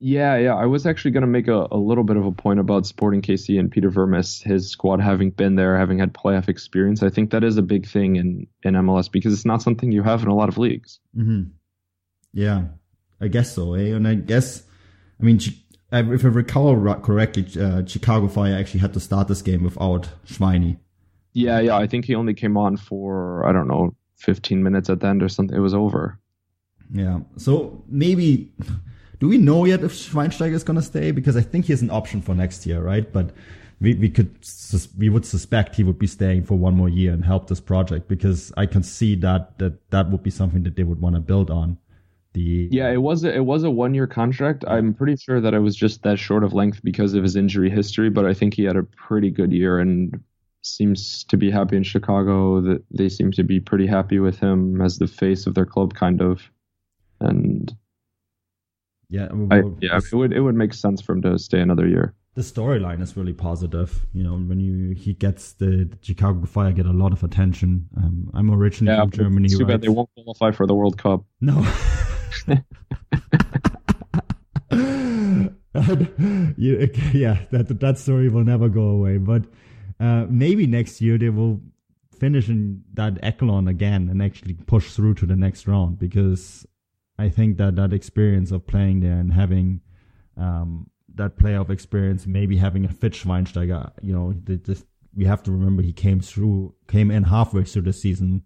Yeah, 0.00 0.36
yeah. 0.36 0.54
I 0.54 0.66
was 0.66 0.86
actually 0.86 1.10
going 1.12 1.22
to 1.22 1.26
make 1.26 1.48
a, 1.48 1.66
a 1.72 1.76
little 1.76 2.04
bit 2.04 2.16
of 2.16 2.24
a 2.24 2.30
point 2.30 2.60
about 2.60 2.86
Sporting 2.86 3.22
KC 3.22 3.58
and 3.58 3.70
Peter 3.70 3.90
Vermes, 3.90 4.40
his 4.42 4.70
squad 4.70 5.00
having 5.00 5.30
been 5.30 5.56
there, 5.56 5.76
having 5.76 5.98
had 5.98 6.12
playoff 6.12 6.48
experience. 6.48 7.02
I 7.02 7.08
think 7.08 7.30
that 7.30 7.42
is 7.42 7.56
a 7.56 7.62
big 7.62 7.86
thing 7.88 8.16
in, 8.16 8.46
in 8.62 8.74
MLS 8.74 9.10
because 9.10 9.32
it's 9.32 9.46
not 9.46 9.62
something 9.62 9.90
you 9.90 10.02
have 10.02 10.22
in 10.22 10.28
a 10.28 10.36
lot 10.36 10.48
of 10.48 10.58
leagues. 10.58 11.00
Mm-hmm. 11.16 11.50
Yeah, 12.32 12.66
I 13.20 13.28
guess 13.28 13.54
so. 13.54 13.74
Eh? 13.74 13.94
And 13.94 14.06
I 14.06 14.14
guess, 14.14 14.62
I 15.20 15.24
mean, 15.24 15.40
if 15.90 16.24
I 16.24 16.28
recall 16.28 16.94
correctly, 17.00 17.46
uh, 17.60 17.84
Chicago 17.84 18.28
Fire 18.28 18.54
actually 18.54 18.80
had 18.80 18.94
to 18.94 19.00
start 19.00 19.26
this 19.26 19.42
game 19.42 19.64
without 19.64 20.10
Schweini. 20.26 20.78
Yeah, 21.32 21.60
yeah. 21.60 21.76
I 21.76 21.86
think 21.86 22.04
he 22.04 22.14
only 22.14 22.34
came 22.34 22.56
on 22.56 22.76
for, 22.76 23.46
I 23.46 23.52
don't 23.52 23.68
know, 23.68 23.94
15 24.16 24.62
minutes 24.62 24.90
at 24.90 25.00
the 25.00 25.06
end 25.06 25.22
or 25.22 25.28
something. 25.28 25.56
It 25.56 25.60
was 25.60 25.74
over. 25.74 26.18
Yeah. 26.92 27.20
So 27.36 27.82
maybe 27.88 28.52
do 29.20 29.28
we 29.28 29.38
know 29.38 29.64
yet 29.64 29.82
if 29.82 29.92
Schweinsteiger 29.92 30.52
is 30.52 30.64
going 30.64 30.76
to 30.76 30.82
stay? 30.82 31.10
Because 31.10 31.36
I 31.36 31.42
think 31.42 31.66
he 31.66 31.72
has 31.72 31.82
an 31.82 31.90
option 31.90 32.22
for 32.22 32.34
next 32.34 32.66
year, 32.66 32.80
right? 32.80 33.10
But 33.10 33.30
we, 33.80 33.94
we 33.94 34.08
could, 34.08 34.36
we 34.96 35.08
would 35.08 35.24
suspect 35.24 35.76
he 35.76 35.84
would 35.84 35.98
be 35.98 36.06
staying 36.06 36.44
for 36.44 36.56
one 36.56 36.74
more 36.74 36.88
year 36.88 37.12
and 37.12 37.24
help 37.24 37.48
this 37.48 37.60
project 37.60 38.08
because 38.08 38.52
I 38.56 38.66
can 38.66 38.82
see 38.82 39.14
that, 39.16 39.58
that, 39.58 39.90
that 39.90 40.10
would 40.10 40.22
be 40.22 40.30
something 40.30 40.62
that 40.64 40.76
they 40.76 40.82
would 40.82 41.00
want 41.00 41.14
to 41.14 41.20
build 41.20 41.50
on. 41.50 41.78
The, 42.34 42.68
yeah, 42.70 42.90
it 42.90 42.98
was 42.98 43.24
a, 43.24 43.34
it 43.34 43.44
was 43.44 43.64
a 43.64 43.70
one 43.70 43.94
year 43.94 44.06
contract. 44.06 44.64
I'm 44.66 44.94
pretty 44.94 45.16
sure 45.16 45.40
that 45.40 45.54
it 45.54 45.60
was 45.60 45.74
just 45.74 46.02
that 46.02 46.18
short 46.18 46.44
of 46.44 46.52
length 46.52 46.80
because 46.84 47.14
of 47.14 47.22
his 47.22 47.36
injury 47.36 47.70
history, 47.70 48.10
but 48.10 48.26
I 48.26 48.34
think 48.34 48.54
he 48.54 48.64
had 48.64 48.76
a 48.76 48.82
pretty 48.82 49.30
good 49.30 49.52
year 49.52 49.78
and 49.78 50.22
seems 50.76 51.24
to 51.24 51.36
be 51.36 51.50
happy 51.50 51.76
in 51.76 51.82
Chicago. 51.82 52.60
That 52.60 52.84
they 52.90 53.08
seem 53.08 53.32
to 53.32 53.44
be 53.44 53.60
pretty 53.60 53.86
happy 53.86 54.18
with 54.18 54.38
him 54.38 54.80
as 54.80 54.98
the 54.98 55.06
face 55.06 55.46
of 55.46 55.54
their 55.54 55.66
club, 55.66 55.94
kind 55.94 56.20
of. 56.20 56.50
And 57.20 57.74
yeah, 59.08 59.28
I, 59.50 59.62
yeah, 59.80 59.98
it 59.98 60.12
would 60.12 60.32
it 60.32 60.40
would 60.40 60.54
make 60.54 60.74
sense 60.74 61.00
for 61.00 61.12
him 61.12 61.22
to 61.22 61.38
stay 61.38 61.60
another 61.60 61.86
year. 61.86 62.14
The 62.34 62.42
storyline 62.42 63.02
is 63.02 63.16
really 63.16 63.32
positive. 63.32 64.06
You 64.12 64.22
know, 64.22 64.36
when 64.36 64.60
you 64.60 64.94
he 64.94 65.14
gets 65.14 65.54
the, 65.54 65.88
the 65.90 65.98
Chicago 66.02 66.46
Fire 66.46 66.72
get 66.72 66.86
a 66.86 66.92
lot 66.92 67.12
of 67.12 67.24
attention. 67.24 67.88
Um, 67.96 68.30
I'm 68.34 68.50
originally 68.50 68.94
yeah, 68.94 69.02
from 69.02 69.10
Germany. 69.10 69.48
Too 69.48 69.60
right? 69.60 69.68
bad 69.68 69.80
they 69.80 69.88
won't 69.88 70.10
qualify 70.14 70.52
for 70.52 70.66
the 70.66 70.74
World 70.74 70.98
Cup. 70.98 71.24
No. 71.40 71.66
yeah, 76.56 77.38
that 77.50 77.76
that 77.80 77.98
story 77.98 78.28
will 78.28 78.44
never 78.44 78.68
go 78.68 78.82
away. 78.82 79.18
But 79.18 79.44
uh, 80.00 80.26
maybe 80.28 80.66
next 80.66 81.00
year 81.00 81.18
they 81.18 81.30
will 81.30 81.60
finish 82.18 82.48
in 82.48 82.82
that 82.94 83.18
echelon 83.22 83.68
again 83.68 84.08
and 84.08 84.22
actually 84.22 84.54
push 84.54 84.92
through 84.92 85.14
to 85.14 85.26
the 85.26 85.36
next 85.36 85.66
round 85.66 85.98
because 85.98 86.66
I 87.18 87.28
think 87.28 87.58
that 87.58 87.76
that 87.76 87.92
experience 87.92 88.52
of 88.52 88.66
playing 88.66 89.00
there 89.00 89.18
and 89.18 89.32
having 89.32 89.80
um, 90.36 90.88
that 91.14 91.36
playoff 91.36 91.68
experience, 91.68 92.26
maybe 92.26 92.56
having 92.56 92.84
a 92.84 92.88
Fitz 92.88 93.24
you 93.24 94.12
know, 94.12 94.34
this, 94.44 94.84
we 95.14 95.24
have 95.24 95.42
to 95.42 95.50
remember 95.50 95.82
he 95.82 95.92
came 95.92 96.20
through, 96.20 96.74
came 96.86 97.10
in 97.10 97.24
halfway 97.24 97.64
through 97.64 97.82
the 97.82 97.92
season, 97.92 98.44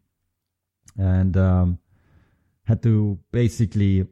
and 0.99 1.37
um, 1.37 1.79
had 2.65 2.83
to 2.83 3.19
basically 3.31 4.07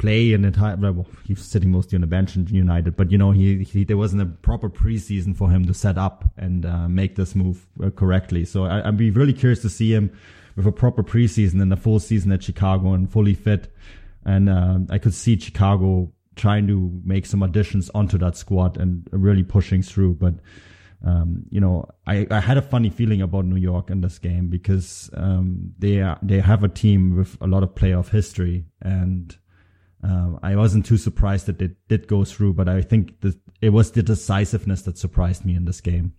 play 0.00 0.32
an 0.32 0.46
entire. 0.46 0.76
Well, 0.76 1.06
he 1.24 1.34
was 1.34 1.44
sitting 1.44 1.70
mostly 1.70 1.96
on 1.96 2.00
the 2.00 2.06
bench 2.06 2.34
in 2.34 2.46
United, 2.46 2.96
but 2.96 3.12
you 3.12 3.18
know, 3.18 3.32
he, 3.32 3.62
he 3.62 3.84
there 3.84 3.98
wasn't 3.98 4.22
a 4.22 4.26
proper 4.26 4.70
preseason 4.70 5.36
for 5.36 5.50
him 5.50 5.66
to 5.66 5.74
set 5.74 5.98
up 5.98 6.24
and 6.38 6.64
uh, 6.64 6.88
make 6.88 7.16
this 7.16 7.34
move 7.34 7.66
uh, 7.84 7.90
correctly. 7.90 8.46
So 8.46 8.64
I, 8.64 8.88
I'd 8.88 8.96
be 8.96 9.10
really 9.10 9.34
curious 9.34 9.60
to 9.60 9.68
see 9.68 9.92
him 9.92 10.10
with 10.56 10.66
a 10.66 10.72
proper 10.72 11.02
preseason 11.02 11.60
and 11.60 11.70
a 11.72 11.76
full 11.76 12.00
season 12.00 12.32
at 12.32 12.42
Chicago 12.42 12.94
and 12.94 13.12
fully 13.12 13.34
fit. 13.34 13.72
And 14.24 14.48
uh, 14.48 14.78
I 14.88 14.98
could 14.98 15.14
see 15.14 15.38
Chicago 15.38 16.10
trying 16.34 16.66
to 16.68 17.00
make 17.04 17.26
some 17.26 17.42
additions 17.42 17.90
onto 17.94 18.16
that 18.18 18.36
squad 18.36 18.78
and 18.78 19.06
really 19.12 19.42
pushing 19.42 19.82
through. 19.82 20.14
But 20.14 20.34
um, 21.06 21.44
you 21.50 21.60
know, 21.60 21.86
I, 22.06 22.26
I 22.30 22.40
had 22.40 22.56
a 22.56 22.62
funny 22.62 22.88
feeling 22.88 23.20
about 23.20 23.44
New 23.44 23.56
York 23.56 23.90
in 23.90 24.00
this 24.00 24.18
game 24.18 24.48
because 24.48 25.10
um, 25.14 25.72
they 25.78 26.00
are, 26.00 26.18
they 26.22 26.40
have 26.40 26.64
a 26.64 26.68
team 26.68 27.16
with 27.16 27.36
a 27.40 27.46
lot 27.46 27.62
of 27.62 27.74
playoff 27.74 28.10
history, 28.10 28.66
and 28.82 29.36
um, 30.02 30.38
I 30.42 30.56
wasn't 30.56 30.86
too 30.86 30.96
surprised 30.96 31.46
that 31.46 31.60
it 31.60 31.76
did 31.88 32.06
go 32.06 32.24
through. 32.24 32.54
But 32.54 32.68
I 32.68 32.82
think 32.82 33.20
that 33.20 33.38
it 33.60 33.70
was 33.70 33.92
the 33.92 34.02
decisiveness 34.02 34.82
that 34.82 34.98
surprised 34.98 35.44
me 35.44 35.54
in 35.54 35.64
this 35.64 35.80
game. 35.80 36.14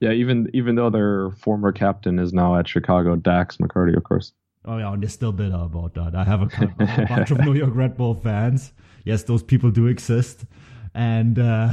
Yeah, 0.00 0.12
even 0.12 0.50
even 0.52 0.74
though 0.74 0.90
their 0.90 1.30
former 1.30 1.72
captain 1.72 2.18
is 2.18 2.32
now 2.32 2.56
at 2.56 2.68
Chicago, 2.68 3.16
Dax 3.16 3.56
McCarty, 3.56 3.96
of 3.96 4.04
course. 4.04 4.32
Oh 4.64 4.78
yeah, 4.78 4.92
and 4.92 5.02
they're 5.02 5.08
still 5.08 5.32
bitter 5.32 5.54
about 5.54 5.94
that. 5.94 6.14
I 6.14 6.24
have 6.24 6.42
a, 6.42 6.48
a 6.80 7.06
bunch 7.06 7.30
of 7.30 7.38
New 7.44 7.54
York 7.54 7.72
Red 7.74 7.96
Bull 7.96 8.14
fans. 8.14 8.72
Yes, 9.04 9.22
those 9.22 9.42
people 9.42 9.70
do 9.70 9.86
exist, 9.86 10.44
and 10.92 11.38
uh, 11.38 11.70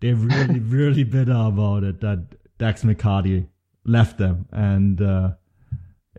they're 0.00 0.14
really, 0.14 0.60
really 0.60 1.04
bitter 1.04 1.32
about 1.32 1.82
it 1.82 2.00
that 2.00 2.36
Dax 2.58 2.84
McCarty 2.84 3.48
left 3.84 4.18
them, 4.18 4.46
and 4.52 5.02
uh, 5.02 5.32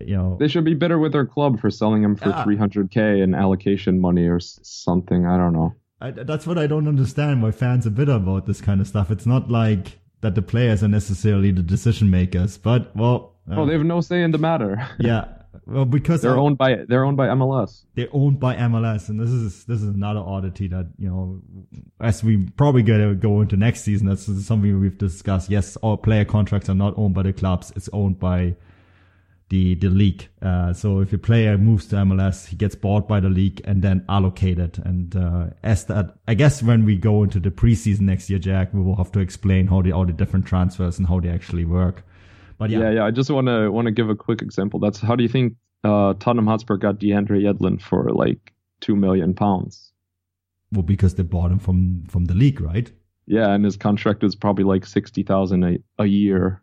you 0.01 0.15
know 0.15 0.37
they 0.39 0.47
should 0.47 0.65
be 0.65 0.73
bitter 0.73 0.99
with 0.99 1.11
their 1.11 1.25
club 1.25 1.59
for 1.59 1.69
selling 1.69 2.03
him 2.03 2.15
for 2.15 2.31
300k 2.31 3.21
in 3.23 3.33
allocation 3.33 3.99
money 3.99 4.27
or 4.27 4.39
something. 4.39 5.25
I 5.25 5.37
don't 5.37 5.53
know. 5.53 5.73
I, 6.01 6.11
that's 6.11 6.47
what 6.47 6.57
I 6.57 6.67
don't 6.67 6.87
understand. 6.87 7.43
Why 7.43 7.51
fans 7.51 7.85
are 7.85 7.91
bitter 7.91 8.13
about 8.13 8.45
this 8.45 8.61
kind 8.61 8.79
of 8.79 8.87
stuff. 8.87 9.11
It's 9.11 9.25
not 9.25 9.49
like 9.49 9.99
that 10.21 10.35
the 10.35 10.41
players 10.41 10.83
are 10.83 10.87
necessarily 10.87 11.51
the 11.51 11.61
decision 11.61 12.09
makers. 12.09 12.57
But 12.57 12.95
well, 12.95 13.35
uh, 13.49 13.61
oh, 13.61 13.65
they 13.65 13.73
have 13.73 13.83
no 13.83 14.01
say 14.01 14.23
in 14.23 14.31
the 14.31 14.37
matter. 14.37 14.87
yeah, 14.99 15.25
well, 15.65 15.85
because 15.85 16.21
they're 16.21 16.37
owned 16.37 16.57
by 16.57 16.85
they're 16.87 17.05
owned 17.05 17.17
by 17.17 17.27
MLS. 17.27 17.83
They're 17.95 18.07
owned 18.11 18.39
by 18.39 18.55
MLS, 18.55 19.09
and 19.09 19.19
this 19.19 19.29
is 19.29 19.65
this 19.65 19.81
is 19.81 19.87
another 19.87 20.19
oddity 20.19 20.67
that 20.69 20.87
you 20.97 21.09
know, 21.09 21.41
as 21.99 22.23
we 22.23 22.37
probably 22.57 22.83
gonna 22.83 23.15
go 23.15 23.41
into 23.41 23.57
next 23.57 23.81
season. 23.81 24.07
That's 24.07 24.25
something 24.45 24.79
we've 24.79 24.97
discussed. 24.97 25.49
Yes, 25.49 25.75
all 25.77 25.97
player 25.97 26.25
contracts 26.25 26.69
are 26.69 26.75
not 26.75 26.97
owned 26.97 27.13
by 27.13 27.23
the 27.23 27.33
clubs; 27.33 27.73
it's 27.75 27.89
owned 27.93 28.19
by 28.19 28.55
the 29.49 29.75
the 29.75 29.89
league. 29.89 30.27
Uh, 30.41 30.73
so 30.73 30.99
if 31.01 31.11
a 31.11 31.17
player 31.17 31.57
moves 31.57 31.87
to 31.87 31.95
MLS, 31.97 32.47
he 32.47 32.55
gets 32.55 32.75
bought 32.75 33.07
by 33.07 33.19
the 33.19 33.29
league 33.29 33.61
and 33.65 33.81
then 33.81 34.05
allocated. 34.07 34.81
And 34.85 35.15
uh, 35.15 35.47
as 35.63 35.85
that, 35.85 36.15
I 36.27 36.35
guess 36.35 36.63
when 36.63 36.85
we 36.85 36.95
go 36.95 37.23
into 37.23 37.39
the 37.39 37.51
preseason 37.51 38.01
next 38.01 38.29
year, 38.29 38.39
Jack, 38.39 38.73
we 38.73 38.81
will 38.81 38.95
have 38.95 39.11
to 39.13 39.19
explain 39.19 39.67
how 39.67 39.81
the 39.81 39.91
all 39.91 40.05
the 40.05 40.13
different 40.13 40.45
transfers 40.45 40.97
and 40.97 41.07
how 41.07 41.19
they 41.19 41.29
actually 41.29 41.65
work. 41.65 42.03
But 42.57 42.69
yeah, 42.69 42.79
yeah, 42.79 42.91
yeah 42.91 43.05
I 43.05 43.11
just 43.11 43.29
want 43.29 43.47
to 43.47 43.69
want 43.69 43.85
to 43.85 43.91
give 43.91 44.09
a 44.09 44.15
quick 44.15 44.41
example. 44.41 44.79
That's 44.79 44.99
how 44.99 45.15
do 45.15 45.23
you 45.23 45.29
think 45.29 45.55
uh, 45.83 46.13
Tottenham 46.19 46.47
Hotspur 46.47 46.77
got 46.77 46.99
DeAndre 46.99 47.41
Yedlin 47.41 47.81
for 47.81 48.11
like 48.11 48.53
two 48.81 48.95
million 48.95 49.33
pounds? 49.33 49.91
Well, 50.71 50.83
because 50.83 51.15
they 51.15 51.23
bought 51.23 51.51
him 51.51 51.59
from 51.59 52.03
from 52.07 52.25
the 52.25 52.35
league, 52.35 52.61
right? 52.61 52.91
Yeah, 53.25 53.51
and 53.53 53.65
his 53.65 53.77
contract 53.77 54.21
was 54.21 54.35
probably 54.35 54.63
like 54.63 54.85
sixty 54.85 55.23
thousand 55.23 55.63
a 55.63 55.77
a 55.97 56.05
year 56.05 56.61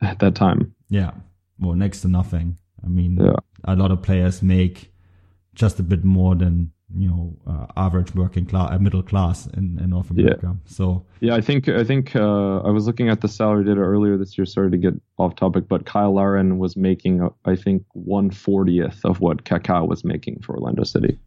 at 0.00 0.20
that 0.20 0.34
time. 0.34 0.74
Yeah, 0.88 1.12
well, 1.60 1.74
next 1.74 2.00
to 2.02 2.08
nothing. 2.08 2.58
I 2.84 2.88
mean, 2.88 3.16
yeah. 3.16 3.36
a 3.64 3.76
lot 3.76 3.90
of 3.90 4.02
players 4.02 4.42
make 4.42 4.92
just 5.54 5.78
a 5.78 5.82
bit 5.82 6.04
more 6.04 6.34
than 6.34 6.72
you 6.96 7.08
know 7.08 7.36
uh, 7.46 7.66
average 7.76 8.14
working 8.14 8.46
class, 8.46 8.72
uh, 8.72 8.78
middle 8.78 9.02
class 9.02 9.46
in, 9.46 9.78
in 9.80 9.90
North 9.90 10.10
America. 10.10 10.40
Yeah. 10.42 10.52
So 10.64 11.04
yeah, 11.20 11.34
I 11.34 11.40
think 11.40 11.68
I 11.68 11.84
think 11.84 12.16
uh, 12.16 12.58
I 12.60 12.70
was 12.70 12.86
looking 12.86 13.08
at 13.08 13.20
the 13.20 13.28
salary 13.28 13.64
data 13.64 13.80
earlier 13.80 14.16
this 14.16 14.36
year. 14.36 14.46
Sorry 14.46 14.70
to 14.70 14.76
get 14.76 14.94
off 15.18 15.36
topic, 15.36 15.68
but 15.68 15.88
Cyle 15.88 16.14
Larin 16.14 16.58
was 16.58 16.76
making 16.76 17.28
I 17.44 17.56
think 17.56 17.84
one 17.92 18.30
fortieth 18.30 19.04
of 19.04 19.20
what 19.20 19.44
Kaká 19.44 19.86
was 19.86 20.04
making 20.04 20.40
for 20.40 20.56
Orlando 20.56 20.84
City. 20.84 21.18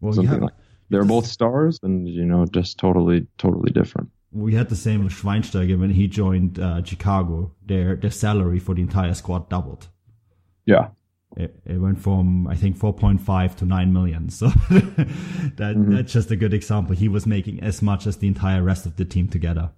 Well, 0.00 0.14
you 0.14 0.28
have, 0.28 0.42
like. 0.42 0.52
They're 0.90 1.04
both 1.04 1.26
stars, 1.26 1.78
and 1.82 2.06
you 2.06 2.24
know, 2.24 2.44
just 2.46 2.78
totally, 2.78 3.26
totally 3.38 3.72
different. 3.72 4.10
We 4.32 4.54
had 4.54 4.68
the 4.68 4.76
same 4.76 5.04
with 5.04 5.12
Schweinsteiger 5.12 5.78
when 5.78 5.90
he 5.90 6.08
joined 6.08 6.58
uh, 6.58 6.82
Chicago. 6.82 7.52
Their 7.64 7.96
their 7.96 8.10
salary 8.10 8.58
for 8.58 8.74
the 8.74 8.82
entire 8.82 9.14
squad 9.14 9.48
doubled. 9.48 9.88
Yeah, 10.64 10.88
it, 11.36 11.60
it 11.64 11.78
went 11.78 11.98
from 11.98 12.46
I 12.46 12.56
think 12.56 12.78
4.5 12.78 13.56
to 13.56 13.64
9 13.64 13.92
million. 13.92 14.28
So 14.30 14.46
that 14.46 15.76
mm-hmm. 15.76 15.94
that's 15.94 16.12
just 16.12 16.30
a 16.30 16.36
good 16.36 16.54
example. 16.54 16.94
He 16.94 17.08
was 17.08 17.26
making 17.26 17.62
as 17.62 17.82
much 17.82 18.06
as 18.06 18.16
the 18.16 18.28
entire 18.28 18.62
rest 18.62 18.86
of 18.86 18.96
the 18.96 19.04
team 19.04 19.28
together 19.28 19.70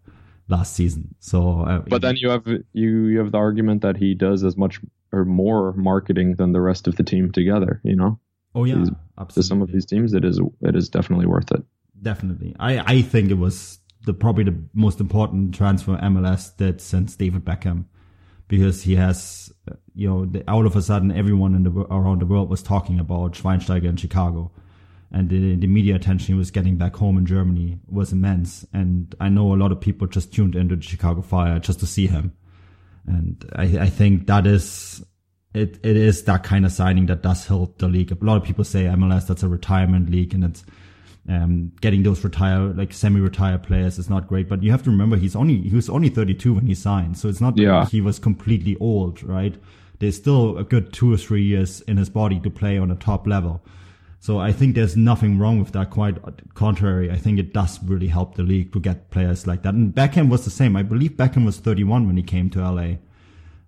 last 0.49 0.75
season. 0.75 1.15
So, 1.21 1.61
uh, 1.61 1.79
but 1.81 2.03
then 2.03 2.17
you 2.17 2.31
have 2.31 2.47
you 2.47 3.07
you 3.07 3.19
have 3.19 3.33
the 3.33 3.39
argument 3.39 3.83
that 3.83 3.97
he 3.97 4.15
does 4.15 4.45
as 4.45 4.57
much 4.57 4.81
or 5.13 5.25
more 5.25 5.73
marketing 5.75 6.37
than 6.37 6.53
the 6.53 6.61
rest 6.61 6.87
of 6.87 6.97
the 6.97 7.03
team 7.03 7.33
together. 7.33 7.81
You 7.85 7.97
know. 7.97 8.19
Oh 8.55 8.65
yeah, 8.65 8.79
He's, 8.79 8.91
absolutely. 9.19 9.43
To 9.43 9.49
some 9.49 9.63
of 9.63 9.73
these 9.73 9.87
teams, 9.87 10.15
it 10.15 10.25
is 10.25 10.41
it 10.61 10.77
is 10.77 10.89
definitely 10.89 11.27
worth 11.27 11.51
it. 11.53 11.63
Definitely, 12.01 12.55
I 12.59 12.79
I 12.79 13.03
think 13.03 13.31
it 13.31 13.39
was 13.39 13.81
the 14.05 14.15
probably 14.15 14.45
the 14.45 14.59
most 14.75 15.01
important 15.01 15.55
transfer 15.55 15.97
MLS 15.97 16.57
did 16.57 16.81
since 16.81 17.17
David 17.17 17.45
Beckham 17.45 17.87
because 18.49 18.83
he 18.83 18.97
has, 18.97 19.53
uh, 19.71 19.75
you 19.95 20.09
know, 20.09 20.27
the, 20.27 20.49
all 20.51 20.67
of 20.67 20.77
a 20.77 20.83
sudden 20.83 21.11
everyone 21.11 21.55
in 21.55 21.63
the 21.63 21.71
around 21.71 22.21
the 22.21 22.27
world 22.27 22.51
was 22.51 22.63
talking 22.63 23.01
about 23.01 23.33
Schweinsteiger 23.33 23.85
in 23.85 23.97
Chicago, 23.97 24.53
and 25.11 25.29
the, 25.31 25.57
the 25.57 25.67
media 25.67 25.97
attention 25.97 26.35
he 26.35 26.39
was 26.39 26.51
getting 26.51 26.77
back 26.77 26.97
home 26.97 27.17
in 27.17 27.27
Germany 27.27 27.79
was 27.87 28.13
immense. 28.13 28.67
And 28.73 29.15
I 29.21 29.29
know 29.29 29.55
a 29.55 29.57
lot 29.57 29.73
of 29.73 29.81
people 29.81 30.07
just 30.07 30.33
tuned 30.33 30.57
into 30.57 30.77
the 30.77 30.83
Chicago 30.83 31.23
Fire 31.23 31.59
just 31.59 31.81
to 31.81 31.87
see 31.87 32.07
him, 32.07 32.33
and 33.07 33.45
I, 33.57 33.63
I 33.63 33.89
think 33.89 34.27
that 34.27 34.47
is 34.47 35.05
it. 35.55 35.79
It 35.83 35.97
is 35.97 36.25
that 36.25 36.43
kind 36.43 36.67
of 36.67 36.73
signing 36.73 37.07
that 37.07 37.23
does 37.23 37.47
help 37.47 37.79
the 37.79 37.89
league. 37.89 38.13
A 38.13 38.25
lot 38.25 38.37
of 38.37 38.45
people 38.45 38.65
say 38.65 38.85
MLS 38.85 39.27
that's 39.27 39.43
a 39.43 39.49
retirement 39.49 40.11
league, 40.11 40.35
and 40.35 40.45
it's 40.45 40.65
um, 41.29 41.73
getting 41.81 42.03
those 42.03 42.23
retire 42.23 42.61
like 42.61 42.93
semi-retired 42.93 43.63
players 43.63 43.99
is 43.99 44.11
not 44.11 44.29
great. 44.29 44.49
But 44.49 44.63
you 44.63 44.71
have 44.71 44.83
to 44.85 44.91
remember 44.91 45.17
he's 45.17 45.37
only 45.37 45.61
he 45.61 45.75
was 45.75 45.89
only 45.89 46.09
32 46.09 46.55
when 46.55 46.67
he 46.67 46.75
signed, 46.75 47.19
so 47.19 47.29
it's 47.29 47.41
not 47.41 47.57
yeah. 47.57 47.81
like 47.81 47.89
he 47.89 48.01
was 48.01 48.19
completely 48.19 48.77
old, 48.81 49.23
right? 49.23 49.55
There's 49.99 50.17
still 50.17 50.59
a 50.59 50.65
good 50.65 50.93
two 50.93 51.13
or 51.13 51.17
three 51.17 51.45
years 51.45 51.81
in 51.83 51.97
his 51.97 52.11
body 52.11 52.41
to 52.41 52.51
play 52.51 52.79
on 52.79 52.91
a 52.91 52.97
top 52.97 53.27
level. 53.27 53.63
So 54.25 54.39
I 54.39 54.53
think 54.53 54.75
there's 54.75 54.97
nothing 54.97 55.39
wrong 55.39 55.59
with 55.59 55.73
that. 55.73 55.91
Quite 55.91 56.17
contrary, 56.55 57.11
I 57.11 57.17
think 57.17 57.39
it 57.39 57.53
does 57.53 57.83
really 57.83 58.09
help 58.09 58.37
the 58.37 58.43
league 58.43 58.73
to 58.73 58.81
get 58.81 59.11
players 59.11 59.47
like 59.47 59.63
that. 59.65 59.75
And 59.75 59.95
Beckham 59.95 60.31
was 60.31 60.45
the 60.45 60.51
same. 60.51 60.77
I 60.77 60.83
believe 60.83 61.13
Beckham 61.13 61.45
was 61.45 61.59
31 61.59 62.07
when 62.07 62.17
he 62.17 62.23
came 62.23 62.49
to 62.51 62.61
LA. 62.61 62.97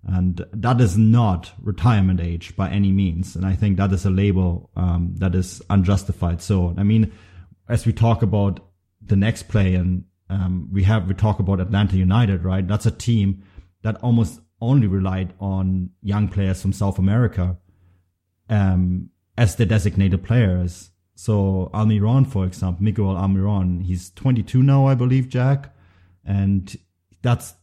And 0.03 0.43
that 0.53 0.81
is 0.81 0.97
not 0.97 1.51
retirement 1.61 2.19
age 2.19 2.55
by 2.55 2.71
any 2.71 2.91
means. 2.91 3.35
And 3.35 3.45
I 3.45 3.53
think 3.53 3.77
that 3.77 3.91
is 3.91 4.05
a 4.05 4.09
label 4.09 4.71
um, 4.75 5.13
that 5.17 5.35
is 5.35 5.61
unjustified. 5.69 6.41
So, 6.41 6.73
I 6.75 6.81
mean, 6.81 7.11
as 7.69 7.85
we 7.85 7.93
talk 7.93 8.21
about 8.21 8.59
the 9.01 9.15
next 9.15 9.43
play 9.43 9.75
and 9.75 10.05
um, 10.29 10.69
we 10.71 10.83
have 10.83 11.07
we 11.07 11.13
talk 11.13 11.39
about 11.39 11.59
Atlanta 11.59 11.95
United, 11.95 12.43
right? 12.43 12.67
That's 12.67 12.85
a 12.85 12.91
team 12.91 13.43
that 13.83 13.95
almost 14.03 14.41
only 14.59 14.87
relied 14.87 15.33
on 15.39 15.91
young 16.01 16.27
players 16.27 16.61
from 16.61 16.73
South 16.73 16.99
America 16.99 17.57
um, 18.49 19.09
as 19.37 19.55
the 19.55 19.65
designated 19.65 20.23
players. 20.23 20.91
So 21.15 21.69
Almiron, 21.73 22.27
for 22.27 22.45
example, 22.45 22.83
Miguel 22.83 23.15
Almiron, 23.15 23.83
he's 23.83 24.09
22 24.11 24.61
now, 24.61 24.87
I 24.87 24.95
believe, 24.95 25.29
Jack, 25.29 25.73
and 26.25 26.75
that's 27.21 27.53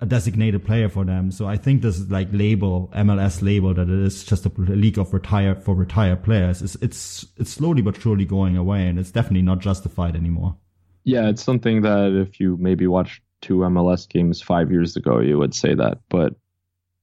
a 0.00 0.06
designated 0.06 0.64
player 0.64 0.88
for 0.88 1.04
them. 1.04 1.30
So 1.30 1.46
I 1.46 1.56
think 1.56 1.82
this 1.82 2.08
like 2.10 2.28
label, 2.32 2.90
MLS 2.94 3.42
label, 3.42 3.74
that 3.74 3.88
it 3.88 4.06
is 4.06 4.24
just 4.24 4.46
a 4.46 4.52
league 4.56 4.98
of 4.98 5.12
retired 5.12 5.62
for 5.62 5.74
retired 5.74 6.22
players. 6.24 6.62
It's 6.62 6.74
it's 6.76 7.26
it's 7.36 7.50
slowly 7.50 7.82
but 7.82 8.00
surely 8.00 8.24
going 8.24 8.56
away, 8.56 8.86
and 8.86 8.98
it's 8.98 9.10
definitely 9.10 9.42
not 9.42 9.58
justified 9.58 10.16
anymore. 10.16 10.56
Yeah, 11.04 11.28
it's 11.28 11.42
something 11.42 11.82
that 11.82 12.12
if 12.12 12.40
you 12.40 12.56
maybe 12.58 12.86
watched 12.86 13.22
two 13.40 13.58
MLS 13.58 14.08
games 14.08 14.40
five 14.40 14.70
years 14.70 14.96
ago, 14.96 15.20
you 15.20 15.38
would 15.38 15.54
say 15.54 15.74
that, 15.74 15.98
but 16.08 16.34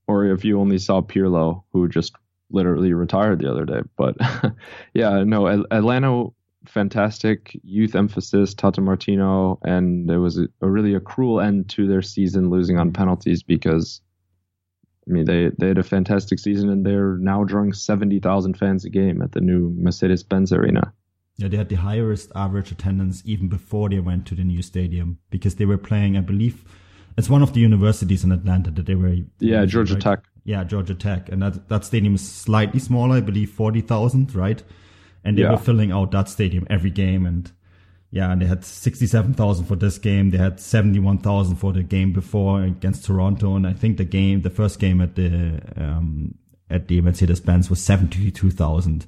or 0.08 0.26
if 0.26 0.46
you 0.46 0.60
only 0.60 0.80
saw 0.80 1.02
Pirlo, 1.02 1.64
who 1.74 1.88
just 1.88 2.16
literally 2.50 2.94
retired 2.94 3.40
the 3.40 3.52
other 3.52 3.66
day. 3.66 3.82
But 3.98 4.16
yeah, 4.94 5.24
no, 5.24 5.48
Atlanta 5.70 6.28
fantastic 6.68 7.60
youth 7.64 7.96
emphasis, 7.96 8.54
Tata 8.54 8.82
Martino, 8.82 9.60
and 9.64 10.10
it 10.10 10.18
was 10.18 10.38
a, 10.38 10.48
a, 10.62 10.70
really 10.70 10.94
a 10.94 11.00
cruel 11.00 11.40
end 11.42 11.70
to 11.70 11.88
their 11.88 12.02
season, 12.02 12.50
losing 12.50 12.80
on 12.80 12.92
penalties 12.92 13.44
because. 13.44 14.02
I 15.10 15.14
mean, 15.14 15.24
they, 15.24 15.52
they 15.58 15.70
had 15.70 15.78
a 15.78 15.84
fantastic 15.84 16.38
season 16.38 16.70
and 16.70 16.86
they're 16.86 17.16
now 17.16 17.46
drawing 17.46 17.72
70,000 17.72 18.58
fans 18.58 18.84
a 18.84 18.90
game 18.90 19.22
at 19.22 19.32
the 19.32 19.40
new 19.40 19.74
Mercedes 19.78 20.22
Benz 20.22 20.52
Arena. 20.52 20.92
Yeah, 21.38 21.48
they 21.48 21.56
had 21.56 21.70
the 21.70 21.76
highest 21.76 22.32
average 22.36 22.74
attendance 22.74 23.22
even 23.24 23.48
before 23.48 23.88
they 23.88 24.00
went 24.00 24.26
to 24.28 24.36
the 24.36 24.44
new 24.44 24.62
stadium 24.62 25.20
because 25.30 25.56
they 25.56 25.66
were 25.66 25.78
playing, 25.78 26.18
I 26.18 26.20
believe, 26.20 26.66
it's 27.18 27.30
one 27.30 27.42
of 27.42 27.54
the 27.54 27.60
universities 27.60 28.24
in 28.24 28.32
Atlanta 28.32 28.72
that 28.72 28.86
they 28.86 28.96
were. 28.96 29.16
Yeah, 29.40 29.66
Georgia 29.66 29.94
right? 29.94 30.04
Tech. 30.04 30.20
Yeah, 30.46 30.64
Georgia 30.64 30.96
Tech. 30.96 31.30
And 31.30 31.42
that, 31.42 31.70
that 31.70 31.86
stadium 31.86 32.16
is 32.16 32.28
slightly 32.28 32.80
smaller, 32.80 33.18
I 33.18 33.22
believe 33.22 33.52
40,000, 33.52 34.34
right? 34.36 34.64
And 35.28 35.38
they 35.38 35.42
yeah. 35.42 35.52
were 35.52 35.58
filling 35.58 35.92
out 35.92 36.12
that 36.12 36.30
stadium 36.30 36.66
every 36.70 36.90
game. 36.90 37.26
And 37.26 37.52
yeah, 38.12 38.32
and 38.32 38.42
they 38.42 38.46
had 38.46 38.64
67,000 38.64 39.66
for 39.66 39.76
this 39.76 39.98
game. 39.98 40.30
They 40.30 40.38
had 40.38 40.62
71,000 40.62 41.58
for 41.58 41.74
the 41.74 41.84
game 41.84 42.14
before 42.14 42.64
against 42.64 43.04
Toronto. 43.04 43.58
And 43.58 43.68
I 43.68 43.74
think 43.74 43.98
the 43.98 44.06
game, 44.06 44.44
the 44.44 44.50
first 44.50 44.80
game 44.80 45.02
at 45.02 45.16
the, 45.16 45.62
um, 45.76 46.36
at 46.70 46.88
the 46.88 47.02
Mercedes 47.02 47.42
Benz 47.42 47.70
was 47.70 47.82
72,000. 47.82 49.06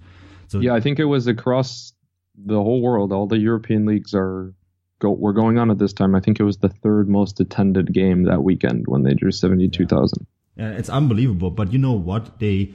So 0.50 0.60
yeah, 0.60 0.74
I 0.74 0.82
think 0.82 1.00
it 1.00 1.06
was 1.06 1.26
across 1.26 1.94
the 2.36 2.56
whole 2.56 2.82
world. 2.82 3.14
All 3.14 3.26
the 3.26 3.38
European 3.38 3.86
leagues 3.86 4.14
are 4.14 4.54
go, 5.00 5.12
were 5.12 5.32
going 5.32 5.58
on 5.58 5.72
at 5.72 5.78
this 5.78 5.94
time. 5.94 6.16
I 6.16 6.20
think 6.20 6.38
it 6.38 6.44
was 6.44 6.58
the 6.58 6.68
third 6.68 7.08
most 7.08 7.40
attended 7.40 7.94
game 7.94 8.24
that 8.24 8.44
weekend 8.44 8.88
when 8.88 9.04
they 9.04 9.14
drew 9.14 9.32
72,000. 9.32 10.28
Yeah, 10.58 10.72
it's 10.72 10.90
unbelievable. 10.90 11.52
But 11.52 11.72
you 11.72 11.80
know 11.80 11.94
what? 11.94 12.40
They, 12.40 12.74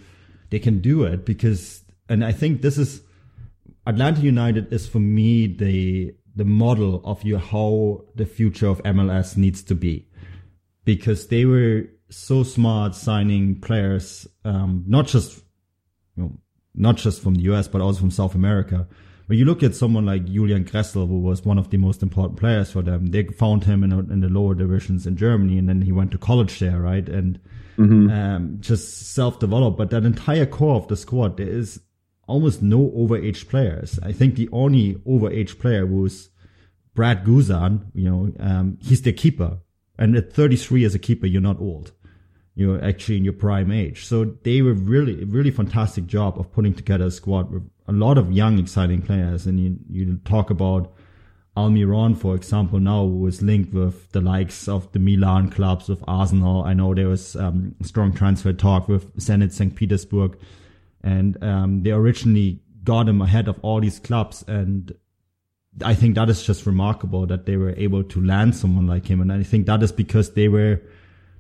they 0.48 0.61
can 0.61 0.80
do 0.80 1.04
it 1.04 1.26
because, 1.26 1.85
and 2.09 2.24
I 2.24 2.33
think 2.33 2.62
this 2.62 2.78
is, 2.78 3.02
Atlanta 3.86 4.20
United 4.20 4.72
is 4.72 4.86
for 4.86 5.00
me 5.00 5.46
the 5.46 6.14
the 6.36 6.44
model 6.44 7.00
of 7.04 7.22
you 7.22 7.38
how 7.38 8.04
the 8.16 8.26
future 8.26 8.66
of 8.66 8.82
MLS 8.82 9.36
needs 9.36 9.62
to 9.64 9.74
be, 9.74 10.08
because 10.84 11.28
they 11.28 11.44
were 11.44 11.84
so 12.10 12.42
smart 12.42 12.94
signing 12.94 13.60
players, 13.60 14.26
um, 14.44 14.84
not 14.86 15.06
just 15.06 15.42
you 16.16 16.24
know, 16.24 16.38
not 16.74 16.96
just 16.96 17.22
from 17.22 17.34
the 17.34 17.42
US 17.42 17.68
but 17.68 17.80
also 17.80 18.00
from 18.00 18.10
South 18.10 18.34
America. 18.34 18.86
When 19.26 19.38
you 19.38 19.46
look 19.46 19.62
at 19.62 19.74
someone 19.74 20.04
like 20.04 20.26
Julian 20.26 20.64
Gressel, 20.64 21.08
who 21.08 21.20
was 21.20 21.44
one 21.44 21.56
of 21.56 21.70
the 21.70 21.78
most 21.78 22.02
important 22.02 22.38
players 22.38 22.70
for 22.72 22.82
them, 22.82 23.06
they 23.06 23.24
found 23.24 23.64
him 23.64 23.82
in, 23.82 23.92
in 23.92 24.20
the 24.20 24.28
lower 24.28 24.54
divisions 24.54 25.06
in 25.06 25.16
Germany, 25.16 25.56
and 25.56 25.66
then 25.66 25.80
he 25.80 25.92
went 25.92 26.10
to 26.10 26.18
college 26.18 26.58
there, 26.58 26.78
right? 26.78 27.08
And 27.08 27.40
mm-hmm. 27.78 28.10
um, 28.10 28.56
just 28.60 29.14
self-developed. 29.14 29.78
But 29.78 29.88
that 29.90 30.04
entire 30.04 30.44
core 30.44 30.76
of 30.76 30.88
the 30.88 30.96
squad, 30.96 31.38
there 31.38 31.48
is 31.48 31.80
almost 32.26 32.62
no 32.62 32.90
overage 32.90 33.48
players. 33.48 33.98
I 34.02 34.12
think 34.12 34.34
the 34.34 34.48
only 34.52 34.94
overage 35.06 35.58
player 35.58 35.87
was 35.87 36.30
Brad 36.94 37.24
Guzan. 37.24 37.87
You 37.94 38.10
know, 38.10 38.32
um, 38.40 38.78
he's 38.80 39.02
the 39.02 39.12
keeper, 39.12 39.58
and 39.98 40.16
at 40.16 40.32
33 40.32 40.84
as 40.84 40.94
a 40.94 40.98
keeper, 40.98 41.26
you're 41.26 41.40
not 41.40 41.60
old. 41.60 41.92
You're 42.56 42.82
actually 42.84 43.16
in 43.16 43.24
your 43.24 43.32
prime 43.32 43.72
age. 43.72 44.04
So 44.04 44.37
they 44.44 44.62
were 44.62 44.74
really, 44.74 45.24
really 45.24 45.50
fantastic 45.50 46.06
job 46.06 46.38
of 46.38 46.52
putting 46.52 46.72
together 46.72 47.06
a 47.06 47.10
squad 47.10 47.50
with 47.50 47.68
a 47.88 47.92
lot 47.92 48.16
of 48.16 48.30
young, 48.30 48.60
exciting 48.60 49.02
players. 49.02 49.44
And 49.46 49.58
you, 49.58 49.76
you 49.90 50.20
talk 50.24 50.50
about 50.50 50.94
Almiron, 51.56 52.16
for 52.16 52.34
example, 52.34 52.78
now 52.78 53.06
who 53.06 53.26
is 53.26 53.42
linked 53.42 53.72
with 53.72 54.10
the 54.12 54.20
likes 54.20 54.68
of 54.68 54.90
the 54.92 54.98
Milan 54.98 55.50
clubs, 55.50 55.88
with 55.88 56.02
Arsenal. 56.06 56.62
I 56.62 56.74
know 56.74 56.94
there 56.94 57.08
was 57.08 57.34
um, 57.37 57.74
strong 57.82 58.12
transfer 58.12 58.52
talk 58.52 58.88
with 58.88 59.16
Zenit 59.16 59.52
St. 59.52 59.74
Petersburg 59.74 60.37
and 61.04 61.40
um, 61.44 61.82
they 61.82 61.92
originally 61.92 62.60
got 62.82 63.08
him 63.08 63.22
ahead 63.22 63.46
of 63.46 63.60
all 63.62 63.80
these 63.80 64.00
clubs. 64.00 64.42
And 64.48 64.92
I 65.84 65.94
think 65.94 66.16
that 66.16 66.28
is 66.28 66.42
just 66.42 66.66
remarkable 66.66 67.26
that 67.26 67.46
they 67.46 67.56
were 67.56 67.74
able 67.76 68.02
to 68.02 68.24
land 68.24 68.56
someone 68.56 68.86
like 68.86 69.06
him. 69.06 69.20
And 69.20 69.30
I 69.30 69.42
think 69.42 69.66
that 69.66 69.82
is 69.82 69.92
because 69.92 70.32
they 70.32 70.48
were 70.48 70.80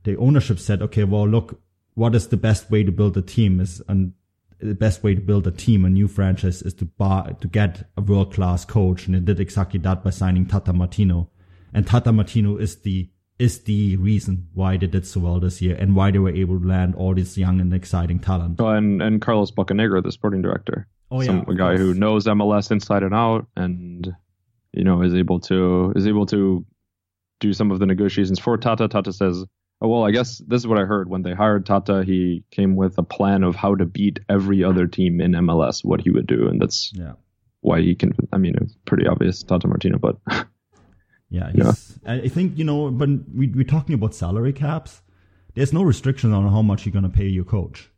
the 0.04 0.16
ownership 0.18 0.58
said 0.58 0.82
okay 0.82 1.04
well 1.04 1.26
look 1.26 1.62
what 1.94 2.14
is 2.14 2.28
the 2.28 2.36
best 2.36 2.70
way 2.70 2.84
to 2.84 2.92
build 2.92 3.16
a 3.16 3.22
team 3.22 3.58
is 3.58 3.80
and 3.88 4.12
the 4.58 4.74
best 4.74 5.02
way 5.02 5.14
to 5.14 5.20
build 5.20 5.46
a 5.46 5.50
team 5.50 5.84
a 5.84 5.90
new 5.90 6.08
franchise 6.08 6.62
is 6.62 6.74
to 6.74 6.84
buy 6.84 7.34
to 7.40 7.48
get 7.48 7.88
a 7.96 8.00
world 8.00 8.32
class 8.32 8.64
coach. 8.64 9.06
And 9.06 9.14
they 9.14 9.20
did 9.20 9.40
exactly 9.40 9.80
that 9.80 10.04
by 10.04 10.10
signing 10.10 10.46
Tata 10.46 10.72
Martino. 10.72 11.30
And 11.72 11.86
Tata 11.86 12.12
Martino 12.12 12.56
is 12.56 12.76
the 12.76 13.08
is 13.38 13.60
the 13.62 13.96
reason 13.96 14.48
why 14.54 14.76
they 14.76 14.86
did 14.86 15.06
so 15.06 15.20
well 15.20 15.40
this 15.40 15.60
year 15.60 15.76
and 15.76 15.96
why 15.96 16.10
they 16.10 16.18
were 16.18 16.30
able 16.30 16.60
to 16.60 16.66
land 16.66 16.94
all 16.94 17.14
this 17.14 17.36
young 17.36 17.60
and 17.60 17.72
exciting 17.74 18.20
talent. 18.20 18.60
Oh, 18.60 18.68
and 18.68 19.02
and 19.02 19.20
Carlos 19.20 19.50
Bocanegra, 19.50 20.02
the 20.02 20.12
sporting 20.12 20.42
director. 20.42 20.86
Oh 21.10 21.20
yeah, 21.20 21.26
Some, 21.26 21.44
a 21.48 21.54
guy 21.54 21.76
who 21.76 21.94
knows 21.94 22.26
MLS 22.26 22.70
inside 22.70 23.02
and 23.02 23.14
out, 23.14 23.46
and 23.56 24.12
you 24.72 24.84
know 24.84 25.02
is 25.02 25.14
able 25.14 25.40
to 25.40 25.92
is 25.96 26.06
able 26.06 26.26
to 26.26 26.64
do 27.40 27.52
some 27.52 27.70
of 27.70 27.78
the 27.78 27.86
negotiations 27.86 28.38
for 28.38 28.56
Tata. 28.56 28.88
Tata 28.88 29.12
says, 29.12 29.44
"Oh 29.80 29.88
well, 29.88 30.04
I 30.04 30.12
guess 30.12 30.38
this 30.38 30.62
is 30.62 30.66
what 30.66 30.78
I 30.78 30.84
heard 30.84 31.08
when 31.08 31.22
they 31.22 31.34
hired 31.34 31.66
Tata. 31.66 32.04
He 32.04 32.44
came 32.50 32.76
with 32.76 32.96
a 32.98 33.02
plan 33.02 33.42
of 33.42 33.56
how 33.56 33.74
to 33.74 33.84
beat 33.84 34.20
every 34.28 34.62
other 34.62 34.86
team 34.86 35.20
in 35.20 35.32
MLS, 35.32 35.84
what 35.84 36.00
he 36.00 36.10
would 36.10 36.26
do, 36.26 36.48
and 36.48 36.60
that's 36.60 36.92
yeah." 36.94 37.12
why 37.60 37.80
he 37.80 37.94
can. 37.94 38.12
I 38.30 38.36
mean, 38.36 38.54
it's 38.60 38.76
pretty 38.84 39.06
obvious, 39.06 39.42
Tata 39.42 39.66
Martino, 39.66 39.98
but 39.98 40.18
Yeah, 41.34 41.50
he's, 41.52 41.98
I 42.06 42.28
think 42.28 42.56
you 42.56 42.62
know, 42.62 42.92
but 42.92 43.08
we, 43.34 43.48
we're 43.48 43.64
talking 43.64 43.96
about 43.96 44.14
salary 44.14 44.52
caps. 44.52 45.02
There's 45.54 45.72
no 45.72 45.82
restriction 45.82 46.32
on 46.32 46.48
how 46.48 46.62
much 46.62 46.86
you're 46.86 46.92
going 46.92 47.02
to 47.02 47.08
pay 47.08 47.26
your 47.26 47.44
coach. 47.44 47.90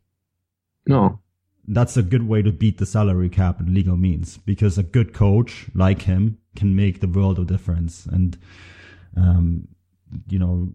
no, 0.87 1.19
That's 1.67 1.97
a 1.97 2.01
good 2.01 2.27
way 2.27 2.41
to 2.41 2.51
beat 2.51 2.79
the 2.79 2.87
salary 2.87 3.29
cap 3.29 3.59
in 3.59 3.75
legal 3.75 3.95
means 3.95 4.39
because 4.39 4.79
a 4.79 4.83
good 4.83 5.13
coach 5.13 5.67
like 5.75 6.01
him 6.01 6.39
can 6.55 6.75
make 6.75 6.99
the 6.99 7.07
world 7.07 7.37
of 7.37 7.45
difference. 7.45 8.07
And, 8.07 8.39
um, 9.15 9.67
you 10.27 10.39
know, 10.39 10.69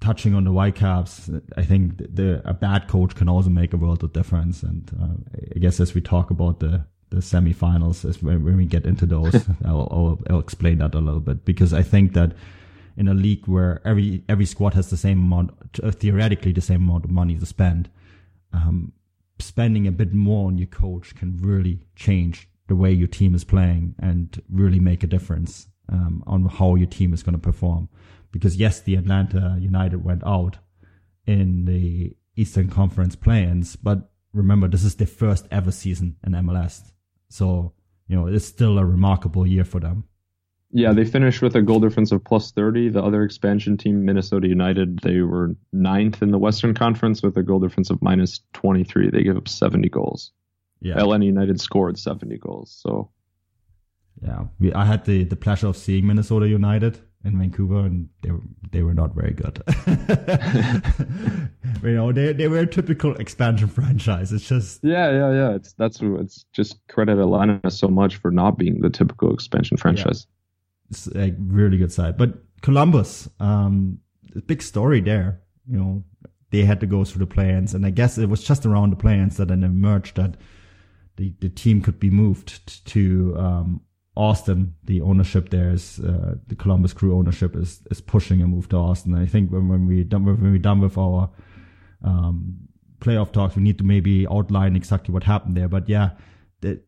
touching 0.00 0.34
on 0.36 0.44
the 0.44 0.52
Whitecaps, 0.52 1.30
I 1.56 1.64
think 1.64 1.98
the 1.98 2.42
a 2.44 2.54
bad 2.54 2.86
coach 2.86 3.16
can 3.16 3.28
also 3.28 3.50
make 3.50 3.72
a 3.72 3.76
world 3.76 4.04
of 4.04 4.12
difference. 4.12 4.62
And 4.62 4.88
uh, 5.02 5.42
I 5.56 5.58
guess 5.58 5.80
as 5.80 5.94
we 5.94 6.00
talk 6.00 6.30
about 6.30 6.60
the 6.60 6.84
the 7.12 7.20
semifinals, 7.20 8.08
as 8.08 8.22
when, 8.22 8.42
when 8.44 8.56
we 8.56 8.66
get 8.66 8.86
into 8.86 9.06
those, 9.06 9.34
I'll, 9.64 9.88
I'll 9.90 10.20
I'll 10.30 10.40
explain 10.40 10.78
that 10.78 10.94
a 10.94 10.98
little 10.98 11.20
bit 11.20 11.44
because 11.44 11.72
I 11.72 11.82
think 11.82 12.14
that 12.14 12.32
in 12.96 13.08
a 13.08 13.14
league 13.14 13.46
where 13.46 13.80
every 13.84 14.24
every 14.28 14.46
squad 14.46 14.74
has 14.74 14.90
the 14.90 14.96
same 14.96 15.18
amount, 15.18 15.50
uh, 15.82 15.90
theoretically 15.90 16.52
the 16.52 16.60
same 16.60 16.88
amount 16.88 17.04
of 17.04 17.10
money 17.10 17.36
to 17.36 17.46
spend, 17.46 17.90
um, 18.52 18.92
spending 19.38 19.86
a 19.86 19.92
bit 19.92 20.12
more 20.12 20.48
on 20.48 20.58
your 20.58 20.66
coach 20.66 21.14
can 21.14 21.36
really 21.38 21.80
change 21.96 22.48
the 22.68 22.76
way 22.76 22.92
your 22.92 23.08
team 23.08 23.34
is 23.34 23.44
playing 23.44 23.94
and 23.98 24.40
really 24.50 24.80
make 24.80 25.02
a 25.02 25.06
difference 25.06 25.66
um, 25.90 26.22
on 26.26 26.46
how 26.46 26.74
your 26.74 26.86
team 26.86 27.12
is 27.12 27.22
going 27.22 27.34
to 27.34 27.38
perform. 27.38 27.88
Because 28.30 28.56
yes, 28.56 28.80
the 28.80 28.94
Atlanta 28.94 29.58
United 29.60 30.04
went 30.04 30.24
out 30.24 30.56
in 31.26 31.66
the 31.66 32.16
Eastern 32.36 32.68
Conference 32.68 33.14
play-ins, 33.14 33.76
but 33.76 34.10
remember 34.32 34.68
this 34.68 34.84
is 34.84 34.94
their 34.94 35.06
first 35.06 35.46
ever 35.50 35.70
season 35.70 36.16
in 36.24 36.32
MLS, 36.32 36.92
so 37.32 37.72
you 38.08 38.16
know 38.16 38.26
it's 38.26 38.44
still 38.44 38.78
a 38.78 38.84
remarkable 38.84 39.46
year 39.46 39.64
for 39.64 39.80
them. 39.80 40.04
Yeah, 40.74 40.92
they 40.92 41.04
finished 41.04 41.42
with 41.42 41.54
a 41.54 41.60
goal 41.60 41.80
difference 41.80 42.12
of 42.12 42.24
plus 42.24 42.50
30. 42.52 42.90
The 42.90 43.02
other 43.02 43.22
expansion 43.24 43.76
team, 43.76 44.06
Minnesota 44.06 44.48
United, 44.48 45.00
they 45.00 45.20
were 45.20 45.54
ninth 45.72 46.22
in 46.22 46.30
the 46.30 46.38
Western 46.38 46.72
Conference 46.72 47.22
with 47.22 47.36
a 47.36 47.42
goal 47.42 47.60
difference 47.60 47.90
of 47.90 48.00
minus 48.00 48.40
23. 48.54 49.10
They 49.10 49.22
gave 49.22 49.36
up 49.36 49.48
70 49.48 49.90
goals. 49.90 50.32
Yeah, 50.80 50.96
LN 50.96 51.24
United 51.24 51.60
scored 51.60 51.98
70 51.98 52.38
goals. 52.38 52.74
So, 52.82 53.10
yeah. 54.22 54.44
We, 54.58 54.72
I 54.72 54.86
had 54.86 55.04
the 55.04 55.24
the 55.24 55.36
pleasure 55.36 55.68
of 55.68 55.76
seeing 55.76 56.06
Minnesota 56.06 56.48
United 56.48 57.00
in 57.24 57.38
Vancouver, 57.38 57.80
and 57.80 58.08
they 58.22 58.30
were 58.30 58.42
they 58.70 58.82
were 58.82 58.94
not 58.94 59.14
very 59.14 59.32
good. 59.32 59.62
you 61.82 61.94
know, 61.94 62.12
they 62.12 62.32
they 62.32 62.48
were 62.48 62.60
a 62.60 62.66
typical 62.66 63.14
expansion 63.16 63.68
franchise. 63.68 64.32
It's 64.32 64.48
just 64.48 64.80
yeah, 64.82 65.10
yeah, 65.10 65.32
yeah. 65.32 65.54
It's 65.54 65.72
that's 65.74 66.00
it's 66.02 66.44
just 66.52 66.78
credit 66.88 67.18
Atlanta 67.18 67.70
so 67.70 67.88
much 67.88 68.16
for 68.16 68.30
not 68.30 68.58
being 68.58 68.80
the 68.80 68.90
typical 68.90 69.32
expansion 69.32 69.76
franchise. 69.76 70.26
it's 70.90 71.06
a 71.14 71.34
really 71.38 71.76
good 71.76 71.92
side. 71.92 72.16
But 72.16 72.34
Columbus, 72.62 73.28
um, 73.40 73.98
big 74.46 74.62
story 74.62 75.00
there. 75.00 75.40
You 75.68 75.78
know, 75.78 76.04
they 76.50 76.64
had 76.64 76.80
to 76.80 76.86
go 76.86 77.04
through 77.04 77.20
the 77.20 77.32
plans, 77.32 77.74
and 77.74 77.86
I 77.86 77.90
guess 77.90 78.18
it 78.18 78.28
was 78.28 78.42
just 78.42 78.66
around 78.66 78.90
the 78.90 78.96
plans 78.96 79.36
that 79.36 79.48
then 79.48 79.62
emerged 79.62 80.16
that 80.16 80.36
the 81.16 81.32
the 81.40 81.48
team 81.48 81.82
could 81.82 82.00
be 82.00 82.10
moved 82.10 82.84
to 82.86 83.36
um, 83.38 83.80
Austin. 84.14 84.74
The 84.84 85.00
ownership 85.00 85.48
there 85.50 85.70
is 85.70 85.98
uh, 86.00 86.34
the 86.46 86.54
Columbus 86.54 86.92
Crew 86.92 87.16
ownership 87.16 87.56
is 87.56 87.80
is 87.90 88.00
pushing 88.00 88.42
a 88.42 88.46
move 88.46 88.68
to 88.70 88.76
Austin. 88.76 89.14
I 89.14 89.26
think 89.26 89.50
when 89.50 89.68
when 89.68 89.86
we 89.86 90.04
done 90.04 90.24
when 90.24 90.52
we 90.52 90.58
done 90.58 90.80
with 90.80 90.98
our 90.98 91.30
um, 92.04 92.68
playoff 93.00 93.32
talks, 93.32 93.56
we 93.56 93.62
need 93.62 93.78
to 93.78 93.84
maybe 93.84 94.26
outline 94.26 94.76
exactly 94.76 95.12
what 95.12 95.24
happened 95.24 95.56
there. 95.56 95.68
But 95.68 95.88
yeah, 95.88 96.10
the, 96.60 96.80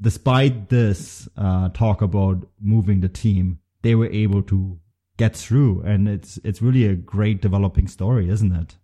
despite 0.00 0.68
this 0.68 1.28
uh, 1.36 1.70
talk 1.70 2.02
about 2.02 2.46
moving 2.60 3.00
the 3.00 3.08
team, 3.08 3.58
they 3.82 3.94
were 3.94 4.08
able 4.08 4.42
to 4.44 4.78
get 5.16 5.36
through, 5.36 5.82
and 5.82 6.08
it's 6.08 6.38
it's 6.44 6.62
really 6.62 6.86
a 6.86 6.94
great 6.94 7.42
developing 7.42 7.88
story, 7.88 8.28
isn't 8.28 8.52
it? 8.52 8.76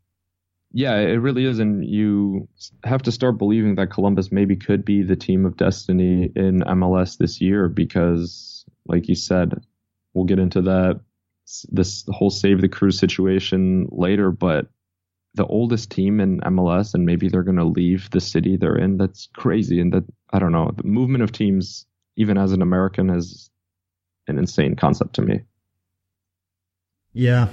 Yeah, 0.76 0.96
it 0.96 1.14
really 1.22 1.46
is, 1.46 1.58
and 1.58 1.82
you 1.82 2.48
have 2.84 3.00
to 3.04 3.10
start 3.10 3.38
believing 3.38 3.76
that 3.76 3.90
Columbus 3.90 4.30
maybe 4.30 4.56
could 4.56 4.84
be 4.84 5.02
the 5.02 5.16
team 5.16 5.46
of 5.46 5.56
destiny 5.56 6.30
in 6.36 6.60
MLS 6.60 7.16
this 7.16 7.40
year 7.40 7.70
because, 7.70 8.66
like 8.84 9.08
you 9.08 9.14
said, 9.14 9.64
we'll 10.12 10.26
get 10.26 10.38
into 10.38 10.60
that 10.60 11.00
this 11.70 12.04
whole 12.10 12.28
save 12.28 12.60
the 12.60 12.68
crew 12.68 12.90
situation 12.90 13.88
later, 13.90 14.30
but 14.30 14.66
the 15.32 15.46
oldest 15.46 15.90
team 15.92 16.20
in 16.20 16.40
MLS 16.40 16.92
and 16.92 17.06
maybe 17.06 17.30
they're 17.30 17.42
going 17.42 17.56
to 17.56 17.64
leave 17.64 18.10
the 18.10 18.20
city 18.20 18.58
they're 18.58 18.76
in. 18.76 18.98
That's 18.98 19.30
crazy. 19.32 19.80
And 19.80 19.94
that, 19.94 20.04
I 20.30 20.38
don't 20.38 20.52
know, 20.52 20.72
the 20.76 20.84
movement 20.84 21.24
of 21.24 21.32
teams, 21.32 21.86
even 22.16 22.36
as 22.36 22.52
an 22.52 22.60
American, 22.60 23.08
is 23.08 23.48
an 24.28 24.36
insane 24.38 24.76
concept 24.76 25.14
to 25.14 25.22
me. 25.22 25.40
Yeah, 27.14 27.48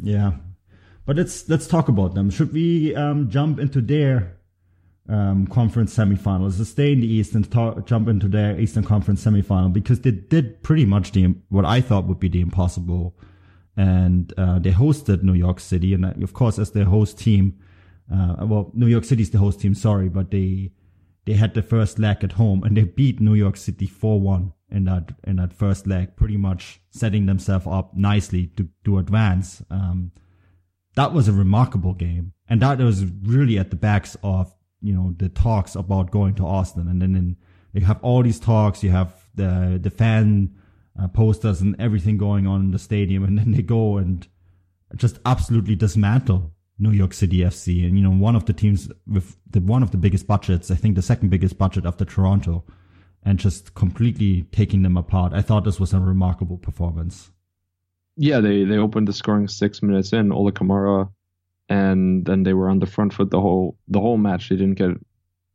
yeah. 0.00 0.34
But 1.10 1.16
let's 1.16 1.48
let's 1.48 1.66
talk 1.66 1.88
about 1.88 2.14
them. 2.14 2.30
Should 2.30 2.52
we 2.52 2.94
um, 2.94 3.28
jump 3.30 3.58
into 3.58 3.80
their 3.80 4.38
um, 5.08 5.48
conference 5.48 5.92
semifinals? 5.96 6.56
Let's 6.56 6.70
stay 6.70 6.92
in 6.92 7.00
the 7.00 7.12
East 7.12 7.34
and 7.34 7.50
jump 7.84 8.06
into 8.06 8.28
their 8.28 8.56
Eastern 8.60 8.84
Conference 8.84 9.24
semifinal 9.24 9.72
because 9.72 10.02
they 10.02 10.12
did 10.12 10.62
pretty 10.62 10.84
much 10.84 11.10
the 11.10 11.34
what 11.48 11.64
I 11.64 11.80
thought 11.80 12.04
would 12.04 12.20
be 12.20 12.28
the 12.28 12.40
impossible, 12.40 13.18
and 13.76 14.32
uh, 14.38 14.60
they 14.60 14.70
hosted 14.70 15.24
New 15.24 15.32
York 15.32 15.58
City, 15.58 15.94
and 15.94 16.06
uh, 16.06 16.12
of 16.22 16.32
course 16.32 16.60
as 16.60 16.70
their 16.70 16.84
host 16.84 17.18
team, 17.18 17.58
uh, 18.14 18.46
well 18.46 18.70
New 18.72 18.86
York 18.86 19.02
City 19.02 19.22
is 19.22 19.30
the 19.30 19.38
host 19.38 19.58
team, 19.58 19.74
sorry, 19.74 20.08
but 20.08 20.30
they 20.30 20.70
they 21.24 21.32
had 21.32 21.54
the 21.54 21.62
first 21.62 21.98
leg 21.98 22.22
at 22.22 22.34
home 22.34 22.62
and 22.62 22.76
they 22.76 22.84
beat 22.84 23.18
New 23.18 23.34
York 23.34 23.56
City 23.56 23.88
four 23.88 24.20
one 24.20 24.52
in 24.70 24.84
that 24.84 25.12
in 25.24 25.34
that 25.38 25.52
first 25.52 25.88
leg, 25.88 26.14
pretty 26.14 26.36
much 26.36 26.80
setting 26.90 27.26
themselves 27.26 27.66
up 27.66 27.96
nicely 27.96 28.46
to 28.56 28.68
to 28.84 28.98
advance. 28.98 29.60
Um, 29.72 30.12
that 30.94 31.12
was 31.12 31.28
a 31.28 31.32
remarkable 31.32 31.94
game, 31.94 32.32
and 32.48 32.60
that 32.62 32.78
was 32.78 33.04
really 33.22 33.58
at 33.58 33.70
the 33.70 33.76
backs 33.76 34.16
of 34.22 34.54
you 34.80 34.94
know 34.94 35.14
the 35.18 35.28
talks 35.28 35.74
about 35.74 36.10
going 36.10 36.34
to 36.36 36.46
Austin, 36.46 36.88
and 36.88 37.00
then 37.00 37.14
in, 37.14 37.36
you 37.72 37.82
have 37.82 38.02
all 38.02 38.22
these 38.22 38.40
talks, 38.40 38.82
you 38.82 38.90
have 38.90 39.14
the 39.34 39.78
the 39.80 39.90
fan 39.90 40.56
uh, 41.00 41.08
posters 41.08 41.60
and 41.60 41.80
everything 41.80 42.16
going 42.16 42.46
on 42.46 42.60
in 42.60 42.70
the 42.70 42.78
stadium, 42.78 43.24
and 43.24 43.38
then 43.38 43.52
they 43.52 43.62
go 43.62 43.98
and 43.98 44.26
just 44.96 45.18
absolutely 45.24 45.76
dismantle 45.76 46.52
New 46.78 46.90
York 46.90 47.12
City 47.12 47.38
FC, 47.38 47.86
and 47.86 47.96
you 47.96 48.02
know 48.02 48.10
one 48.10 48.34
of 48.34 48.46
the 48.46 48.52
teams 48.52 48.90
with 49.06 49.36
the 49.48 49.60
one 49.60 49.82
of 49.82 49.90
the 49.90 49.98
biggest 49.98 50.26
budgets, 50.26 50.70
I 50.70 50.74
think 50.74 50.96
the 50.96 51.02
second 51.02 51.28
biggest 51.28 51.58
budget 51.58 51.86
after 51.86 52.04
Toronto, 52.04 52.64
and 53.22 53.38
just 53.38 53.74
completely 53.74 54.42
taking 54.50 54.82
them 54.82 54.96
apart. 54.96 55.32
I 55.32 55.42
thought 55.42 55.64
this 55.64 55.78
was 55.78 55.92
a 55.92 56.00
remarkable 56.00 56.58
performance. 56.58 57.30
Yeah, 58.16 58.40
they 58.40 58.64
they 58.64 58.76
opened 58.76 59.08
the 59.08 59.12
scoring 59.12 59.48
six 59.48 59.82
minutes 59.82 60.12
in, 60.12 60.32
Ola 60.32 60.52
Kamara, 60.52 61.10
and 61.68 62.24
then 62.24 62.42
they 62.42 62.52
were 62.52 62.68
on 62.68 62.78
the 62.78 62.86
front 62.86 63.12
foot 63.14 63.30
the 63.30 63.40
whole 63.40 63.76
the 63.88 64.00
whole 64.00 64.18
match. 64.18 64.48
They 64.48 64.56
didn't 64.56 64.78
get 64.78 64.90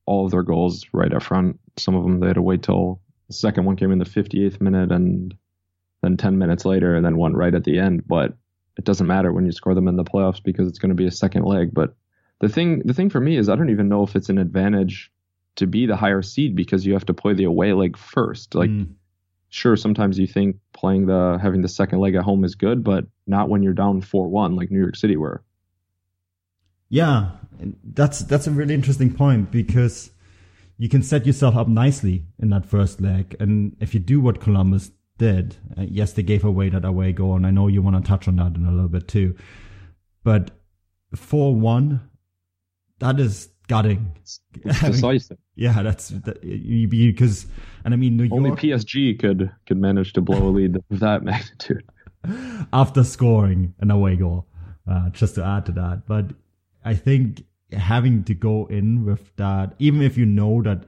all 0.05 0.25
of 0.25 0.31
their 0.31 0.43
goals 0.43 0.85
right 0.93 1.13
up 1.13 1.23
front. 1.23 1.59
Some 1.77 1.95
of 1.95 2.03
them 2.03 2.19
they 2.19 2.27
had 2.27 2.35
to 2.35 2.41
wait 2.41 2.63
till 2.63 3.01
the 3.27 3.33
second 3.33 3.65
one 3.65 3.75
came 3.75 3.91
in 3.91 3.99
the 3.99 4.05
58th 4.05 4.61
minute, 4.61 4.91
and 4.91 5.35
then 6.01 6.15
10 6.17 6.37
minutes 6.37 6.63
later, 6.65 6.95
and 6.95 7.05
then 7.05 7.17
one 7.17 7.33
right 7.33 7.53
at 7.55 7.63
the 7.63 7.79
end. 7.79 8.07
But 8.07 8.33
it 8.77 8.85
doesn't 8.85 9.07
matter 9.07 9.31
when 9.33 9.45
you 9.45 9.51
score 9.51 9.73
them 9.73 9.87
in 9.87 9.95
the 9.95 10.03
playoffs 10.03 10.43
because 10.43 10.67
it's 10.67 10.79
going 10.79 10.89
to 10.89 10.95
be 10.95 11.07
a 11.07 11.11
second 11.11 11.43
leg. 11.43 11.73
But 11.73 11.95
the 12.39 12.49
thing 12.49 12.81
the 12.85 12.93
thing 12.93 13.09
for 13.09 13.19
me 13.19 13.37
is 13.37 13.49
I 13.49 13.55
don't 13.55 13.69
even 13.69 13.89
know 13.89 14.03
if 14.03 14.15
it's 14.15 14.29
an 14.29 14.37
advantage 14.37 15.11
to 15.55 15.65
be 15.67 15.85
the 15.85 15.95
higher 15.95 16.21
seed 16.21 16.55
because 16.55 16.85
you 16.85 16.93
have 16.93 17.05
to 17.05 17.13
play 17.13 17.33
the 17.33 17.45
away 17.45 17.73
leg 17.73 17.97
first. 17.97 18.55
Like 18.55 18.69
Mm. 18.69 18.93
sure, 19.49 19.75
sometimes 19.77 20.19
you 20.19 20.27
think 20.27 20.57
playing 20.75 21.07
the 21.07 21.39
having 21.41 21.61
the 21.61 21.67
second 21.67 21.99
leg 21.99 22.15
at 22.15 22.23
home 22.23 22.43
is 22.43 22.55
good, 22.55 22.83
but 22.83 23.05
not 23.25 23.49
when 23.49 23.63
you're 23.63 23.73
down 23.73 24.01
four 24.01 24.27
one 24.27 24.55
like 24.55 24.69
New 24.69 24.79
York 24.79 24.95
City 24.95 25.17
were. 25.17 25.43
Yeah, 26.89 27.31
that's 27.83 28.19
that's 28.19 28.47
a 28.47 28.51
really 28.51 28.73
interesting 28.73 29.13
point 29.13 29.51
because 29.51 30.11
you 30.77 30.89
can 30.89 31.01
set 31.01 31.25
yourself 31.25 31.55
up 31.55 31.67
nicely 31.67 32.25
in 32.37 32.49
that 32.49 32.65
first 32.65 33.01
leg, 33.01 33.35
and 33.39 33.75
if 33.79 33.93
you 33.93 33.99
do 33.99 34.19
what 34.19 34.41
Columbus 34.41 34.91
did, 35.17 35.55
uh, 35.77 35.85
yes, 35.87 36.13
they 36.13 36.23
gave 36.23 36.43
away 36.43 36.69
that 36.69 36.85
away 36.85 37.13
goal, 37.13 37.35
and 37.35 37.47
I 37.47 37.51
know 37.51 37.67
you 37.67 37.81
want 37.81 38.03
to 38.03 38.07
touch 38.07 38.27
on 38.27 38.35
that 38.35 38.55
in 38.55 38.65
a 38.65 38.71
little 38.71 38.89
bit 38.89 39.07
too, 39.07 39.35
but 40.23 40.51
four 41.15 41.55
one, 41.55 42.01
that 42.99 43.19
is 43.19 43.49
gutting. 43.67 44.11
It's 44.21 44.39
decisive. 44.81 45.37
yeah, 45.55 45.81
that's 45.83 46.09
that, 46.09 46.43
you- 46.43 46.87
because, 46.87 47.45
and 47.83 47.93
I 47.93 47.97
mean 47.97 48.17
New 48.17 48.29
Only 48.31 48.49
York 48.49 48.59
PSG 48.61 49.19
could 49.19 49.51
could 49.67 49.77
manage 49.77 50.13
to 50.13 50.21
blow 50.21 50.47
a 50.47 50.51
lead 50.51 50.75
of 50.91 50.99
that 50.99 51.23
magnitude. 51.23 51.83
after 52.73 53.03
scoring 53.03 53.73
an 53.79 53.91
away 53.91 54.15
goal. 54.15 54.47
Uh, 54.87 55.09
just 55.09 55.33
to 55.33 55.43
add 55.43 55.65
to 55.65 55.71
that, 55.71 56.03
but 56.05 56.25
I 56.83 56.93
think 56.93 57.43
having 57.71 58.23
to 58.25 58.35
go 58.35 58.67
in 58.67 59.03
with 59.03 59.35
that, 59.37 59.73
even 59.79 60.03
if 60.03 60.15
you 60.15 60.27
know 60.27 60.61
that, 60.61 60.85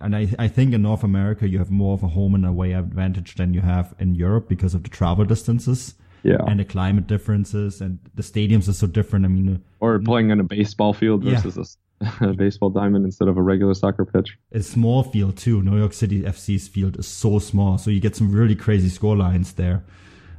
and 0.00 0.14
I, 0.14 0.28
I 0.38 0.46
think 0.46 0.72
in 0.72 0.82
North 0.82 1.02
America 1.02 1.48
you 1.48 1.58
have 1.58 1.68
more 1.68 1.94
of 1.94 2.04
a 2.04 2.06
home 2.06 2.36
and 2.36 2.46
away 2.46 2.70
advantage 2.72 3.34
than 3.34 3.52
you 3.52 3.60
have 3.60 3.96
in 3.98 4.14
Europe 4.14 4.48
because 4.48 4.74
of 4.74 4.84
the 4.84 4.90
travel 4.90 5.24
distances 5.24 5.94
Yeah. 6.22 6.36
and 6.46 6.60
the 6.60 6.64
climate 6.64 7.08
differences 7.08 7.80
and 7.80 7.98
the 8.14 8.22
stadiums 8.22 8.68
are 8.68 8.74
so 8.74 8.86
different. 8.86 9.24
I 9.24 9.28
mean, 9.28 9.60
or 9.80 9.98
playing 9.98 10.30
in 10.30 10.38
a 10.38 10.44
baseball 10.44 10.92
field 10.92 11.24
versus 11.24 11.56
Yeah. 11.56 11.64
a 12.20 12.32
baseball 12.32 12.70
diamond 12.70 13.04
instead 13.04 13.28
of 13.28 13.36
a 13.36 13.42
regular 13.42 13.74
soccer 13.74 14.04
pitch. 14.04 14.36
a 14.52 14.62
small 14.62 15.02
field 15.02 15.36
too. 15.36 15.62
New 15.62 15.78
York 15.78 15.92
City 15.92 16.22
FC's 16.22 16.68
field 16.68 16.98
is 16.98 17.06
so 17.06 17.38
small, 17.38 17.78
so 17.78 17.90
you 17.90 18.00
get 18.00 18.16
some 18.16 18.32
really 18.32 18.56
crazy 18.56 18.88
score 18.88 19.16
lines 19.16 19.52
there. 19.54 19.84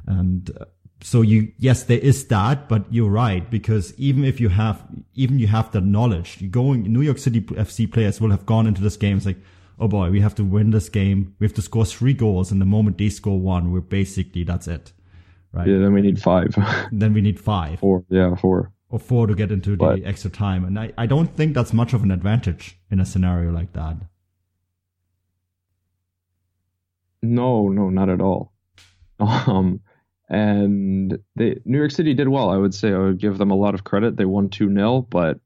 And 0.06 0.50
uh, 0.60 0.66
so 1.00 1.22
you, 1.22 1.52
yes, 1.58 1.84
there 1.84 1.98
is 1.98 2.26
that, 2.28 2.68
but 2.68 2.84
you're 2.90 3.10
right 3.10 3.48
because 3.50 3.94
even 3.98 4.24
if 4.24 4.40
you 4.40 4.48
have, 4.48 4.82
even 5.14 5.38
you 5.38 5.46
have 5.46 5.70
the 5.72 5.80
knowledge, 5.80 6.40
you 6.40 6.48
going 6.48 6.92
New 6.92 7.02
York 7.02 7.18
City 7.18 7.40
FC 7.40 7.90
players 7.90 8.20
will 8.20 8.30
have 8.30 8.46
gone 8.46 8.66
into 8.66 8.82
this 8.82 8.96
game. 8.96 9.16
It's 9.16 9.26
like, 9.26 9.38
oh 9.78 9.88
boy, 9.88 10.10
we 10.10 10.20
have 10.20 10.34
to 10.36 10.44
win 10.44 10.70
this 10.70 10.88
game. 10.88 11.34
We 11.38 11.46
have 11.46 11.54
to 11.54 11.62
score 11.62 11.84
three 11.84 12.14
goals, 12.14 12.52
and 12.52 12.60
the 12.60 12.66
moment 12.66 12.98
they 12.98 13.08
score 13.08 13.38
one, 13.38 13.72
we're 13.72 13.80
basically 13.80 14.44
that's 14.44 14.68
it, 14.68 14.92
right? 15.52 15.66
Yeah, 15.66 15.78
then 15.78 15.92
we 15.92 16.02
need 16.02 16.20
five. 16.20 16.54
Then 16.92 17.12
we 17.12 17.20
need 17.20 17.40
five 17.40 17.80
four. 17.80 18.04
Yeah, 18.08 18.34
four. 18.36 18.72
Or 18.94 19.00
four 19.00 19.26
to 19.26 19.34
get 19.34 19.50
into 19.50 19.70
the 19.70 19.76
But- 19.76 20.04
extra 20.04 20.30
time, 20.30 20.64
and 20.64 20.78
I, 20.78 20.92
I 20.96 21.06
don't 21.06 21.34
think 21.36 21.52
that's 21.52 21.72
much 21.72 21.92
of 21.94 22.04
an 22.04 22.12
advantage 22.12 22.78
in 22.92 23.00
a 23.00 23.04
scenario 23.04 23.50
like 23.50 23.72
that. 23.72 23.96
No, 27.22 27.68
no, 27.68 27.90
not 27.90 28.08
at 28.08 28.20
all. 28.20 28.52
Um, 29.20 29.80
and 30.28 31.18
they 31.36 31.60
New 31.64 31.78
York 31.78 31.92
City 31.92 32.14
did 32.14 32.28
well. 32.28 32.50
I 32.50 32.56
would 32.56 32.74
say 32.74 32.92
I 32.92 32.98
would 32.98 33.18
give 33.18 33.38
them 33.38 33.50
a 33.52 33.54
lot 33.54 33.74
of 33.74 33.84
credit. 33.84 34.16
They 34.16 34.24
won 34.24 34.48
two 34.48 34.72
0 34.74 35.06
but 35.08 35.38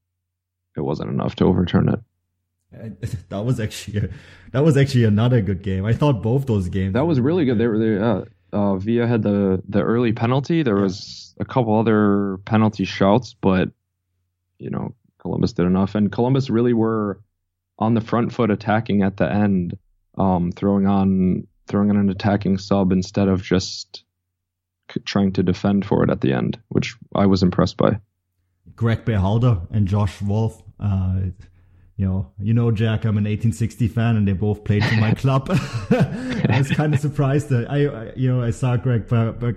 it 0.76 0.80
wasn't 0.80 1.10
enough 1.10 1.34
to 1.36 1.44
overturn 1.44 1.88
it. 1.90 2.00
That 3.28 3.44
was 3.44 3.60
actually 3.60 4.08
that 4.52 4.64
was 4.64 4.76
actually 4.76 5.04
another 5.04 5.40
good 5.42 5.62
game. 5.62 5.84
I 5.84 5.92
thought 5.92 6.22
both 6.22 6.46
those 6.46 6.68
games 6.70 6.94
That 6.94 7.06
was 7.06 7.20
really 7.20 7.44
good. 7.44 7.58
They 7.58 7.66
were 7.66 7.78
they, 7.78 7.98
uh, 7.98 8.24
uh, 8.52 8.76
Villa 8.76 9.06
had 9.06 9.22
the 9.22 9.62
the 9.68 9.82
early 9.82 10.12
penalty. 10.12 10.62
There 10.62 10.76
was 10.76 11.34
a 11.38 11.44
couple 11.44 11.78
other 11.78 12.38
penalty 12.44 12.84
shouts, 12.84 13.34
but 13.34 13.70
you 14.58 14.70
know 14.70 14.94
Columbus 15.18 15.52
did 15.52 15.66
enough, 15.66 15.94
and 15.94 16.10
Columbus 16.10 16.50
really 16.50 16.72
were 16.72 17.20
on 17.78 17.94
the 17.94 18.00
front 18.00 18.32
foot 18.32 18.50
attacking 18.50 19.02
at 19.02 19.16
the 19.16 19.30
end, 19.30 19.76
um, 20.16 20.52
throwing 20.52 20.86
on 20.86 21.46
throwing 21.66 21.90
on 21.90 21.96
an 21.96 22.10
attacking 22.10 22.58
sub 22.58 22.92
instead 22.92 23.28
of 23.28 23.42
just 23.42 24.04
c- 24.90 25.00
trying 25.04 25.32
to 25.32 25.42
defend 25.42 25.84
for 25.84 26.02
it 26.02 26.10
at 26.10 26.20
the 26.20 26.32
end, 26.32 26.58
which 26.68 26.96
I 27.14 27.26
was 27.26 27.42
impressed 27.42 27.76
by. 27.76 28.00
Greg 28.74 29.04
Berhalter 29.04 29.66
and 29.70 29.86
Josh 29.86 30.20
Wolff. 30.22 30.62
Uh, 30.80 31.20
you 31.98 32.06
know, 32.06 32.30
you 32.38 32.54
know, 32.54 32.70
Jack, 32.70 33.00
I'm 33.04 33.18
an 33.18 33.24
1860 33.24 33.88
fan, 33.88 34.16
and 34.16 34.26
they 34.26 34.32
both 34.32 34.62
played 34.64 34.84
for 34.84 34.94
my 34.94 35.12
club. 35.22 35.48
I 35.90 36.54
was 36.58 36.70
kind 36.70 36.94
of 36.94 37.00
surprised 37.00 37.48
that 37.50 37.68
I, 37.68 37.86
I- 37.86 38.12
you 38.16 38.32
know, 38.32 38.42
I 38.42 38.50
saw 38.50 38.76
Greg 38.76 39.08
Ber- 39.08 39.32
Ber- 39.32 39.52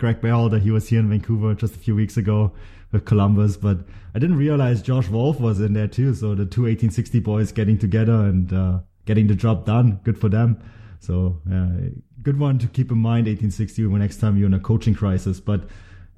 that 0.49 0.61
He 0.63 0.71
was 0.71 0.89
here 0.89 0.99
in 0.99 1.09
Vancouver 1.09 1.53
just 1.53 1.75
a 1.75 1.79
few 1.79 1.95
weeks 1.95 2.17
ago 2.17 2.51
with 2.91 3.05
Columbus, 3.05 3.55
but 3.57 3.77
I 4.15 4.19
didn't 4.19 4.37
realize 4.37 4.81
Josh 4.81 5.07
Wolff 5.07 5.39
was 5.39 5.61
in 5.61 5.73
there 5.73 5.87
too. 5.87 6.13
So 6.15 6.29
the 6.35 6.45
two 6.45 6.63
1860 6.63 7.19
boys 7.21 7.51
getting 7.53 7.77
together 7.77 8.11
and 8.13 8.51
uh, 8.51 8.79
getting 9.05 9.27
the 9.27 9.35
job 9.35 9.65
done. 9.65 9.99
Good 10.03 10.17
for 10.19 10.27
them. 10.27 10.59
So 10.99 11.39
uh, 11.49 11.91
good 12.23 12.37
one 12.39 12.57
to 12.59 12.67
keep 12.67 12.91
in 12.91 12.97
mind. 12.97 13.27
1860 13.27 13.85
when 13.85 14.01
next 14.01 14.17
time 14.17 14.35
you're 14.37 14.47
in 14.47 14.53
a 14.53 14.59
coaching 14.59 14.95
crisis, 14.95 15.39
but. 15.39 15.69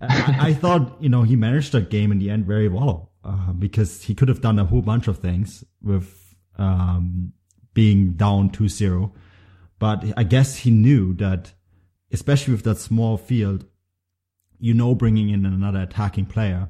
I, 0.01 0.49
I 0.49 0.53
thought, 0.53 1.01
you 1.01 1.07
know, 1.07 1.21
he 1.23 1.37
managed 1.37 1.71
that 1.71 1.89
game 1.89 2.11
in 2.11 2.19
the 2.19 2.29
end 2.29 2.45
very 2.45 2.67
well 2.67 3.12
uh, 3.23 3.53
because 3.53 4.03
he 4.03 4.15
could 4.15 4.27
have 4.27 4.41
done 4.41 4.59
a 4.59 4.65
whole 4.65 4.81
bunch 4.81 5.07
of 5.07 5.19
things 5.19 5.63
with 5.81 6.35
um, 6.57 7.33
being 7.73 8.13
down 8.13 8.49
2-0. 8.49 9.11
But 9.79 10.05
I 10.15 10.23
guess 10.23 10.57
he 10.57 10.71
knew 10.71 11.13
that, 11.15 11.53
especially 12.11 12.53
with 12.53 12.63
that 12.63 12.77
small 12.77 13.17
field, 13.17 13.65
you 14.59 14.73
know, 14.73 14.95
bringing 14.95 15.29
in 15.29 15.45
another 15.45 15.81
attacking 15.81 16.27
player, 16.27 16.69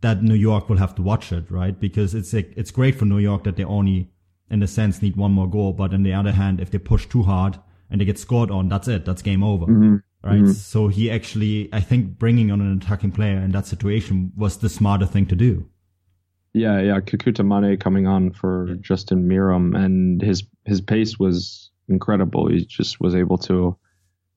that 0.00 0.22
New 0.22 0.34
York 0.34 0.68
will 0.68 0.76
have 0.76 0.94
to 0.96 1.02
watch 1.02 1.32
it, 1.32 1.50
right? 1.50 1.78
Because 1.78 2.14
it's 2.14 2.32
like, 2.32 2.52
it's 2.56 2.70
great 2.70 2.96
for 2.96 3.06
New 3.06 3.18
York 3.18 3.44
that 3.44 3.56
they 3.56 3.64
only, 3.64 4.10
in 4.50 4.62
a 4.62 4.66
sense, 4.66 5.00
need 5.00 5.16
one 5.16 5.32
more 5.32 5.48
goal. 5.48 5.72
But 5.72 5.94
on 5.94 6.02
the 6.02 6.12
other 6.12 6.32
hand, 6.32 6.60
if 6.60 6.70
they 6.70 6.78
push 6.78 7.06
too 7.06 7.22
hard 7.22 7.58
and 7.88 8.00
they 8.00 8.04
get 8.04 8.18
scored 8.18 8.50
on, 8.50 8.68
that's 8.68 8.88
it. 8.88 9.06
That's 9.06 9.22
game 9.22 9.42
over 9.42 10.02
right? 10.24 10.48
So 10.48 10.88
he 10.88 11.10
actually, 11.10 11.68
I 11.72 11.80
think, 11.80 12.18
bringing 12.18 12.50
on 12.50 12.60
an 12.60 12.78
attacking 12.78 13.12
player 13.12 13.38
in 13.38 13.52
that 13.52 13.66
situation 13.66 14.32
was 14.36 14.58
the 14.58 14.68
smarter 14.68 15.06
thing 15.06 15.26
to 15.26 15.36
do. 15.36 15.68
Yeah, 16.54 16.80
yeah, 16.80 17.00
Kekuta 17.00 17.44
Manneh 17.44 17.80
coming 17.80 18.06
on 18.06 18.30
for 18.30 18.76
Justin 18.80 19.28
Meram, 19.28 19.76
and 19.76 20.22
his 20.22 20.44
his 20.64 20.80
pace 20.80 21.18
was 21.18 21.70
incredible. 21.88 22.48
He 22.48 22.64
just 22.64 23.00
was 23.00 23.16
able 23.16 23.38
to 23.38 23.76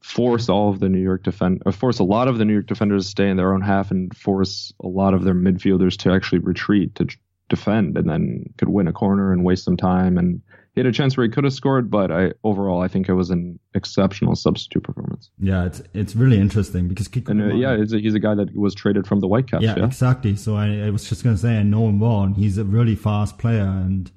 force 0.01 0.49
all 0.49 0.69
of 0.69 0.79
the 0.79 0.89
New 0.89 1.01
York 1.01 1.23
defend, 1.23 1.61
or 1.63 1.69
uh, 1.69 1.71
force 1.71 1.99
a 1.99 2.03
lot 2.03 2.27
of 2.27 2.39
the 2.39 2.45
New 2.45 2.53
York 2.53 2.65
defenders 2.65 3.05
to 3.05 3.11
stay 3.11 3.29
in 3.29 3.37
their 3.37 3.53
own 3.53 3.61
half, 3.61 3.91
and 3.91 4.17
force 4.17 4.73
a 4.83 4.87
lot 4.87 5.13
of 5.13 5.23
their 5.23 5.35
midfielders 5.35 5.95
to 5.99 6.11
actually 6.11 6.39
retreat 6.39 6.95
to 6.95 7.07
defend, 7.49 7.95
and 7.99 8.09
then 8.09 8.45
could 8.57 8.69
win 8.69 8.87
a 8.87 8.93
corner 8.93 9.31
and 9.31 9.45
waste 9.45 9.65
some 9.65 9.77
time. 9.77 10.17
And 10.17 10.41
he 10.77 10.81
had 10.81 10.85
a 10.85 10.91
chance 10.91 11.17
where 11.17 11.25
he 11.25 11.31
could 11.31 11.43
have 11.43 11.53
scored, 11.53 11.89
but 11.89 12.11
I 12.11 12.33
overall 12.43 12.83
I 12.83 12.87
think 12.87 13.09
it 13.09 13.13
was 13.13 13.31
an 13.31 13.57
exceptional 13.73 14.35
substitute 14.35 14.83
performance. 14.83 15.31
Yeah, 15.39 15.65
it's 15.65 15.81
it's 15.95 16.15
really 16.15 16.37
interesting 16.37 16.87
because 16.87 17.07
Kiko 17.07 17.29
And 17.29 17.41
uh, 17.41 17.55
yeah, 17.55 17.75
he's 17.77 17.93
a, 17.93 17.99
he's 17.99 18.13
a 18.13 18.19
guy 18.19 18.35
that 18.35 18.55
was 18.55 18.75
traded 18.75 19.07
from 19.07 19.19
the 19.19 19.27
Whitecaps. 19.27 19.63
yeah, 19.63 19.73
Yeah, 19.75 19.85
exactly. 19.85 20.35
So 20.35 20.55
I, 20.55 20.85
I 20.85 20.89
was 20.91 21.09
just 21.09 21.23
gonna 21.23 21.35
say 21.35 21.57
I 21.57 21.63
know 21.63 21.89
him 21.89 21.99
well, 21.99 22.21
and 22.21 22.35
he's 22.37 22.59
a 22.59 22.63
really 22.63 22.93
fast 22.93 23.39
player, 23.39 23.63
and 23.63 24.11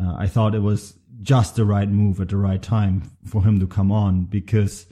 uh, 0.00 0.14
I 0.16 0.28
thought 0.28 0.54
it 0.54 0.62
was 0.62 0.94
just 1.20 1.56
the 1.56 1.64
right 1.64 1.88
move 1.88 2.20
at 2.20 2.28
the 2.28 2.36
right 2.36 2.62
time 2.62 3.10
for 3.24 3.42
him 3.42 3.58
to 3.58 3.66
come 3.66 3.90
on 3.90 4.22
because 4.26 4.86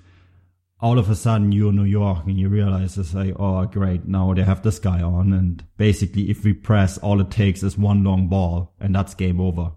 all 0.80 0.98
of 0.98 1.08
a 1.08 1.14
sudden 1.14 1.52
you're 1.52 1.72
New 1.72 1.84
York 1.84 2.26
and 2.26 2.36
you 2.36 2.48
realize 2.48 2.98
it's 2.98 3.14
like, 3.14 3.34
oh 3.38 3.64
great, 3.66 4.08
now 4.08 4.34
they 4.34 4.42
have 4.42 4.64
this 4.64 4.80
guy 4.80 5.02
on, 5.02 5.32
and 5.32 5.64
basically 5.76 6.30
if 6.30 6.42
we 6.42 6.52
press, 6.52 6.98
all 6.98 7.20
it 7.20 7.30
takes 7.30 7.62
is 7.62 7.78
one 7.78 8.02
long 8.02 8.26
ball, 8.26 8.74
and 8.80 8.92
that's 8.92 9.14
game 9.14 9.40
over. 9.40 9.70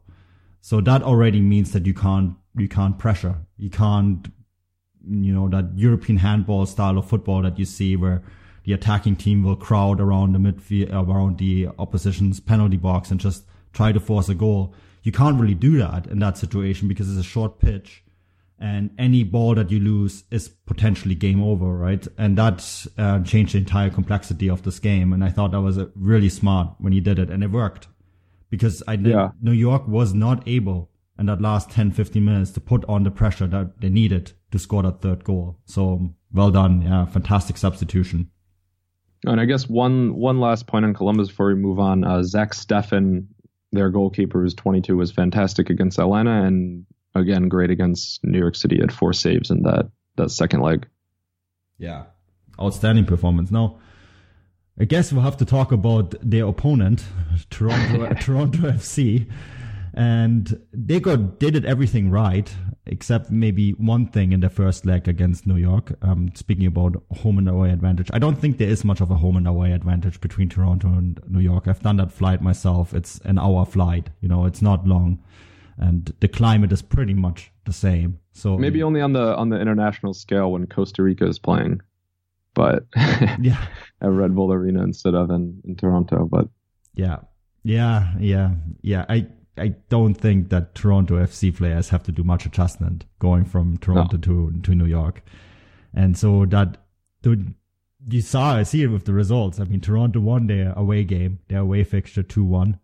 So 0.62 0.82
that 0.82 1.04
already 1.04 1.41
means 1.41 1.72
that 1.72 1.86
you 1.86 1.93
can't 1.93 2.36
you 2.56 2.67
can't 2.67 2.98
pressure, 2.98 3.36
you 3.58 3.69
can't 3.69 4.28
you 5.10 5.34
know 5.34 5.48
that 5.50 5.72
European 5.76 6.17
handball 6.17 6.65
style 6.65 6.98
of 6.98 7.08
football 7.08 7.41
that 7.41 7.58
you 7.58 7.65
see 7.65 7.95
where 7.95 8.22
the 8.65 8.74
attacking 8.74 9.15
team 9.15 9.43
will 9.43 9.56
crowd 9.56 10.02
around 10.02 10.34
the 10.34 10.39
midfield 10.39 10.91
around 10.91 11.38
the 11.38 11.69
opposition's 11.80 12.39
penalty 12.39 12.78
box 12.78 13.10
and 13.10 13.19
just 13.19 13.45
try 13.74 13.91
to 13.91 14.00
force 14.00 14.30
a 14.30 14.36
goal. 14.36 14.74
You 15.04 15.12
can't 15.12 15.39
really 15.39 15.56
do 15.56 15.78
that 15.78 16.08
in 16.08 16.19
that 16.19 16.38
situation 16.38 16.88
because 16.88 17.10
it's 17.10 17.26
a 17.26 17.30
short 17.30 17.60
pitch 17.60 18.04
and 18.60 18.91
any 18.98 19.24
ball 19.24 19.56
that 19.56 19.72
you 19.72 19.80
lose 19.80 20.26
is 20.32 20.50
potentially 20.50 21.15
game 21.15 21.41
over, 21.41 21.78
right? 21.78 22.06
And 22.17 22.38
that 22.38 22.88
uh, 22.98 23.22
changed 23.22 23.54
the 23.54 23.60
entire 23.60 23.89
complexity 23.89 24.50
of 24.50 24.63
this 24.63 24.80
game. 24.80 25.13
And 25.13 25.24
I 25.24 25.30
thought 25.30 25.52
that 25.52 25.62
was 25.62 25.78
uh, 25.78 25.88
really 25.95 26.28
smart 26.28 26.76
when 26.78 26.91
he 26.91 27.00
did 27.00 27.19
it 27.19 27.30
and 27.30 27.41
it 27.41 27.52
worked 27.52 27.88
because 28.49 28.83
I 28.88 28.93
Yeah. 28.93 29.31
New 29.41 29.51
York 29.51 29.88
was 29.88 30.13
not 30.13 30.47
able 30.47 30.89
in 31.17 31.25
that 31.27 31.41
last 31.41 31.69
10, 31.69 31.91
15 31.91 32.23
minutes 32.23 32.51
to 32.51 32.62
put 32.62 32.85
on 32.85 33.03
the 33.03 33.12
pressure 33.12 33.47
that 33.47 33.81
they 33.81 33.89
needed 33.89 34.31
to 34.51 34.59
score 34.59 34.83
that 34.83 35.01
third 35.01 35.23
goal. 35.23 35.59
So 35.65 36.13
well 36.33 36.51
done. 36.51 36.81
Yeah. 36.81 37.05
Fantastic 37.05 37.57
substitution. 37.57 38.29
And 39.25 39.39
I 39.41 39.45
guess 39.45 39.67
one 39.67 40.15
one 40.15 40.39
last 40.39 40.65
point 40.67 40.85
on 40.85 40.93
Columbus 40.93 41.27
before 41.27 41.47
we 41.47 41.55
move 41.55 41.77
on. 41.79 42.05
Uh, 42.05 42.23
Zach 42.23 42.53
Steffen, 42.53 43.27
their 43.73 43.89
goalkeeper, 43.89 44.41
who's 44.41 44.53
22, 44.53 44.95
was 44.95 45.12
fantastic 45.12 45.69
against 45.69 45.99
Atlanta, 45.99 46.43
and 46.45 46.85
again 47.15 47.49
great 47.49 47.69
against 47.69 48.23
New 48.23 48.39
York 48.39 48.55
City. 48.55 48.79
Had 48.79 48.93
four 48.93 49.12
saves 49.12 49.51
in 49.51 49.63
that 49.63 49.91
that 50.15 50.31
second 50.31 50.62
leg. 50.62 50.88
Yeah. 51.77 52.05
Outstanding 52.62 53.05
performance. 53.05 53.51
Now, 53.51 53.79
I 54.79 54.85
guess 54.85 55.11
we'll 55.11 55.23
have 55.23 55.37
to 55.37 55.45
talk 55.45 55.71
about 55.71 56.15
their 56.21 56.45
opponent, 56.47 57.03
Toronto, 57.49 58.13
Toronto 58.21 58.71
FC. 58.71 59.29
And 59.93 60.61
they 60.71 60.99
got, 60.99 61.39
they 61.39 61.51
did 61.51 61.65
everything 61.65 62.09
right, 62.09 62.49
except 62.85 63.29
maybe 63.29 63.71
one 63.71 64.07
thing 64.07 64.31
in 64.31 64.39
the 64.39 64.49
first 64.49 64.85
leg 64.85 65.07
against 65.07 65.45
New 65.45 65.57
York. 65.57 65.93
Um, 66.01 66.31
speaking 66.35 66.65
about 66.65 67.03
home 67.11 67.37
and 67.37 67.49
away 67.49 67.71
advantage. 67.71 68.09
I 68.13 68.19
don't 68.19 68.37
think 68.37 68.57
there 68.57 68.69
is 68.69 68.85
much 68.85 69.01
of 69.01 69.11
a 69.11 69.15
home 69.15 69.35
and 69.35 69.47
away 69.47 69.73
advantage 69.73 70.21
between 70.21 70.47
Toronto 70.47 70.87
and 70.87 71.19
New 71.27 71.39
York. 71.39 71.67
I've 71.67 71.81
done 71.81 71.97
that 71.97 72.11
flight 72.11 72.41
myself. 72.41 72.93
It's 72.93 73.19
an 73.25 73.37
hour 73.37 73.65
flight. 73.65 74.11
You 74.21 74.29
know, 74.29 74.45
it's 74.45 74.61
not 74.61 74.87
long 74.87 75.19
and 75.79 76.13
the 76.19 76.27
climate 76.27 76.71
is 76.71 76.81
pretty 76.81 77.13
much 77.13 77.51
the 77.65 77.73
same. 77.73 78.19
So 78.33 78.57
Maybe 78.57 78.83
only 78.83 79.01
on 79.01 79.13
the 79.13 79.35
on 79.35 79.49
the 79.49 79.59
international 79.59 80.13
scale 80.13 80.51
when 80.51 80.67
Costa 80.67 81.01
Rica 81.01 81.25
is 81.25 81.39
playing, 81.39 81.81
but 82.53 82.85
yeah. 83.39 83.65
at 84.01 84.12
Red 84.12 84.35
Bull 84.35 84.51
Arena 84.53 84.83
instead 84.83 85.15
of 85.15 85.29
in, 85.29 85.62
in 85.65 85.76
Toronto. 85.76 86.28
But 86.30 86.47
Yeah. 86.95 87.17
Yeah, 87.63 88.13
yeah, 88.19 88.51
yeah. 88.82 89.05
I 89.09 89.28
I 89.57 89.76
don't 89.89 90.13
think 90.13 90.49
that 90.49 90.76
Toronto 90.76 91.15
FC 91.15 91.55
players 91.55 91.89
have 91.89 92.03
to 92.03 92.11
do 92.11 92.24
much 92.24 92.45
adjustment 92.45 93.05
going 93.19 93.45
from 93.45 93.78
Toronto 93.78 94.17
to 94.17 94.53
to 94.63 94.76
New 94.76 94.86
York. 94.86 95.21
And 95.93 96.17
so 96.17 96.45
that 96.45 96.78
dude, 97.21 97.53
you 98.07 98.21
saw 98.21 98.55
I 98.55 98.63
see 98.63 98.84
it 98.84 98.88
with 98.88 99.05
the 99.05 99.13
results. 99.13 99.59
I 99.59 99.65
mean 99.65 99.82
Toronto 99.82 100.19
won 100.19 100.47
their 100.47 100.74
away 100.74 101.03
game, 101.03 101.39
their 101.49 101.59
away 101.59 101.84
fixture 101.84 102.24
two 102.24 102.45
one. 102.45 102.80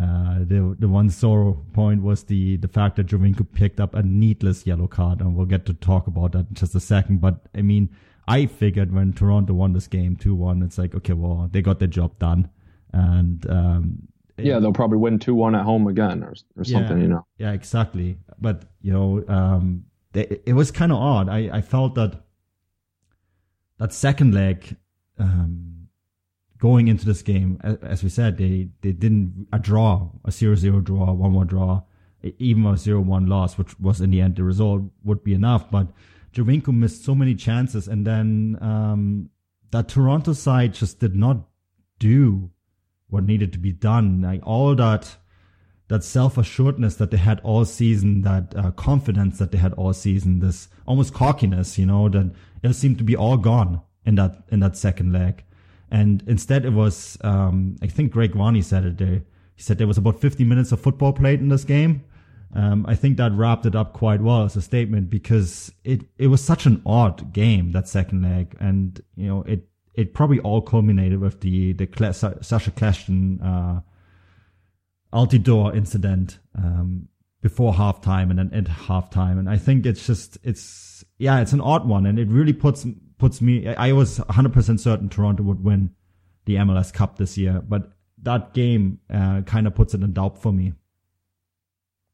Uh, 0.00 0.38
the 0.40 0.74
the 0.78 0.88
one 0.88 1.10
sore 1.10 1.54
point 1.72 2.02
was 2.02 2.24
the 2.24 2.56
the 2.56 2.68
fact 2.68 2.96
that 2.96 3.06
Giovinco 3.06 3.46
picked 3.52 3.78
up 3.80 3.94
a 3.94 4.02
needless 4.02 4.66
yellow 4.66 4.86
card, 4.86 5.20
and 5.20 5.34
we'll 5.34 5.46
get 5.46 5.66
to 5.66 5.74
talk 5.74 6.06
about 6.06 6.32
that 6.32 6.48
in 6.48 6.54
just 6.54 6.74
a 6.74 6.80
second. 6.80 7.20
But 7.20 7.40
I 7.54 7.62
mean, 7.62 7.90
I 8.32 8.46
figured 8.46 8.92
when 8.92 9.12
Toronto 9.12 9.52
won 9.52 9.74
this 9.74 9.86
game 9.86 10.16
two 10.16 10.34
one, 10.34 10.62
it's 10.62 10.78
like 10.78 10.94
okay, 10.94 11.12
well 11.12 11.48
they 11.52 11.60
got 11.60 11.78
their 11.78 11.88
job 11.88 12.18
done, 12.18 12.48
and 12.92 13.48
um, 13.50 14.08
yeah, 14.38 14.58
they'll 14.58 14.72
probably 14.72 14.98
win 14.98 15.18
two 15.18 15.34
one 15.34 15.54
at 15.54 15.64
home 15.64 15.86
again 15.86 16.22
or 16.22 16.34
or 16.56 16.64
something. 16.64 16.96
Yeah. 16.96 17.02
You 17.02 17.08
know. 17.08 17.26
Yeah, 17.38 17.52
exactly. 17.52 18.18
But 18.40 18.64
you 18.80 18.92
know, 18.92 19.24
um, 19.28 19.84
they, 20.12 20.40
it 20.46 20.54
was 20.54 20.70
kind 20.70 20.92
of 20.92 20.98
odd. 20.98 21.28
I, 21.28 21.50
I 21.52 21.60
felt 21.60 21.94
that 21.96 22.22
that 23.78 23.92
second 23.92 24.32
leg, 24.34 24.76
um, 25.18 25.88
going 26.58 26.88
into 26.88 27.04
this 27.04 27.20
game, 27.20 27.60
as 27.82 28.02
we 28.02 28.08
said, 28.08 28.38
they 28.38 28.68
they 28.80 28.92
didn't 28.92 29.48
a 29.52 29.58
draw, 29.58 30.08
a 30.24 30.30
0-0 30.30 30.84
draw, 30.84 31.12
one 31.12 31.34
one 31.34 31.46
draw, 31.46 31.82
even 32.38 32.64
a 32.64 32.72
0-1 32.72 33.28
loss, 33.28 33.58
which 33.58 33.78
was 33.78 34.00
in 34.00 34.10
the 34.10 34.20
end 34.20 34.36
the 34.36 34.44
result 34.44 34.82
would 35.04 35.22
be 35.22 35.34
enough. 35.34 35.70
But 35.70 35.88
Giovinco 36.32 36.74
missed 36.74 37.04
so 37.04 37.14
many 37.14 37.34
chances, 37.34 37.88
and 37.88 38.06
then 38.06 38.58
um, 38.60 39.30
that 39.70 39.88
Toronto 39.88 40.32
side 40.32 40.74
just 40.74 40.98
did 40.98 41.14
not 41.14 41.48
do 41.98 42.50
what 43.08 43.24
needed 43.24 43.52
to 43.52 43.58
be 43.58 43.72
done. 43.72 44.22
Like 44.22 44.40
all 44.44 44.74
that 44.74 45.16
that 45.88 46.02
self 46.02 46.38
assuredness 46.38 46.96
that 46.96 47.10
they 47.10 47.18
had 47.18 47.40
all 47.40 47.64
season, 47.66 48.22
that 48.22 48.54
uh, 48.56 48.70
confidence 48.70 49.38
that 49.38 49.50
they 49.52 49.58
had 49.58 49.74
all 49.74 49.92
season, 49.92 50.40
this 50.40 50.68
almost 50.86 51.12
cockiness, 51.12 51.78
you 51.78 51.84
know, 51.84 52.08
that 52.08 52.32
it 52.62 52.72
seemed 52.74 52.96
to 52.98 53.04
be 53.04 53.14
all 53.14 53.36
gone 53.36 53.82
in 54.06 54.14
that 54.14 54.44
in 54.50 54.60
that 54.60 54.76
second 54.76 55.12
leg. 55.12 55.44
And 55.90 56.24
instead, 56.26 56.64
it 56.64 56.72
was 56.72 57.18
um, 57.20 57.76
I 57.82 57.86
think 57.88 58.12
Greg 58.12 58.32
Vanney 58.32 58.64
said 58.64 58.84
it 58.84 58.96
there. 58.96 59.22
He 59.54 59.62
said 59.62 59.76
there 59.76 59.86
was 59.86 59.98
about 59.98 60.18
50 60.18 60.44
minutes 60.44 60.72
of 60.72 60.80
football 60.80 61.12
played 61.12 61.40
in 61.40 61.48
this 61.48 61.64
game. 61.64 62.04
Um, 62.54 62.84
I 62.86 62.94
think 62.94 63.16
that 63.16 63.32
wrapped 63.32 63.64
it 63.64 63.74
up 63.74 63.94
quite 63.94 64.20
well 64.20 64.42
as 64.44 64.56
a 64.56 64.62
statement 64.62 65.08
because 65.08 65.72
it 65.84 66.02
it 66.18 66.26
was 66.26 66.44
such 66.44 66.66
an 66.66 66.82
odd 66.84 67.32
game 67.32 67.72
that 67.72 67.88
second 67.88 68.22
leg, 68.22 68.56
and 68.60 69.00
you 69.16 69.26
know 69.26 69.42
it 69.42 69.68
it 69.94 70.12
probably 70.12 70.38
all 70.40 70.60
culminated 70.60 71.18
with 71.18 71.40
the 71.40 71.72
the 71.72 71.86
Sacha 72.12 72.70
Kljestan 72.70 73.38
uh, 73.42 73.80
Altidore 75.14 75.74
incident 75.74 76.40
um, 76.54 77.08
before 77.40 77.72
halftime 77.72 78.28
and 78.28 78.38
then 78.38 78.50
at 78.52 78.64
halftime, 78.64 79.38
and 79.38 79.48
I 79.48 79.56
think 79.56 79.86
it's 79.86 80.06
just 80.06 80.36
it's 80.42 81.04
yeah 81.18 81.40
it's 81.40 81.52
an 81.52 81.62
odd 81.62 81.88
one, 81.88 82.04
and 82.04 82.18
it 82.18 82.28
really 82.28 82.52
puts 82.52 82.86
puts 83.16 83.40
me. 83.40 83.66
I 83.68 83.88
I 83.88 83.92
was 83.92 84.18
100 84.18 84.52
percent 84.52 84.80
certain 84.80 85.08
Toronto 85.08 85.42
would 85.44 85.64
win 85.64 85.94
the 86.44 86.56
MLS 86.56 86.92
Cup 86.92 87.16
this 87.16 87.38
year, 87.38 87.62
but 87.66 87.92
that 88.22 88.52
game 88.52 88.98
uh, 89.12 89.40
kind 89.42 89.66
of 89.66 89.74
puts 89.74 89.94
it 89.94 90.02
in 90.02 90.12
doubt 90.12 90.40
for 90.40 90.52
me. 90.52 90.74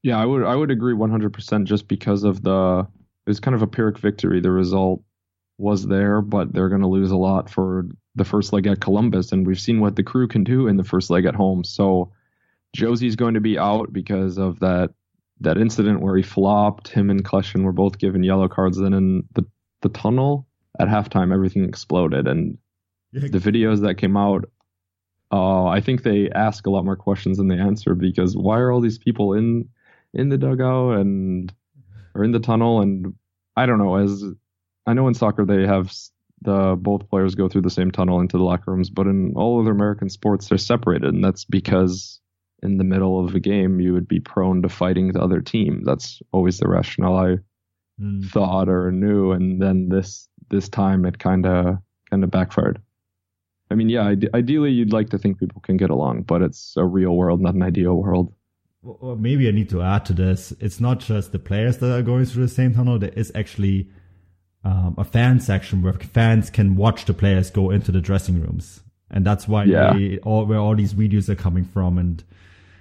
Yeah, 0.08 0.18
I 0.18 0.24
would 0.24 0.42
I 0.42 0.54
would 0.54 0.70
agree 0.70 0.94
100% 0.94 1.64
just 1.64 1.86
because 1.86 2.24
of 2.24 2.42
the 2.42 2.86
it 3.26 3.28
was 3.28 3.40
kind 3.40 3.54
of 3.54 3.60
a 3.60 3.66
pyrrhic 3.66 3.98
victory. 3.98 4.40
The 4.40 4.50
result 4.50 5.02
was 5.58 5.86
there, 5.86 6.22
but 6.22 6.50
they're 6.50 6.70
going 6.70 6.80
to 6.80 6.86
lose 6.86 7.10
a 7.10 7.16
lot 7.18 7.50
for 7.50 7.84
the 8.14 8.24
first 8.24 8.54
leg 8.54 8.66
at 8.66 8.80
Columbus, 8.80 9.32
and 9.32 9.46
we've 9.46 9.60
seen 9.60 9.80
what 9.80 9.96
the 9.96 10.02
crew 10.02 10.26
can 10.26 10.44
do 10.44 10.66
in 10.66 10.78
the 10.78 10.82
first 10.82 11.10
leg 11.10 11.26
at 11.26 11.34
home. 11.34 11.62
So 11.62 12.10
Jozy's 12.74 13.16
going 13.16 13.34
to 13.34 13.40
be 13.40 13.58
out 13.58 13.92
because 13.92 14.38
of 14.38 14.60
that 14.60 14.94
that 15.40 15.58
incident 15.58 16.00
where 16.00 16.16
he 16.16 16.22
flopped. 16.22 16.88
Him 16.88 17.10
and 17.10 17.22
Kljestan 17.22 17.62
were 17.62 17.72
both 17.72 17.98
given 17.98 18.22
yellow 18.22 18.48
cards. 18.48 18.78
Then 18.78 18.94
in 18.94 19.24
the 19.34 19.44
the 19.82 19.90
tunnel 19.90 20.46
at 20.78 20.88
halftime, 20.88 21.34
everything 21.34 21.64
exploded, 21.64 22.26
and 22.26 22.56
the 23.12 23.38
videos 23.38 23.82
that 23.82 23.98
came 23.98 24.16
out 24.16 24.46
uh, 25.30 25.66
I 25.66 25.82
think 25.82 26.02
they 26.02 26.30
ask 26.30 26.66
a 26.66 26.70
lot 26.70 26.86
more 26.86 26.96
questions 26.96 27.36
than 27.36 27.48
they 27.48 27.58
answer 27.58 27.94
because 27.94 28.34
why 28.34 28.58
are 28.58 28.72
all 28.72 28.80
these 28.80 28.96
people 28.96 29.34
in 29.34 29.68
in 30.14 30.28
the 30.28 30.38
dugout 30.38 30.98
and 30.98 31.52
or 32.14 32.24
in 32.24 32.32
the 32.32 32.40
tunnel 32.40 32.80
and 32.80 33.14
I 33.56 33.66
don't 33.66 33.78
know 33.78 33.96
as 33.96 34.24
I 34.86 34.94
know 34.94 35.08
in 35.08 35.14
soccer 35.14 35.44
they 35.44 35.66
have 35.66 35.92
the 36.42 36.76
both 36.80 37.08
players 37.10 37.34
go 37.34 37.48
through 37.48 37.62
the 37.62 37.70
same 37.70 37.90
tunnel 37.90 38.20
into 38.20 38.38
the 38.38 38.44
locker 38.44 38.70
rooms 38.72 38.90
but 38.90 39.06
in 39.06 39.34
all 39.36 39.60
other 39.60 39.72
American 39.72 40.08
sports 40.08 40.48
they're 40.48 40.58
separated 40.58 41.12
and 41.12 41.22
that's 41.24 41.44
because 41.44 42.20
in 42.62 42.78
the 42.78 42.84
middle 42.84 43.24
of 43.24 43.34
a 43.34 43.40
game 43.40 43.80
you 43.80 43.92
would 43.92 44.08
be 44.08 44.20
prone 44.20 44.62
to 44.62 44.68
fighting 44.68 45.12
the 45.12 45.20
other 45.22 45.40
team. 45.40 45.82
That's 45.84 46.20
always 46.32 46.58
the 46.58 46.68
rationale 46.68 47.16
I 47.16 47.36
Mm. 48.00 48.24
thought 48.26 48.68
or 48.68 48.92
knew 48.92 49.32
and 49.32 49.60
then 49.60 49.88
this 49.88 50.28
this 50.50 50.68
time 50.68 51.04
it 51.04 51.18
kind 51.18 51.44
of 51.46 51.78
kind 52.10 52.22
of 52.22 52.30
backfired. 52.30 52.80
I 53.72 53.74
mean 53.74 53.88
yeah 53.88 54.06
ide- 54.06 54.30
ideally 54.34 54.70
you'd 54.70 54.92
like 54.92 55.10
to 55.10 55.18
think 55.18 55.40
people 55.40 55.60
can 55.60 55.76
get 55.76 55.90
along 55.90 56.22
but 56.22 56.40
it's 56.40 56.74
a 56.76 56.84
real 56.84 57.16
world 57.16 57.40
not 57.40 57.54
an 57.56 57.62
ideal 57.64 57.96
world 57.96 58.32
Well, 58.82 58.98
well, 59.00 59.16
maybe 59.16 59.48
I 59.48 59.50
need 59.50 59.68
to 59.70 59.82
add 59.82 60.04
to 60.06 60.12
this. 60.12 60.52
It's 60.60 60.80
not 60.80 61.00
just 61.00 61.32
the 61.32 61.38
players 61.38 61.78
that 61.78 61.92
are 61.92 62.02
going 62.02 62.24
through 62.26 62.44
the 62.44 62.52
same 62.52 62.74
tunnel. 62.74 62.98
There 62.98 63.10
is 63.10 63.32
actually 63.34 63.88
um, 64.64 64.94
a 64.98 65.04
fan 65.04 65.40
section 65.40 65.82
where 65.82 65.92
fans 65.94 66.48
can 66.50 66.76
watch 66.76 67.04
the 67.04 67.14
players 67.14 67.50
go 67.50 67.70
into 67.70 67.90
the 67.92 68.00
dressing 68.00 68.40
rooms, 68.40 68.80
and 69.10 69.24
that's 69.26 69.48
why 69.48 69.64
Yeah. 69.64 69.94
they, 69.94 70.18
all 70.18 70.46
where 70.46 70.58
all 70.58 70.76
these 70.76 70.94
videos 70.94 71.28
are 71.28 71.34
coming 71.34 71.64
from. 71.64 71.98
And 71.98 72.22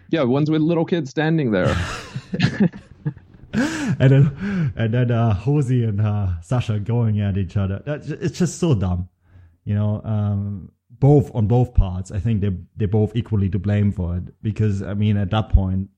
yeah 0.09 0.23
ones 0.23 0.49
with 0.49 0.61
little 0.61 0.85
kids 0.85 1.09
standing 1.09 1.51
there 1.51 1.75
and 3.53 3.99
then 3.99 4.73
and 4.75 4.93
then 4.93 5.11
uh, 5.11 5.33
Jozy 5.43 5.87
and 5.87 5.99
uh, 6.01 6.39
Sacha 6.41 6.79
going 6.79 7.19
at 7.21 7.37
each 7.37 7.57
other. 7.57 7.81
That, 7.85 8.07
it's 8.21 8.37
just 8.37 8.59
so 8.59 8.75
dumb, 8.75 9.09
you 9.65 9.73
know. 9.75 10.01
Um, 10.03 10.71
both 10.99 11.33
on 11.33 11.47
both 11.47 11.73
parts, 11.73 12.11
I 12.11 12.19
think 12.19 12.41
they 12.41 12.51
they're 12.75 12.87
both 12.87 13.15
equally 13.15 13.49
to 13.49 13.59
blame 13.59 13.91
for 13.91 14.17
it 14.17 14.41
because 14.41 14.81
I 14.81 14.93
mean 14.93 15.17
at 15.17 15.31
that 15.31 15.49
point, 15.49 15.89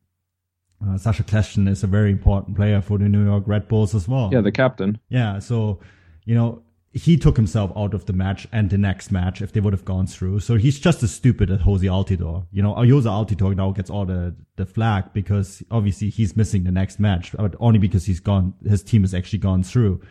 uh, 0.85 0.97
Sacha 0.97 1.23
Kljestan 1.23 1.67
is 1.69 1.83
a 1.83 1.87
very 1.87 2.11
important 2.11 2.55
player 2.55 2.81
for 2.81 2.97
the 2.97 3.09
New 3.09 3.25
York 3.25 3.43
Red 3.47 3.67
Bulls 3.67 3.95
as 3.95 4.07
well. 4.07 4.29
yeah 4.31 4.41
the 4.41 4.51
captain 4.51 4.99
Yeah, 5.09 5.39
so 5.39 5.79
you 6.25 6.35
know 6.35 6.63
he 6.91 7.17
took 7.17 7.35
himself 7.35 7.71
out 7.75 7.93
of 7.93 8.05
the 8.07 8.13
match 8.13 8.47
and 8.51 8.69
the 8.69 8.77
next 8.77 9.11
match 9.11 9.41
if 9.43 9.51
they 9.51 9.59
would 9.59 9.73
have 9.73 9.85
gone 9.85 10.07
through. 10.07 10.39
So 10.39 10.55
he's 10.55 10.79
just 10.79 11.03
as 11.03 11.11
stupid 11.11 11.51
as 11.51 11.59
Jozy 11.59 11.83
Altidore. 11.83 12.47
You 12.51 12.63
know, 12.63 12.73
Jozy 12.73 13.05
Altidore 13.05 13.55
now 13.55 13.71
gets 13.71 13.89
all 13.89 14.05
the 14.05 14.35
the 14.55 14.65
flag 14.65 15.13
because 15.13 15.61
obviously 15.69 16.09
he's 16.09 16.35
missing 16.35 16.63
the 16.63 16.71
next 16.71 16.99
match, 16.99 17.33
but 17.37 17.55
only 17.59 17.79
because 17.79 18.05
he's 18.05 18.19
gone. 18.19 18.55
His 18.67 18.83
team 18.83 19.01
has 19.01 19.13
actually 19.13 19.39
gone 19.39 19.63
through. 19.63 20.01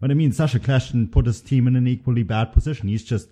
But 0.00 0.12
I 0.12 0.14
mean, 0.14 0.30
Sacha 0.32 0.60
Kljestan 0.60 1.10
put 1.10 1.26
his 1.26 1.40
team 1.40 1.66
in 1.66 1.74
an 1.74 1.88
equally 1.88 2.22
bad 2.22 2.52
position. 2.52 2.88
He's 2.88 3.04
just 3.04 3.28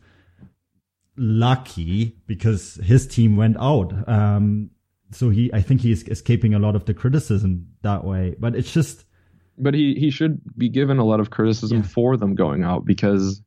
lucky 1.17 2.17
because 2.27 2.75
his 2.83 3.07
team 3.07 3.37
went 3.37 3.57
out. 3.59 3.93
Um, 4.09 4.71
so 5.13 5.31
he, 5.31 5.51
I 5.53 5.63
think 5.63 5.81
he's 5.81 6.07
escaping 6.09 6.55
a 6.55 6.59
lot 6.59 6.75
of 6.77 6.85
the 6.85 6.95
criticism 6.95 7.69
that 7.83 8.05
way. 8.05 8.35
But 8.39 8.55
it's 8.57 8.73
just 8.73 9.05
but 9.59 9.73
he 9.75 9.95
he 9.95 10.11
should 10.11 10.41
be 10.59 10.69
given 10.69 10.99
a 10.99 11.05
lot 11.05 11.21
of 11.21 11.31
criticism 11.31 11.79
Yeah. 11.79 11.85
for 11.85 12.17
them 12.17 12.35
going 12.35 12.63
out 12.65 12.85
because 12.85 13.43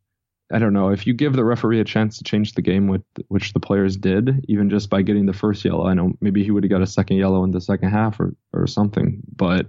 I 0.52 0.58
don't 0.58 0.74
know 0.74 0.90
if 0.90 1.06
you 1.06 1.14
give 1.14 1.34
the 1.34 1.44
referee 1.46 1.80
a 1.80 1.84
chance 1.86 2.18
to 2.18 2.24
change 2.24 2.54
the 2.54 2.64
game, 2.64 2.88
with 2.88 3.04
which 3.28 3.54
the 3.54 3.60
players 3.60 3.96
did, 3.98 4.44
even 4.48 4.72
just 4.72 4.90
by 4.90 5.04
getting 5.04 5.28
the 5.28 5.34
first 5.34 5.64
yellow. 5.64 5.86
I 5.86 5.94
know 5.94 6.14
maybe 6.22 6.44
he 6.44 6.50
would 6.50 6.64
have 6.64 6.72
got 6.72 6.82
a 6.82 6.88
second 6.88 7.18
yellow 7.18 7.44
in 7.44 7.52
the 7.52 7.62
second 7.62 7.90
half 7.92 8.20
or 8.20 8.34
or 8.54 8.66
something, 8.66 9.22
but 9.36 9.68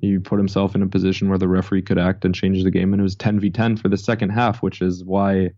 he 0.00 0.18
put 0.18 0.38
himself 0.38 0.74
in 0.74 0.82
a 0.82 0.86
position 0.88 1.28
where 1.28 1.38
the 1.38 1.48
referee 1.48 1.82
could 1.82 1.98
act 1.98 2.24
and 2.24 2.34
change 2.34 2.62
the 2.64 2.70
game, 2.70 2.92
and 2.92 3.00
it 3.00 3.02
was 3.04 3.14
10 3.16 3.40
v 3.40 3.50
10 3.50 3.76
for 3.76 3.88
the 3.88 3.96
second 3.96 4.30
half, 4.30 4.60
which 4.62 4.82
is 4.82 5.02
why 5.04 5.50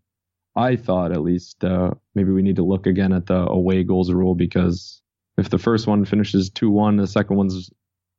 I 0.57 0.77
thought 0.77 1.13
at 1.13 1.23
least 1.23 1.65
uh, 1.65 1.91
maybe 2.15 2.31
we 2.31 2.43
need 2.43 2.57
to 2.57 2.65
look 2.65 2.87
again 2.87 3.13
at 3.13 3.27
the 3.27 3.49
away 3.51 3.83
goals 3.83 4.13
rule 4.13 4.35
because 4.35 5.01
if 5.37 5.51
the 5.51 5.59
first 5.59 5.87
one 5.87 6.05
finishes 6.05 6.51
2 6.51 6.71
1, 6.71 6.97
the 6.97 7.07
second 7.07 7.37
one's 7.37 7.71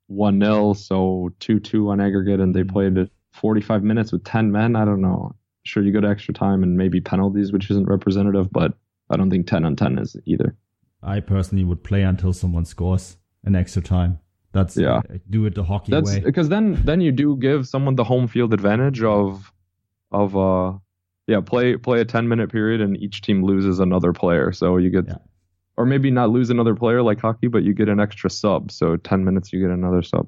1 0.07 0.41
0, 0.41 0.73
so 0.73 1.29
2 1.39 1.59
2 1.59 1.89
on 1.89 2.01
aggregate, 2.01 2.39
and 2.39 2.53
they 2.53 2.63
played 2.63 3.09
45 3.33 3.83
minutes 3.83 4.11
with 4.11 4.23
10 4.23 4.51
men. 4.51 4.75
I 4.75 4.86
don't 4.86 5.01
know. 5.01 5.36
Sure, 5.63 5.81
you 5.81 5.91
go 5.91 6.01
to 6.01 6.09
extra 6.09 6.33
time 6.33 6.61
and 6.61 6.77
maybe 6.77 7.01
penalties, 7.01 7.51
which 7.51 7.71
isn't 7.71 7.88
representative, 7.88 8.51
but 8.51 8.73
I 9.09 9.17
don't 9.17 9.29
think 9.29 9.47
10 9.47 9.65
on 9.65 9.75
10 9.75 9.97
is 9.99 10.15
either. 10.25 10.55
I 11.01 11.19
personally 11.21 11.63
would 11.63 11.83
play 11.83 12.01
until 12.03 12.33
someone 12.33 12.65
scores 12.65 13.17
an 13.43 13.55
extra 13.55 13.81
time. 13.81 14.19
That's 14.51 14.77
Yeah. 14.77 15.01
do 15.29 15.45
it 15.45 15.55
the 15.55 15.63
hockey 15.63 15.91
That's 15.91 16.11
way. 16.11 16.19
because 16.21 16.49
then 16.49 16.81
then 16.86 17.01
you 17.01 17.11
do 17.11 17.36
give 17.38 17.67
someone 17.67 17.95
the 17.95 18.03
home 18.05 18.27
field 18.27 18.53
advantage 18.53 19.03
of 19.03 19.51
of 20.11 20.36
uh 20.38 20.73
yeah 21.28 21.41
play 21.41 21.76
play 21.78 22.01
a 22.01 22.05
10 22.05 22.28
minute 22.28 22.51
period 22.51 22.82
and 22.82 22.97
each 22.97 23.21
team 23.21 23.43
loses 23.43 23.80
another 23.80 24.13
player 24.13 24.51
so 24.51 24.78
you 24.78 24.89
get 24.89 25.07
Yeah. 25.07 25.17
or 25.78 25.86
maybe 25.86 26.11
not 26.11 26.30
lose 26.30 26.49
another 26.49 26.76
player 26.76 27.01
like 27.01 27.19
hockey 27.19 27.47
but 27.47 27.63
you 27.63 27.73
get 27.73 27.89
an 27.89 27.99
extra 27.99 28.30
sub 28.30 28.71
so 28.71 28.95
10 28.97 29.23
minutes 29.26 29.51
you 29.53 29.59
get 29.59 29.71
another 29.71 30.01
sub 30.03 30.28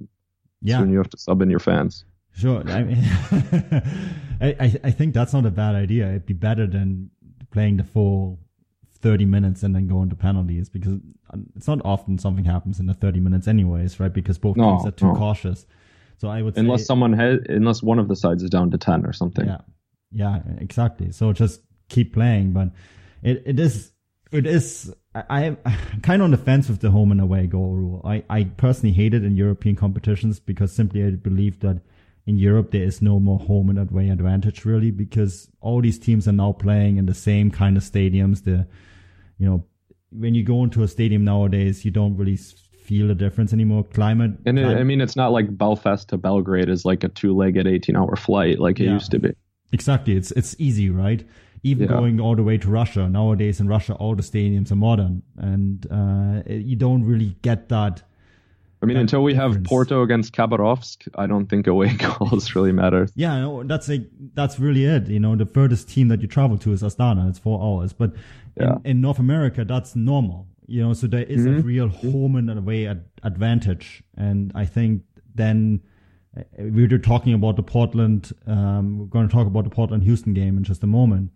Yeah, 0.61 0.79
soon 0.79 0.91
you 0.91 0.97
have 0.97 1.09
to 1.09 1.17
sub 1.17 1.41
in 1.41 1.49
your 1.49 1.59
fans 1.59 2.05
sure. 2.33 2.61
I 2.69 2.83
mean, 2.83 2.97
I, 4.41 4.79
I 4.83 4.91
think 4.91 5.13
that's 5.13 5.33
not 5.33 5.45
a 5.45 5.49
bad 5.51 5.73
idea. 5.75 6.07
It'd 6.09 6.25
be 6.27 6.33
better 6.33 6.67
than 6.67 7.09
playing 7.51 7.77
the 7.77 7.83
full 7.83 8.39
thirty 9.01 9.25
minutes 9.25 9.63
and 9.63 9.73
then 9.75 9.87
going 9.87 10.09
to 10.09 10.15
penalties 10.15 10.69
because 10.69 10.93
um, 11.31 11.47
it's 11.55 11.67
not 11.67 11.79
often 11.83 12.17
something 12.19 12.45
happens 12.45 12.79
in 12.79 12.85
the 12.85 12.93
thirty 12.93 13.19
minutes, 13.19 13.47
anyways, 13.47 13.99
right? 13.99 14.13
Because 14.13 14.37
both 14.37 14.55
No, 14.57 14.69
teams 14.77 14.85
are 14.85 14.91
too 14.91 15.07
no. 15.07 15.15
cautious. 15.15 15.65
So 16.19 16.27
I 16.27 16.41
would 16.43 16.57
unless 16.57 16.81
say, 16.81 16.85
someone 16.85 17.13
has 17.13 17.39
unless 17.49 17.81
one 17.81 17.97
of 17.99 18.07
the 18.07 18.15
sides 18.15 18.43
is 18.43 18.49
down 18.51 18.69
to 18.71 18.77
10 18.77 19.05
or 19.05 19.13
something 19.13 19.45
Yeah, 19.47 19.57
yeah, 20.11 20.41
exactly. 20.59 21.11
So 21.11 21.33
just 21.33 21.61
keep 21.89 22.13
playing, 22.13 22.53
but 22.53 22.69
it, 23.23 23.43
it 23.45 23.59
is 23.59 23.91
it 24.31 24.45
is. 24.45 24.93
I, 25.15 25.23
I'm 25.29 25.57
kind 26.03 26.21
of 26.21 26.25
on 26.25 26.31
the 26.31 26.37
fence 26.37 26.69
with 26.69 26.81
the 26.81 26.91
home 26.91 27.11
and 27.11 27.21
away 27.21 27.47
goal 27.47 27.75
rule. 27.75 28.01
I 28.05 28.23
I 28.29 28.43
personally 28.45 28.93
hate 28.93 29.13
it 29.13 29.23
in 29.23 29.35
European 29.35 29.75
competitions 29.75 30.39
because 30.39 30.71
simply 30.71 31.03
I 31.03 31.11
believe 31.11 31.59
that 31.61 31.81
in 32.25 32.37
Europe 32.37 32.71
there 32.71 32.83
is 32.83 33.01
no 33.01 33.19
more 33.19 33.39
home 33.39 33.69
and 33.69 33.79
away 33.79 34.09
advantage 34.09 34.65
really 34.65 34.91
because 34.91 35.49
all 35.61 35.81
these 35.81 35.97
teams 35.97 36.27
are 36.27 36.33
now 36.33 36.51
playing 36.51 36.97
in 36.97 37.05
the 37.05 37.13
same 37.13 37.49
kind 37.51 37.77
of 37.77 37.83
stadiums. 37.83 38.43
The 38.43 38.67
you 39.37 39.45
know 39.47 39.63
when 40.09 40.35
you 40.35 40.43
go 40.43 40.63
into 40.63 40.83
a 40.83 40.87
stadium 40.87 41.23
nowadays, 41.25 41.83
you 41.85 41.91
don't 41.91 42.15
really 42.17 42.37
feel 42.37 43.07
the 43.07 43.15
difference 43.15 43.51
anymore. 43.51 43.83
Climate, 43.83 44.31
And 44.45 44.57
it, 44.57 44.63
clim- 44.63 44.77
I 44.77 44.83
mean, 44.83 45.01
it's 45.01 45.17
not 45.17 45.33
like 45.33 45.57
Belfast 45.57 46.07
to 46.09 46.17
Belgrade 46.17 46.69
is 46.69 46.85
like 46.85 47.03
a 47.03 47.09
two-legged 47.09 47.65
18-hour 47.65 48.15
flight 48.15 48.59
like 48.59 48.79
it 48.79 48.85
Yeah. 48.85 48.93
used 48.93 49.11
to 49.11 49.19
be. 49.19 49.33
Exactly. 49.71 50.15
It's 50.15 50.31
it's 50.31 50.55
easy, 50.59 50.89
right? 50.89 51.25
Even 51.63 51.83
Yeah. 51.89 51.97
going 51.97 52.19
all 52.21 52.35
the 52.35 52.43
way 52.43 52.57
to 52.57 52.69
Russia 52.69 53.09
nowadays 53.09 53.59
in 53.59 53.67
Russia, 53.67 53.93
all 53.95 54.15
the 54.15 54.23
stadiums 54.23 54.71
are 54.71 54.75
modern, 54.75 55.21
and 55.37 55.85
uh, 55.91 56.41
you 56.49 56.75
don't 56.75 57.03
really 57.03 57.35
get 57.41 57.67
that. 57.69 58.03
I 58.81 58.85
mean, 58.85 58.93
That 58.95 59.01
until 59.01 59.23
we 59.23 59.33
have 59.33 59.51
difference. 59.51 59.67
Porto 59.69 60.03
against 60.03 60.33
Khabarovsk, 60.35 61.07
I 61.15 61.25
don't 61.25 61.47
think 61.47 61.65
away 61.67 61.95
goals 62.19 62.53
really 62.55 62.71
matter. 62.71 63.07
Yeah, 63.15 63.39
no, 63.39 63.63
that's 63.63 63.89
like 63.89 64.07
that's 64.35 64.59
really 64.59 64.85
it. 64.85 65.07
You 65.07 65.19
know, 65.19 65.35
the 65.35 65.47
furthest 65.47 65.89
team 65.89 66.07
that 66.09 66.21
you 66.21 66.27
travel 66.27 66.57
to 66.59 66.71
is 66.71 66.83
Astana. 66.83 67.27
It's 67.27 67.39
four 67.39 67.59
hours, 67.61 67.91
but 67.93 68.11
Yeah. 68.55 68.75
in, 68.85 68.91
in 68.97 69.01
North 69.01 69.19
America, 69.19 69.65
that's 69.65 69.95
normal. 69.95 70.45
You 70.67 70.83
know, 70.83 70.93
so 70.93 71.07
there 71.07 71.23
is 71.23 71.45
a 71.45 71.53
real 71.61 71.87
home 71.87 72.35
and 72.35 72.49
away 72.51 72.87
ad- 72.87 73.05
advantage, 73.23 74.03
and 74.15 74.51
I 74.55 74.65
think 74.65 75.01
then. 75.35 75.81
We 76.57 76.87
were 76.87 76.97
talking 76.97 77.33
about 77.33 77.55
the 77.55 77.63
Portland. 77.63 78.31
Um, 78.45 78.99
we're 78.99 79.05
going 79.05 79.27
to 79.27 79.33
talk 79.33 79.47
about 79.47 79.63
the 79.63 79.69
Portland 79.69 80.03
Houston 80.03 80.33
game 80.33 80.57
in 80.57 80.63
just 80.63 80.83
a 80.83 80.87
moment. 80.87 81.31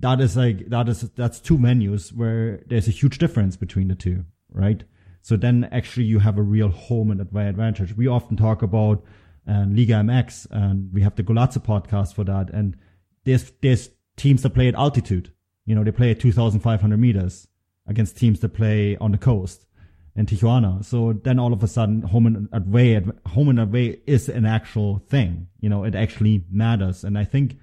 that 0.00 0.20
is 0.20 0.36
like 0.36 0.68
that 0.68 0.88
is 0.88 1.02
that's 1.16 1.40
two 1.40 1.58
menus 1.58 2.12
where 2.12 2.60
there's 2.66 2.88
a 2.88 2.90
huge 2.90 3.18
difference 3.18 3.56
between 3.56 3.88
the 3.88 3.94
two, 3.94 4.24
right? 4.52 4.84
So 5.22 5.36
then 5.36 5.68
actually 5.70 6.06
you 6.06 6.18
have 6.18 6.36
a 6.36 6.42
real 6.42 6.68
home 6.68 7.10
and 7.10 7.20
advantage. 7.20 7.96
We 7.96 8.08
often 8.08 8.36
talk 8.36 8.62
about 8.62 9.04
uh, 9.48 9.64
Liga 9.68 9.94
MX, 9.94 10.48
and 10.50 10.92
we 10.92 11.02
have 11.02 11.16
the 11.16 11.22
Golazza 11.22 11.64
podcast 11.64 12.14
for 12.14 12.24
that. 12.24 12.50
And 12.50 12.76
there's 13.24 13.52
there's 13.62 13.90
teams 14.16 14.42
that 14.42 14.50
play 14.50 14.68
at 14.68 14.74
altitude. 14.74 15.32
You 15.64 15.74
know, 15.76 15.84
they 15.84 15.92
play 15.92 16.10
at 16.10 16.20
2,500 16.20 16.96
meters 16.96 17.46
against 17.86 18.16
teams 18.16 18.40
that 18.40 18.50
play 18.50 18.96
on 18.96 19.12
the 19.12 19.18
coast 19.18 19.66
in 20.14 20.26
Tijuana. 20.26 20.84
So 20.84 21.12
then 21.14 21.38
all 21.38 21.52
of 21.52 21.62
a 21.62 21.68
sudden, 21.68 22.02
home 22.02 22.26
and 22.26 22.48
away, 22.52 23.02
home 23.26 23.48
and 23.48 23.58
away 23.60 24.00
is 24.06 24.28
an 24.28 24.44
actual 24.46 24.98
thing. 25.08 25.46
You 25.60 25.68
know, 25.68 25.84
it 25.84 25.94
actually 25.94 26.44
matters. 26.50 27.02
And 27.04 27.16
I 27.18 27.24
think, 27.24 27.58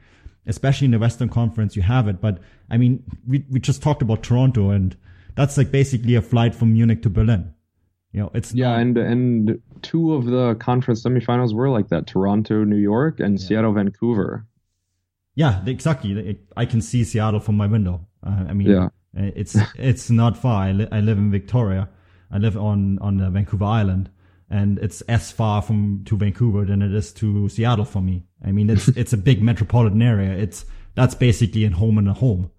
especially 0.48 0.86
in 0.86 0.92
the 0.92 1.00
Western 1.00 1.30
Conference, 1.30 1.76
you 1.76 1.82
have 1.84 2.08
it. 2.08 2.20
But 2.22 2.40
I 2.70 2.78
mean, 2.78 3.04
we, 3.28 3.46
we 3.50 3.60
just 3.60 3.82
talked 3.84 4.02
about 4.02 4.24
Toronto 4.24 4.70
and 4.72 4.96
that's 5.36 5.58
like 5.58 5.72
basically 5.72 6.16
a 6.16 6.22
flight 6.22 6.54
from 6.56 6.74
Munich 6.74 7.02
to 7.04 7.10
Berlin. 7.10 7.54
You 8.12 8.22
know, 8.22 8.32
it's 8.34 8.54
Yeah, 8.54 8.72
not- 8.72 8.82
and 8.82 8.98
and 8.98 9.62
two 9.84 10.14
of 10.16 10.26
the 10.26 10.56
conference 10.56 11.04
semifinals 11.04 11.54
were 11.54 11.70
like 11.70 11.90
that: 11.90 12.08
Toronto, 12.08 12.64
New 12.64 12.78
York, 12.78 13.20
and 13.20 13.40
Seattle, 13.40 13.72
Vancouver. 13.74 14.46
Yeah, 15.36 15.62
exactly. 15.66 16.40
I 16.58 16.66
can 16.66 16.82
see 16.82 17.04
Seattle 17.04 17.40
from 17.40 17.56
my 17.56 17.68
window. 17.68 18.08
Uh, 18.26 18.46
I 18.50 18.54
mean, 18.54 18.68
Yeah. 18.72 18.86
uh, 19.18 19.32
it's 19.36 19.56
it's 19.76 20.10
not 20.10 20.36
far. 20.36 20.64
I, 20.64 20.72
li- 20.72 20.88
I 20.92 21.00
live 21.02 21.18
in 21.20 21.30
Victoria. 21.32 21.88
I 22.32 22.38
live 22.38 22.58
on 22.58 23.00
on 23.00 23.18
the 23.18 23.30
Vancouver 23.30 23.66
Island, 23.66 24.10
and 24.50 24.78
it's 24.80 25.02
as 25.02 25.32
far 25.32 25.62
from 25.62 26.04
to 26.06 26.18
Vancouver 26.18 26.66
than 26.66 26.82
it 26.82 26.94
is 26.94 27.12
to 27.14 27.50
Seattle 27.50 27.86
for 27.86 28.02
me. 28.02 28.26
I 28.46 28.52
mean, 28.52 28.70
it's 28.70 28.88
it's 28.96 29.14
a 29.14 29.18
big 29.18 29.42
metropolitan 29.42 30.02
area. 30.02 30.32
It's 30.32 30.66
that's 30.96 31.16
basically 31.16 31.66
a 31.66 31.72
home 31.72 31.98
and 31.98 32.10
a 32.10 32.14
home. 32.14 32.52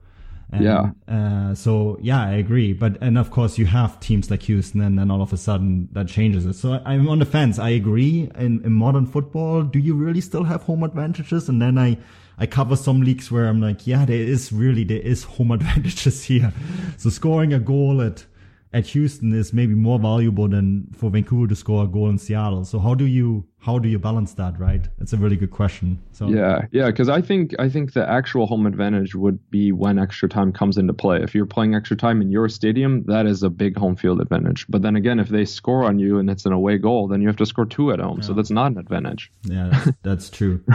And, 0.53 0.65
Yeah. 0.65 0.91
Uh, 1.07 1.55
so 1.55 1.97
yeah, 2.03 2.21
I 2.23 2.33
agree. 2.33 2.73
But 2.73 2.99
and 3.01 3.17
of 3.17 3.31
course 3.31 3.59
you 3.59 3.67
have 3.67 4.01
teams 4.01 4.31
like 4.31 4.43
Houston, 4.43 4.81
and 4.81 4.99
then 4.99 5.11
all 5.11 5.23
of 5.23 5.33
a 5.33 5.37
sudden 5.37 5.89
that 5.93 6.09
changes 6.09 6.45
it. 6.47 6.55
So 6.55 6.73
I- 6.73 6.95
I'm 6.95 7.09
on 7.09 7.21
the 7.21 7.25
fence. 7.27 7.59
I 7.59 7.71
agree. 7.71 8.29
In, 8.37 8.65
in 8.65 8.73
modern 8.73 9.07
football, 9.07 9.63
do 9.63 9.79
you 9.79 9.95
really 9.95 10.21
still 10.21 10.45
have 10.45 10.63
home 10.63 10.83
advantages? 10.83 11.49
And 11.49 11.63
then 11.63 11.79
I 11.79 11.99
I 12.39 12.47
cover 12.47 12.75
some 12.75 13.03
leagues 13.03 13.31
where 13.31 13.47
I'm 13.47 13.61
like, 13.61 13.87
yeah, 13.87 14.05
there 14.07 14.17
is 14.17 14.51
really 14.51 14.83
there 14.83 14.99
is 14.99 15.23
home 15.25 15.51
advantages 15.59 16.25
here. 16.25 16.53
So 16.97 17.11
scoring 17.11 17.53
a 17.53 17.61
goal 17.61 18.01
at 18.03 18.25
at 18.73 18.87
Houston 18.89 19.33
is 19.33 19.53
maybe 19.53 19.75
more 19.75 19.99
valuable 19.99 20.49
than 20.49 20.87
for 20.97 21.11
Vancouver 21.11 21.49
to 21.49 21.57
score 21.57 21.85
a 21.85 21.89
goal 21.89 22.09
in 22.09 22.19
Seattle. 22.19 22.65
So 22.65 22.79
how 22.79 22.95
do 22.95 23.05
you 23.05 23.45
how 23.59 23.79
do 23.79 23.89
you 23.89 23.99
balance 23.99 24.35
that? 24.35 24.59
Right? 24.59 24.89
It's 25.01 25.13
a 25.13 25.17
really 25.17 25.37
good 25.37 25.51
question. 25.51 26.01
So 26.13 26.29
Yeah, 26.29 26.67
yeah, 26.71 26.87
because 26.87 27.09
I 27.09 27.21
think 27.21 27.55
I 27.59 27.69
think 27.69 27.93
the 27.93 28.09
actual 28.09 28.47
home 28.47 28.67
advantage 28.67 29.15
would 29.15 29.39
be 29.51 29.73
when 29.73 29.99
extra 29.99 30.29
time 30.29 30.53
comes 30.53 30.79
into 30.79 30.93
play. 30.93 31.23
If 31.23 31.35
you're 31.35 31.47
playing 31.47 31.75
extra 31.75 31.97
time 31.97 32.23
in 32.23 32.31
your 32.31 32.49
stadium, 32.49 33.05
that 33.07 33.27
is 33.27 33.43
a 33.43 33.51
big 33.51 33.77
home 33.77 33.97
field 33.97 34.21
advantage. 34.21 34.67
But 34.69 34.83
then 34.83 34.95
again, 34.95 35.19
if 35.19 35.29
they 35.29 35.45
score 35.45 35.85
on 35.85 35.99
you 35.99 36.19
and 36.19 36.31
it's 36.31 36.47
an 36.47 36.53
away 36.53 36.79
goal, 36.79 37.09
then 37.09 37.21
you 37.21 37.27
have 37.27 37.37
to 37.39 37.47
score 37.47 37.67
two 37.67 37.93
at 37.93 37.99
home, 37.99 38.23
so 38.23 38.33
that's 38.35 38.51
not 38.51 38.73
an 38.73 38.79
advantage. 38.79 39.33
Yeah, 39.43 39.71
that's, 39.71 39.99
that's 40.03 40.31
true. 40.31 40.65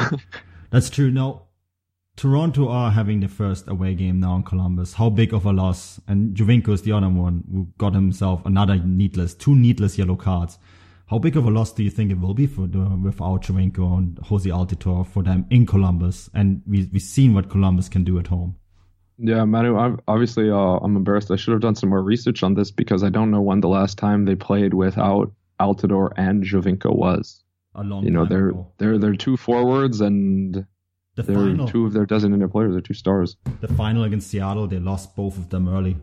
That's 0.72 0.90
true. 0.90 1.10
Now, 1.10 1.44
Toronto 2.16 2.70
are 2.70 2.92
having 2.92 3.20
the 3.20 3.28
first 3.28 3.68
away 3.68 3.94
game 3.94 4.20
now 4.22 4.38
in 4.38 4.44
Columbus. 4.44 4.94
How 4.94 5.10
big 5.10 5.34
of 5.34 5.46
a 5.46 5.52
loss? 5.52 6.00
And 6.08 6.34
Giovinco 6.36 6.70
is 6.70 6.82
the 6.84 6.94
other 6.94 7.10
one 7.10 7.44
who 7.52 7.68
got 7.78 7.94
himself 7.94 8.46
another 8.46 8.78
needless, 8.78 9.34
two 9.36 9.54
needless 9.56 9.98
yellow 9.98 10.16
cards. 10.16 10.58
How 11.08 11.20
big 11.20 11.36
of 11.36 11.46
a 11.46 11.52
loss 11.52 11.74
do 11.74 11.84
you 11.84 11.90
think 11.90 12.12
it 12.12 12.20
will 12.20 12.34
be 12.34 12.48
for 12.48 12.68
the, 12.68 12.80
without 13.04 13.44
Giovinco 13.44 13.98
and 13.98 14.16
Jozy 14.18 14.50
Altidore 14.52 15.06
for 15.06 15.24
them 15.24 15.46
in 15.50 15.66
Columbus? 15.66 16.30
And 16.34 16.62
we, 16.66 16.90
we've 16.92 17.02
seen 17.02 17.34
what 17.34 17.50
Columbus 17.50 17.90
can 17.90 18.04
do 18.06 18.18
at 18.18 18.28
home. 18.28 18.56
Yeah, 19.18 19.44
Manu, 19.46 19.78
I've- 19.78 20.02
obviously, 20.08 20.50
uh, 20.50 20.56
I'm 20.56 20.96
embarrassed. 20.96 21.32
I 21.32 21.36
should 21.36 21.52
have 21.52 21.62
done 21.62 21.76
some 21.76 21.90
more 21.90 22.02
research 22.02 22.44
on 22.44 22.54
this 22.54 22.72
because 22.72 23.04
I 23.04 23.10
don't 23.10 23.30
know 23.32 23.42
when 23.42 23.60
the 23.60 23.68
last 23.70 23.98
time 23.98 24.26
they 24.26 24.36
played 24.36 24.74
without 24.74 25.32
Altidore 25.60 26.12
and 26.18 26.44
Giovinco 26.44 26.96
was. 26.96 27.44
A 27.76 27.84
long 27.84 28.06
You 28.06 28.12
know, 28.12 28.26
they're 28.26 28.50
ago. 28.50 28.72
they're 28.78 28.98
they're 28.98 29.16
two 29.18 29.36
forwards 29.36 30.00
and 30.00 30.66
The 31.16 31.24
they're 31.24 31.36
final, 31.36 31.68
two 31.68 31.86
of 31.86 31.94
their 31.94 32.06
designated 32.06 32.52
players. 32.52 32.74
They're 32.74 32.82
two 32.82 32.94
stars, 32.94 33.38
the 33.62 33.68
final 33.70 34.04
against 34.04 34.30
Seattle, 34.30 34.68
they 34.68 34.80
lost 34.80 35.16
both 35.16 35.38
of 35.38 35.50
them 35.50 35.68
early. 35.70 35.98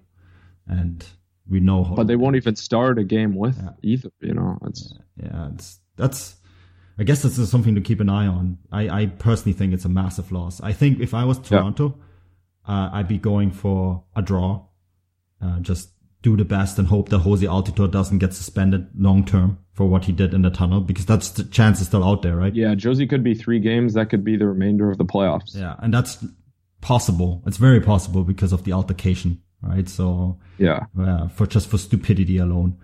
And 0.67 1.05
we 1.49 1.61
know 1.61 1.85
how, 1.85 1.95
but 1.95 2.07
they 2.07 2.17
won't 2.17 2.37
even 2.37 2.57
start 2.57 2.99
a 2.99 3.05
game 3.05 3.35
with 3.35 3.57
Yeah. 3.59 3.71
either. 3.83 4.11
You 4.21 4.35
know, 4.35 4.59
it's 4.67 4.95
yeah, 5.23 5.49
it's 5.53 5.81
that's. 5.97 6.37
I 6.99 7.05
guess 7.05 7.23
this 7.23 7.39
is 7.39 7.51
something 7.51 7.75
to 7.75 7.81
keep 7.81 8.01
an 8.01 8.11
eye 8.11 8.27
on. 8.27 8.59
I, 8.71 8.89
I 9.03 9.07
personally 9.07 9.55
think 9.55 9.73
it's 9.73 9.87
a 9.87 9.89
massive 9.89 10.31
loss. 10.31 10.61
I 10.61 10.73
think 10.73 11.01
if 11.01 11.15
I 11.15 11.25
was 11.25 11.39
Toronto, 11.39 11.99
uh, 12.69 12.91
I'd 12.93 13.09
be 13.09 13.17
going 13.19 13.51
for 13.51 14.05
a 14.15 14.21
draw. 14.21 14.67
Uh, 15.41 15.59
just 15.61 15.89
do 16.23 16.37
the 16.37 16.45
best 16.45 16.79
and 16.79 16.87
hope 16.89 17.09
that 17.11 17.23
Jozy 17.23 17.49
Altidore 17.49 17.91
doesn't 17.91 18.19
get 18.19 18.33
suspended 18.33 18.89
long 18.97 19.25
term 19.25 19.59
for 19.73 19.87
what 19.87 20.05
he 20.05 20.13
did 20.13 20.33
in 20.35 20.43
the 20.43 20.51
tunnel 20.51 20.81
because 20.81 21.05
that's 21.07 21.31
the 21.31 21.45
chance 21.45 21.81
is 21.81 21.87
still 21.89 22.05
out 22.05 22.23
there, 22.23 22.37
right? 22.37 22.55
yeah. 22.55 22.75
Jozy 22.75 23.09
could 23.09 23.25
be 23.25 23.35
three 23.35 23.59
games. 23.59 23.95
That 23.95 24.09
could 24.11 24.23
be 24.25 24.37
the 24.37 24.47
remainder 24.47 24.91
of 24.91 24.99
the 24.99 25.05
playoffs. 25.05 25.55
Yeah, 25.57 25.75
and 25.81 25.93
that's 25.93 26.25
possible. 26.81 27.43
It's 27.47 27.57
very 27.57 27.81
possible 27.81 28.25
because 28.25 28.53
of 28.53 28.65
the 28.65 28.73
altercation, 28.73 29.41
right? 29.63 29.89
So 29.89 30.39
Yeah. 30.59 30.87
uh, 30.99 31.29
for 31.29 31.47
just 31.47 31.69
for 31.69 31.79
stupidity 31.79 32.39
alone. 32.39 32.77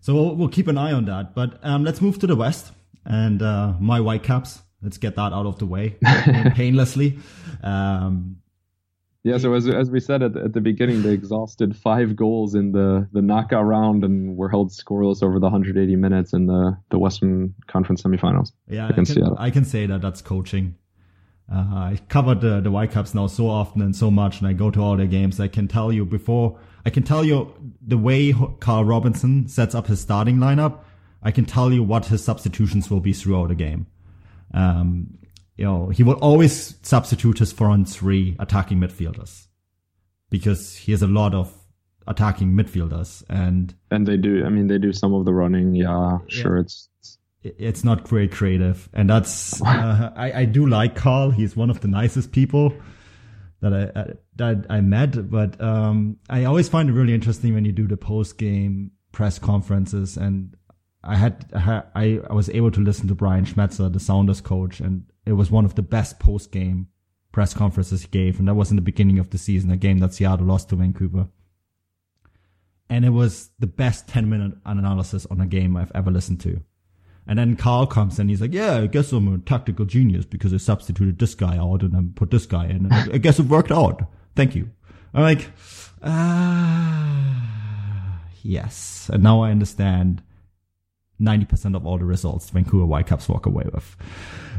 So 0.00 0.14
we'll, 0.14 0.34
we'll 0.36 0.48
keep 0.48 0.68
an 0.68 0.78
eye 0.78 0.92
on 0.92 1.04
that. 1.06 1.34
But 1.34 1.58
um, 1.62 1.84
let's 1.84 2.00
move 2.00 2.18
to 2.20 2.26
the 2.26 2.36
West 2.36 2.72
and 3.04 3.42
uh, 3.42 3.74
my 3.80 3.98
Whitecaps. 4.00 4.62
Let's 4.82 4.96
get 4.98 5.16
that 5.16 5.32
out 5.32 5.44
of 5.46 5.58
the 5.58 5.66
way 5.66 5.96
painlessly. 6.54 7.18
Um, 7.64 8.36
Yeah, 9.24 9.38
so 9.38 9.52
as 9.54 9.68
as 9.68 9.90
we 9.90 10.00
said 10.00 10.22
at 10.22 10.34
the, 10.34 10.44
at 10.44 10.52
the 10.52 10.60
beginning, 10.60 11.02
they 11.02 11.12
exhausted 11.12 11.76
five 11.76 12.14
goals 12.14 12.54
in 12.54 12.72
the, 12.72 13.08
the 13.12 13.20
knockout 13.20 13.66
round 13.66 14.04
and 14.04 14.36
were 14.36 14.48
held 14.48 14.70
scoreless 14.70 15.22
over 15.22 15.40
the 15.40 15.46
180 15.46 15.96
minutes 15.96 16.32
in 16.32 16.46
the, 16.46 16.78
the 16.90 16.98
Western 16.98 17.54
Conference 17.66 18.02
semifinals 18.02 18.52
yeah, 18.68 18.88
I 18.88 18.92
can. 18.92 19.06
I 19.38 19.50
can 19.50 19.64
say 19.64 19.86
that 19.86 20.00
that's 20.00 20.22
coaching. 20.22 20.76
Uh, 21.50 21.56
I 21.56 22.00
covered 22.08 22.42
the, 22.42 22.60
the 22.60 22.70
Whitecaps 22.70 23.14
now 23.14 23.26
so 23.26 23.48
often 23.48 23.80
and 23.80 23.96
so 23.96 24.10
much, 24.10 24.38
and 24.38 24.46
I 24.46 24.52
go 24.52 24.70
to 24.70 24.80
all 24.80 24.96
their 24.96 25.06
games. 25.06 25.40
I 25.40 25.48
can 25.48 25.66
tell 25.66 25.90
you 25.90 26.04
before, 26.04 26.58
I 26.84 26.90
can 26.90 27.02
tell 27.02 27.24
you 27.24 27.54
the 27.80 27.96
way 27.96 28.34
Carl 28.60 28.84
Robinson 28.84 29.48
sets 29.48 29.74
up 29.74 29.86
his 29.86 30.00
starting 30.00 30.36
lineup. 30.36 30.80
I 31.22 31.30
can 31.30 31.46
tell 31.46 31.72
you 31.72 31.82
what 31.82 32.06
his 32.06 32.22
substitutions 32.22 32.90
will 32.90 33.00
be 33.00 33.12
throughout 33.12 33.48
the 33.48 33.54
game. 33.54 33.86
Um, 34.52 35.18
you 35.58 35.64
know, 35.64 35.88
he 35.88 36.04
will 36.04 36.14
always 36.14 36.76
substitute 36.82 37.40
his 37.40 37.52
front 37.52 37.88
three 37.88 38.36
attacking 38.38 38.78
midfielders 38.78 39.48
because 40.30 40.76
he 40.76 40.92
has 40.92 41.02
a 41.02 41.06
lot 41.08 41.34
of 41.34 41.52
attacking 42.06 42.52
midfielders 42.52 43.24
and 43.28 43.74
And 43.90 44.06
they 44.06 44.16
do, 44.16 44.44
I 44.46 44.50
mean, 44.50 44.68
they 44.68 44.78
do 44.78 44.92
some 44.92 45.12
of 45.12 45.24
the 45.24 45.34
running. 45.34 45.74
Yeah, 45.74 46.18
sure. 46.28 46.58
It's, 46.58 46.88
it's 47.42 47.82
not 47.82 48.08
very 48.08 48.28
creative. 48.28 48.88
And 48.92 49.10
that's, 49.10 49.60
uh, 49.66 50.12
I, 50.14 50.32
I 50.32 50.44
do 50.44 50.64
like 50.64 50.94
Carl. 50.94 51.32
He's 51.32 51.56
one 51.56 51.70
of 51.70 51.80
the 51.80 51.88
nicest 51.88 52.30
people 52.30 52.72
that 53.60 53.74
I, 53.74 54.00
I 54.00 54.12
that 54.36 54.66
I 54.70 54.80
met, 54.80 55.28
but, 55.28 55.60
um, 55.60 56.18
I 56.30 56.44
always 56.44 56.68
find 56.68 56.88
it 56.88 56.92
really 56.92 57.12
interesting 57.12 57.54
when 57.54 57.64
you 57.64 57.72
do 57.72 57.88
the 57.88 57.96
post 57.96 58.38
game 58.38 58.92
press 59.10 59.40
conferences 59.40 60.16
and 60.16 60.54
I 61.08 61.16
had, 61.16 61.46
I 61.54 62.20
I, 62.28 62.32
was 62.32 62.50
able 62.50 62.70
to 62.70 62.80
listen 62.80 63.08
to 63.08 63.14
Brian 63.14 63.46
Schmetzer, 63.46 63.90
the 63.90 63.98
Sounders 63.98 64.40
coach, 64.40 64.78
and 64.78 65.04
it 65.24 65.32
was 65.32 65.50
one 65.50 65.64
of 65.64 65.74
the 65.74 65.82
best 65.82 66.18
post 66.18 66.52
game 66.52 66.88
press 67.32 67.54
conferences 67.54 68.02
he 68.02 68.08
gave. 68.08 68.38
And 68.38 68.46
that 68.48 68.54
was 68.54 68.70
in 68.70 68.76
the 68.76 68.82
beginning 68.82 69.18
of 69.18 69.30
the 69.30 69.38
season, 69.38 69.70
a 69.70 69.76
game 69.76 69.98
that 69.98 70.14
Seattle 70.14 70.46
lost 70.46 70.68
to 70.68 70.76
Vancouver. 70.76 71.28
And 72.90 73.04
it 73.04 73.10
was 73.10 73.50
the 73.58 73.66
best 73.66 74.08
10 74.08 74.28
minute 74.28 74.52
analysis 74.64 75.26
on 75.26 75.40
a 75.40 75.46
game 75.46 75.76
I've 75.76 75.92
ever 75.94 76.10
listened 76.10 76.40
to. 76.40 76.60
And 77.26 77.38
then 77.38 77.56
Carl 77.56 77.86
comes 77.86 78.18
and 78.18 78.30
he's 78.30 78.40
like, 78.40 78.54
yeah, 78.54 78.78
I 78.78 78.86
guess 78.86 79.12
I'm 79.12 79.32
a 79.32 79.38
tactical 79.38 79.84
genius 79.84 80.24
because 80.24 80.54
I 80.54 80.56
substituted 80.56 81.18
this 81.18 81.34
guy 81.34 81.58
out 81.58 81.82
and 81.82 81.92
then 81.92 82.12
put 82.16 82.30
this 82.30 82.46
guy 82.46 82.66
in. 82.66 82.86
And 82.86 82.94
I 83.12 83.18
guess 83.18 83.38
it 83.38 83.46
worked 83.46 83.70
out. 83.70 84.00
Thank 84.34 84.54
you. 84.54 84.70
I'm 85.12 85.22
like, 85.22 85.50
ah, 86.02 87.38
yes. 88.42 89.10
And 89.12 89.22
now 89.22 89.42
I 89.42 89.50
understand 89.50 90.22
90% 91.20 91.74
of 91.74 91.86
all 91.86 91.98
the 91.98 92.04
results 92.04 92.50
Vancouver 92.50 92.86
Whitecaps 92.86 93.28
walk 93.28 93.46
away 93.46 93.64
with. 93.72 93.96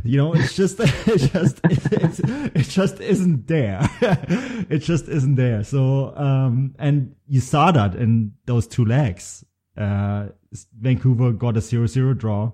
You 0.04 0.18
know, 0.18 0.34
it's 0.34 0.56
just, 0.56 0.80
it 0.82 1.18
just, 1.18 1.60
it's, 1.64 2.20
it 2.20 2.70
just 2.70 3.00
isn't 3.00 3.48
there. 3.48 3.80
it 4.02 4.80
just 4.80 5.08
isn't 5.08 5.36
there. 5.36 5.64
So, 5.64 6.16
um, 6.16 6.76
and 6.80 7.16
you 7.28 7.42
saw 7.42 7.72
that 7.72 7.96
in 7.96 8.34
those 8.46 8.68
two 8.68 8.86
legs. 8.86 9.46
Uh, 9.78 10.28
Vancouver 10.80 11.32
got 11.32 11.58
a 11.58 11.62
0-0 11.62 12.18
draw. 12.18 12.52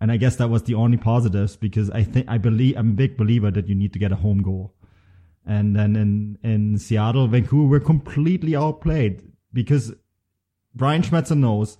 And 0.00 0.12
I 0.12 0.16
guess 0.16 0.36
that 0.36 0.48
was 0.48 0.62
the 0.62 0.74
only 0.74 0.96
positives 0.96 1.56
because 1.56 1.90
I 1.90 2.04
think, 2.04 2.26
I 2.28 2.38
believe, 2.38 2.76
I'm 2.76 2.90
a 2.90 2.94
big 2.94 3.16
believer 3.16 3.50
that 3.50 3.68
you 3.68 3.74
need 3.74 3.92
to 3.94 3.98
get 3.98 4.12
a 4.12 4.16
home 4.16 4.42
goal. 4.42 4.74
And 5.44 5.74
then 5.74 5.96
in, 5.96 6.38
in 6.44 6.78
Seattle, 6.78 7.26
Vancouver 7.26 7.66
were 7.66 7.80
completely 7.80 8.54
outplayed 8.54 9.22
because 9.52 9.92
Brian 10.74 11.02
Schmetzer 11.02 11.36
knows 11.36 11.78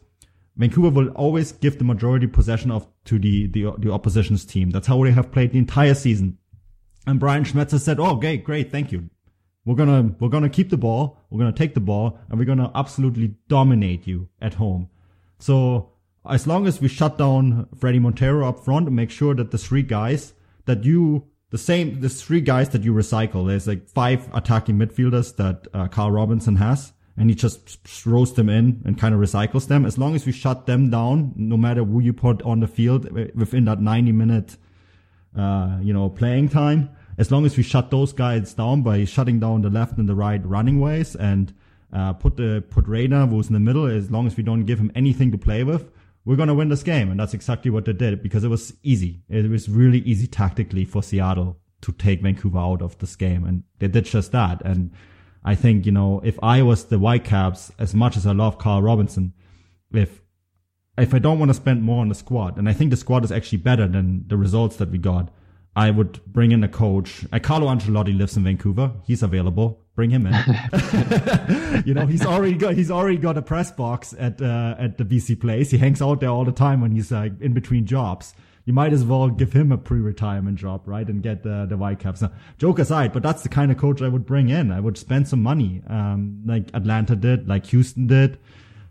Vancouver 0.58 0.90
will 0.90 1.08
always 1.10 1.52
give 1.52 1.78
the 1.78 1.84
majority 1.84 2.26
possession 2.26 2.70
of 2.72 2.86
to 3.04 3.18
the, 3.18 3.46
the, 3.46 3.72
the 3.78 3.92
opposition's 3.92 4.44
team. 4.44 4.70
That's 4.70 4.88
how 4.88 5.02
they 5.04 5.12
have 5.12 5.30
played 5.30 5.52
the 5.52 5.58
entire 5.58 5.94
season. 5.94 6.36
And 7.06 7.20
Brian 7.20 7.44
Schmetzer 7.44 7.80
said, 7.80 8.00
"Oh, 8.00 8.16
okay, 8.16 8.36
great, 8.36 8.70
thank 8.70 8.92
you. 8.92 9.08
We're 9.64 9.76
gonna 9.76 10.14
we're 10.18 10.28
gonna 10.28 10.50
keep 10.50 10.70
the 10.70 10.76
ball. 10.76 11.18
We're 11.30 11.38
gonna 11.38 11.52
take 11.52 11.74
the 11.74 11.80
ball, 11.80 12.18
and 12.28 12.38
we're 12.38 12.44
gonna 12.44 12.72
absolutely 12.74 13.36
dominate 13.48 14.06
you 14.06 14.28
at 14.42 14.54
home. 14.54 14.90
So 15.38 15.92
as 16.28 16.46
long 16.46 16.66
as 16.66 16.80
we 16.80 16.88
shut 16.88 17.16
down 17.16 17.68
Fredy 17.76 18.00
Montero 18.00 18.46
up 18.48 18.64
front 18.64 18.88
and 18.88 18.96
make 18.96 19.10
sure 19.10 19.34
that 19.34 19.50
the 19.52 19.58
three 19.58 19.82
guys 19.82 20.34
that 20.66 20.84
you 20.84 21.24
the 21.50 21.58
same 21.58 22.00
the 22.00 22.08
three 22.08 22.40
guys 22.40 22.70
that 22.70 22.82
you 22.82 22.92
recycle. 22.92 23.46
There's 23.46 23.66
like 23.66 23.88
five 23.88 24.28
attacking 24.34 24.76
midfielders 24.76 25.36
that 25.36 25.68
uh, 25.72 25.86
Carl 25.88 26.10
Robinson 26.10 26.56
has." 26.56 26.92
And 27.18 27.28
he 27.28 27.34
just 27.34 27.82
throws 27.86 28.34
them 28.34 28.48
in 28.48 28.80
and 28.84 28.96
kind 28.98 29.12
of 29.14 29.20
recycles 29.20 29.66
them. 29.66 29.84
As 29.84 29.98
long 29.98 30.14
as 30.14 30.24
we 30.24 30.32
shut 30.32 30.66
them 30.66 30.88
down, 30.88 31.32
no 31.36 31.56
matter 31.56 31.82
who 31.82 32.00
you 32.00 32.12
put 32.12 32.40
on 32.42 32.60
the 32.60 32.68
field 32.68 33.10
within 33.34 33.64
that 33.64 33.80
90 33.80 34.12
minute, 34.12 34.56
uh, 35.36 35.78
you 35.82 35.92
know, 35.92 36.08
playing 36.08 36.48
time, 36.48 36.90
as 37.18 37.32
long 37.32 37.44
as 37.44 37.56
we 37.56 37.64
shut 37.64 37.90
those 37.90 38.12
guys 38.12 38.54
down 38.54 38.82
by 38.82 39.04
shutting 39.04 39.40
down 39.40 39.62
the 39.62 39.70
left 39.70 39.98
and 39.98 40.08
the 40.08 40.14
right 40.14 40.44
running 40.46 40.78
ways 40.80 41.16
and, 41.16 41.52
uh, 41.92 42.12
put 42.12 42.36
the, 42.36 42.62
put 42.70 42.86
Reyna, 42.86 43.26
who's 43.26 43.48
in 43.48 43.54
the 43.54 43.60
middle, 43.60 43.86
as 43.86 44.10
long 44.10 44.26
as 44.28 44.36
we 44.36 44.44
don't 44.44 44.64
give 44.64 44.78
him 44.78 44.92
anything 44.94 45.32
to 45.32 45.38
play 45.38 45.64
with, 45.64 45.90
we're 46.24 46.36
going 46.36 46.48
to 46.48 46.54
win 46.54 46.68
this 46.68 46.84
game. 46.84 47.10
And 47.10 47.18
that's 47.18 47.34
exactly 47.34 47.70
what 47.70 47.84
they 47.84 47.94
did 47.94 48.22
because 48.22 48.44
it 48.44 48.48
was 48.48 48.74
easy. 48.84 49.22
It 49.28 49.50
was 49.50 49.68
really 49.68 50.00
easy 50.00 50.28
tactically 50.28 50.84
for 50.84 51.02
Seattle 51.02 51.58
to 51.80 51.92
take 51.92 52.22
Vancouver 52.22 52.58
out 52.58 52.82
of 52.82 52.96
this 52.98 53.16
game. 53.16 53.44
And 53.44 53.64
they 53.80 53.88
did 53.88 54.04
just 54.04 54.30
that. 54.32 54.62
And, 54.64 54.92
I 55.44 55.54
think, 55.54 55.86
you 55.86 55.92
know, 55.92 56.20
if 56.24 56.38
I 56.42 56.62
was 56.62 56.86
the 56.86 56.98
Whitecaps, 56.98 57.72
as 57.78 57.94
much 57.94 58.16
as 58.16 58.26
I 58.26 58.32
love 58.32 58.58
Carl 58.58 58.82
Robinson, 58.82 59.32
if 59.92 60.20
if 60.98 61.14
I 61.14 61.20
don't 61.20 61.38
want 61.38 61.50
to 61.50 61.54
spend 61.54 61.82
more 61.82 62.00
on 62.00 62.08
the 62.08 62.14
squad, 62.14 62.56
and 62.56 62.68
I 62.68 62.72
think 62.72 62.90
the 62.90 62.96
squad 62.96 63.24
is 63.24 63.30
actually 63.30 63.58
better 63.58 63.86
than 63.86 64.24
the 64.26 64.36
results 64.36 64.76
that 64.76 64.90
we 64.90 64.98
got, 64.98 65.30
I 65.76 65.90
would 65.90 66.24
bring 66.26 66.50
in 66.50 66.64
a 66.64 66.68
coach. 66.68 67.24
Uh, 67.32 67.38
Carlo 67.38 67.68
Ancelotti 67.68 68.16
lives 68.16 68.36
in 68.36 68.42
Vancouver. 68.42 68.90
He's 69.04 69.22
available. 69.22 69.84
Bring 69.94 70.10
him 70.10 70.26
in. 70.26 70.34
you 71.86 71.94
know, 71.94 72.06
he's 72.06 72.26
already 72.26 72.54
got 72.54 72.74
he's 72.74 72.90
already 72.90 73.16
got 73.16 73.38
a 73.38 73.42
press 73.42 73.70
box 73.70 74.14
at 74.18 74.42
uh, 74.42 74.74
at 74.78 74.98
the 74.98 75.04
BC 75.04 75.40
Place. 75.40 75.70
He 75.70 75.78
hangs 75.78 76.02
out 76.02 76.20
there 76.20 76.30
all 76.30 76.44
the 76.44 76.52
time 76.52 76.80
when 76.80 76.90
he's 76.90 77.12
like 77.12 77.40
in 77.40 77.52
between 77.52 77.86
jobs 77.86 78.34
you 78.68 78.74
might 78.74 78.92
as 78.92 79.02
well 79.02 79.30
give 79.30 79.50
him 79.50 79.72
a 79.72 79.78
pre-retirement 79.78 80.58
job, 80.58 80.82
right? 80.84 81.08
And 81.08 81.22
get 81.22 81.42
the, 81.42 81.64
the 81.66 81.78
Whitecaps. 81.78 82.20
Now, 82.20 82.32
joke 82.58 82.78
aside, 82.78 83.14
but 83.14 83.22
that's 83.22 83.42
the 83.42 83.48
kind 83.48 83.72
of 83.72 83.78
coach 83.78 84.02
I 84.02 84.08
would 84.08 84.26
bring 84.26 84.50
in. 84.50 84.70
I 84.70 84.78
would 84.78 84.98
spend 84.98 85.26
some 85.26 85.42
money, 85.42 85.80
um, 85.86 86.42
like 86.44 86.68
Atlanta 86.74 87.16
did, 87.16 87.48
like 87.48 87.64
Houston 87.64 88.06
did, 88.06 88.38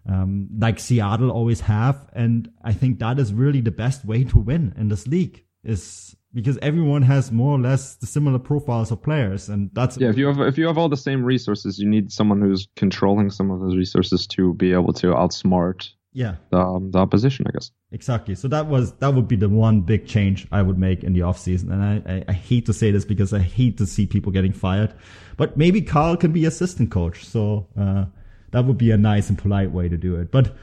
um, 0.10 0.48
like 0.58 0.80
Seattle 0.80 1.30
always 1.30 1.60
have. 1.60 2.10
And 2.14 2.52
I 2.64 2.74
think 2.74 2.98
that 2.98 3.20
is 3.20 3.36
really 3.36 3.62
the 3.62 3.70
best 3.70 4.04
way 4.04 4.24
to 4.24 4.40
win 4.40 4.74
in 4.76 4.88
this 4.88 5.06
league 5.06 5.46
is 5.64 6.16
because 6.34 6.58
everyone 6.64 7.04
has 7.04 7.32
more 7.32 7.56
or 7.56 7.60
less 7.60 7.98
the 7.98 8.08
similar 8.08 8.40
profiles 8.40 8.92
of 8.92 9.02
players 9.02 9.50
and 9.50 9.70
that's 9.74 9.98
yeah 9.98 10.10
if 10.10 10.18
you 10.18 10.28
have 10.28 10.40
if 10.40 10.58
you 10.58 10.68
have 10.68 10.78
all 10.78 10.88
the 10.88 10.96
same 10.96 11.24
resources 11.24 11.80
you 11.80 11.88
need 11.88 12.12
someone 12.12 12.40
who's 12.40 12.68
controlling 12.76 13.32
some 13.32 13.50
of 13.50 13.60
those 13.60 13.76
resources 13.76 14.28
to 14.28 14.54
be 14.54 14.72
able 14.72 14.94
to 14.94 15.08
outsmart 15.08 15.90
yeah. 16.18 16.36
The, 16.50 16.58
um, 16.58 16.92
the 16.92 16.98
opposition 16.98 17.46
i 17.48 17.52
guess. 17.52 17.70
Exactly. 17.92 18.34
So 18.34 18.48
that 18.48 18.66
was 18.66 18.94
that 18.94 19.14
would 19.14 19.28
be 19.28 19.36
the 19.36 19.50
one 19.50 19.82
big 19.82 20.08
change 20.08 20.48
i 20.52 20.62
would 20.62 20.78
make 20.78 21.04
in 21.04 21.14
the 21.14 21.20
offseason. 21.20 21.72
And 21.72 21.84
I, 21.84 22.14
I, 22.14 22.26
I 22.30 22.34
hate 22.34 22.66
to 22.66 22.74
say 22.74 22.90
this 22.92 23.06
because 23.06 23.34
i 23.34 23.40
hate 23.40 23.78
to 23.78 23.86
see 23.86 24.08
people 24.08 24.32
getting 24.32 24.54
fired 24.54 24.94
but 25.38 25.56
maybe 25.56 25.82
carl 25.82 26.18
can 26.18 26.32
be 26.32 26.46
assistant 26.46 26.92
coach. 26.92 27.24
So 27.24 27.68
uh, 27.80 28.06
that 28.52 28.66
would 28.66 28.78
be 28.78 28.92
a 28.92 28.98
nice 28.98 29.30
and 29.30 29.38
polite 29.38 29.72
way 29.72 29.88
to 29.88 29.98
do 29.98 30.16
it. 30.16 30.32
But 30.32 30.56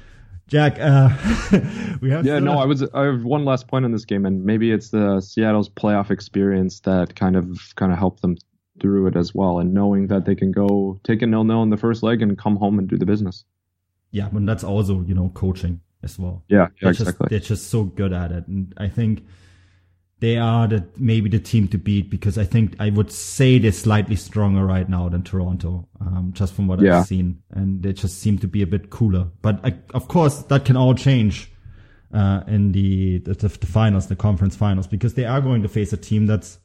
Jack, 0.48 0.78
uh, 0.78 1.08
we 2.02 2.10
have. 2.10 2.26
Yeah, 2.26 2.40
no, 2.40 2.58
I 2.58 2.66
was. 2.66 2.82
I 2.82 3.04
have 3.04 3.24
one 3.24 3.46
last 3.46 3.68
point 3.68 3.86
on 3.86 3.92
this 3.92 4.04
game, 4.04 4.26
and 4.26 4.44
maybe 4.44 4.72
it's 4.72 4.90
the 4.90 5.20
Seattle's 5.20 5.70
playoff 5.70 6.10
experience 6.10 6.80
that 6.80 7.14
kind 7.16 7.36
of 7.36 7.74
kind 7.76 7.92
of 7.92 7.98
helped 7.98 8.20
them 8.20 8.36
through 8.80 9.06
it 9.06 9.16
as 9.16 9.34
well, 9.34 9.58
and 9.58 9.72
knowing 9.72 10.08
that 10.08 10.26
they 10.26 10.34
can 10.34 10.52
go 10.52 11.00
take 11.04 11.22
a 11.22 11.26
nil 11.26 11.44
nil 11.44 11.62
in 11.62 11.70
the 11.70 11.78
first 11.78 12.02
leg 12.02 12.20
and 12.20 12.36
come 12.36 12.56
home 12.56 12.78
and 12.78 12.88
do 12.88 12.98
the 12.98 13.06
business 13.06 13.44
yeah, 14.14 14.28
but 14.32 14.46
that's 14.46 14.62
also 14.62 15.02
you 15.02 15.14
know 15.14 15.28
coaching 15.34 15.80
as 16.04 16.18
well. 16.18 16.44
Yeah, 16.48 16.56
yeah 16.58 16.68
they're 16.82 16.90
exactly. 16.90 17.24
Just, 17.24 17.30
they're 17.30 17.56
just 17.56 17.68
so 17.68 17.82
good 17.82 18.12
at 18.12 18.30
it, 18.30 18.46
and 18.46 18.72
I 18.76 18.88
think 18.88 19.26
they 20.20 20.36
are 20.36 20.68
the 20.68 20.86
maybe 20.96 21.28
the 21.28 21.40
team 21.40 21.66
to 21.68 21.78
beat 21.78 22.10
because 22.10 22.38
I 22.38 22.44
think 22.44 22.76
I 22.78 22.90
would 22.90 23.10
say 23.10 23.58
they're 23.58 23.72
slightly 23.72 24.14
stronger 24.14 24.64
right 24.64 24.88
now 24.88 25.08
than 25.08 25.24
Toronto, 25.24 25.88
um, 26.00 26.30
just 26.32 26.54
from 26.54 26.68
what 26.68 26.80
yeah. 26.80 27.00
I've 27.00 27.06
seen, 27.06 27.42
and 27.50 27.82
they 27.82 27.92
just 27.92 28.20
seem 28.20 28.38
to 28.38 28.46
be 28.46 28.62
a 28.62 28.68
bit 28.68 28.90
cooler. 28.90 29.26
But 29.42 29.58
I, 29.64 29.74
of 29.92 30.06
course, 30.06 30.42
that 30.44 30.64
can 30.64 30.76
all 30.76 30.94
change 30.94 31.50
uh, 32.14 32.44
in 32.46 32.70
the, 32.70 33.18
the 33.18 33.34
the 33.34 33.66
finals, 33.66 34.06
the 34.06 34.14
conference 34.14 34.54
finals, 34.54 34.86
because 34.86 35.14
they 35.14 35.24
are 35.24 35.40
going 35.40 35.62
to 35.62 35.68
face 35.68 35.92
a 35.92 35.96
team 35.96 36.26
that's 36.26 36.60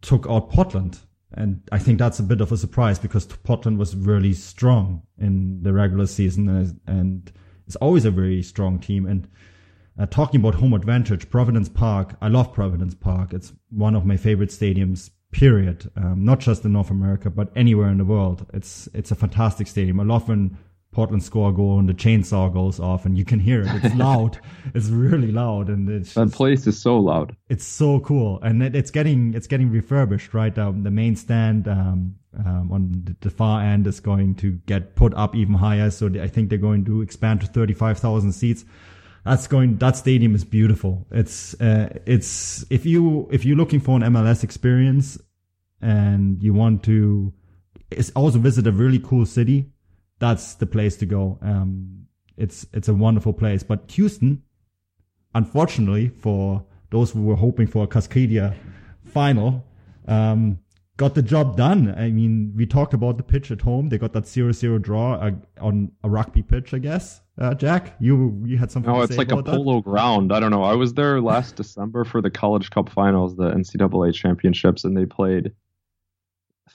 took 0.00 0.26
out 0.26 0.48
Portland 0.48 1.00
and 1.32 1.62
I 1.70 1.78
think 1.78 1.98
that's 1.98 2.18
a 2.18 2.24
bit 2.24 2.40
of 2.40 2.50
a 2.50 2.56
surprise 2.56 2.98
because 2.98 3.26
Portland 3.26 3.78
was 3.78 3.94
really 3.94 4.32
strong 4.32 5.02
in 5.18 5.62
the 5.62 5.72
regular 5.72 6.06
season 6.06 6.48
and, 6.48 6.80
and 6.86 7.32
it's 7.66 7.76
always 7.76 8.04
a 8.04 8.10
very 8.10 8.42
strong 8.42 8.80
team. 8.80 9.06
And 9.06 9.28
uh, 9.96 10.06
talking 10.06 10.40
about 10.40 10.56
home 10.56 10.72
advantage, 10.72 11.30
Providence 11.30 11.68
Park, 11.68 12.16
I 12.20 12.26
love 12.26 12.52
Providence 12.52 12.94
Park. 12.94 13.32
It's 13.32 13.52
one 13.70 13.94
of 13.94 14.04
my 14.04 14.16
favorite 14.16 14.50
stadiums, 14.50 15.10
period. 15.30 15.88
Um, 15.94 16.24
not 16.24 16.40
just 16.40 16.64
in 16.64 16.72
North 16.72 16.90
America, 16.90 17.30
but 17.30 17.52
anywhere 17.54 17.88
in 17.88 17.98
the 17.98 18.04
world. 18.04 18.44
It's, 18.52 18.88
it's 18.92 19.12
a 19.12 19.14
fantastic 19.14 19.68
stadium. 19.68 20.00
I 20.00 20.04
love 20.04 20.28
when 20.28 20.58
Portland 20.92 21.22
score 21.22 21.52
goal 21.52 21.78
and 21.78 21.88
the 21.88 21.94
chainsaw 21.94 22.52
goes 22.52 22.80
off 22.80 23.06
and 23.06 23.16
you 23.16 23.24
can 23.24 23.38
hear 23.38 23.60
it. 23.62 23.68
It's 23.84 23.94
loud. 23.94 24.40
it's 24.74 24.88
really 24.88 25.30
loud 25.30 25.68
and 25.68 25.88
it's 25.88 26.14
that 26.14 26.32
place 26.32 26.66
is 26.66 26.80
so 26.80 26.98
loud. 26.98 27.36
It's 27.48 27.64
so 27.64 28.00
cool 28.00 28.40
and 28.42 28.60
it, 28.62 28.74
it's 28.74 28.90
getting 28.90 29.34
it's 29.34 29.46
getting 29.46 29.70
refurbished. 29.70 30.34
Right, 30.34 30.56
um, 30.58 30.82
the 30.82 30.90
main 30.90 31.14
stand 31.14 31.68
um, 31.68 32.16
um, 32.36 32.72
on 32.72 33.16
the 33.20 33.30
far 33.30 33.62
end 33.62 33.86
is 33.86 34.00
going 34.00 34.34
to 34.36 34.52
get 34.66 34.96
put 34.96 35.14
up 35.14 35.36
even 35.36 35.54
higher. 35.54 35.90
So 35.90 36.08
I 36.20 36.26
think 36.26 36.48
they're 36.48 36.58
going 36.58 36.84
to 36.86 37.02
expand 37.02 37.42
to 37.42 37.46
thirty 37.46 37.74
five 37.74 37.98
thousand 37.98 38.32
seats. 38.32 38.64
That's 39.24 39.46
going. 39.46 39.76
That 39.76 39.96
stadium 39.96 40.34
is 40.34 40.44
beautiful. 40.44 41.06
It's 41.12 41.54
uh, 41.60 42.00
it's 42.04 42.64
if 42.68 42.84
you 42.84 43.28
if 43.30 43.44
you're 43.44 43.56
looking 43.56 43.78
for 43.78 43.96
an 43.96 44.02
MLS 44.02 44.42
experience 44.42 45.18
and 45.80 46.42
you 46.42 46.52
want 46.52 46.82
to, 46.84 47.32
it's 47.92 48.10
also 48.10 48.38
visit 48.40 48.66
a 48.66 48.72
really 48.72 48.98
cool 48.98 49.24
city 49.24 49.70
that's 50.20 50.54
the 50.54 50.66
place 50.66 50.96
to 50.98 51.06
go. 51.06 51.38
Um, 51.42 52.06
it's 52.36 52.66
it's 52.72 52.88
a 52.88 52.94
wonderful 52.94 53.32
place. 53.32 53.64
But 53.64 53.90
Houston, 53.90 54.42
unfortunately 55.34 56.08
for 56.08 56.64
those 56.90 57.10
who 57.10 57.22
were 57.22 57.36
hoping 57.36 57.66
for 57.66 57.84
a 57.84 57.86
Cascadia 57.88 58.54
final, 59.04 59.64
um, 60.06 60.58
got 60.96 61.14
the 61.14 61.22
job 61.22 61.56
done. 61.56 61.94
I 61.96 62.10
mean, 62.10 62.52
we 62.56 62.66
talked 62.66 62.94
about 62.94 63.16
the 63.16 63.22
pitch 63.22 63.50
at 63.50 63.60
home. 63.62 63.88
They 63.88 63.98
got 63.98 64.12
that 64.12 64.24
0-0 64.24 64.82
draw 64.82 65.14
uh, 65.14 65.32
on 65.60 65.92
a 66.04 66.08
rugby 66.10 66.42
pitch, 66.42 66.74
I 66.74 66.78
guess. 66.78 67.20
Uh, 67.38 67.54
Jack, 67.54 67.96
you 68.00 68.42
you 68.44 68.58
had 68.58 68.70
something. 68.70 68.92
To 68.92 68.94
say. 68.94 68.98
No, 68.98 69.04
it's 69.04 69.16
like 69.16 69.32
a 69.32 69.42
polo 69.42 69.76
that? 69.76 69.84
ground. 69.84 70.32
I 70.32 70.40
don't 70.40 70.50
know. 70.50 70.62
I 70.62 70.74
was 70.74 70.94
there 70.94 71.20
last 71.20 71.56
December 71.62 72.04
for 72.04 72.20
the 72.20 72.30
College 72.30 72.70
Cup 72.70 72.90
Finals, 72.90 73.36
the 73.36 73.50
NCAA 73.50 74.14
championships, 74.14 74.84
and 74.84 74.96
they 74.96 75.06
played 75.06 75.52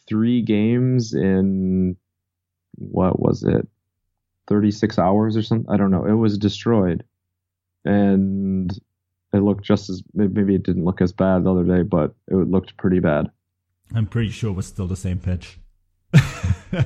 three 0.07 0.41
games 0.41 1.13
in 1.13 1.95
what 2.77 3.19
was 3.19 3.43
it? 3.43 3.67
36 4.47 4.99
hours 4.99 5.35
or 5.35 5.41
something? 5.41 5.71
I 5.73 5.77
don't 5.77 5.91
know. 5.91 6.05
It 6.05 6.13
was 6.13 6.37
destroyed. 6.37 7.03
And 7.83 8.71
it 9.33 9.39
looked 9.39 9.63
just 9.63 9.89
as 9.89 10.01
maybe 10.13 10.55
it 10.55 10.63
didn't 10.63 10.85
look 10.85 11.01
as 11.01 11.11
bad 11.11 11.43
the 11.43 11.51
other 11.51 11.63
day 11.63 11.83
but 11.83 12.15
it 12.27 12.35
looked 12.35 12.77
pretty 12.77 12.99
bad. 12.99 13.29
I'm 13.93 14.07
pretty 14.07 14.29
sure 14.29 14.51
it 14.51 14.55
was 14.55 14.65
still 14.65 14.87
the 14.87 14.95
same 14.95 15.19
pitch. 15.19 15.59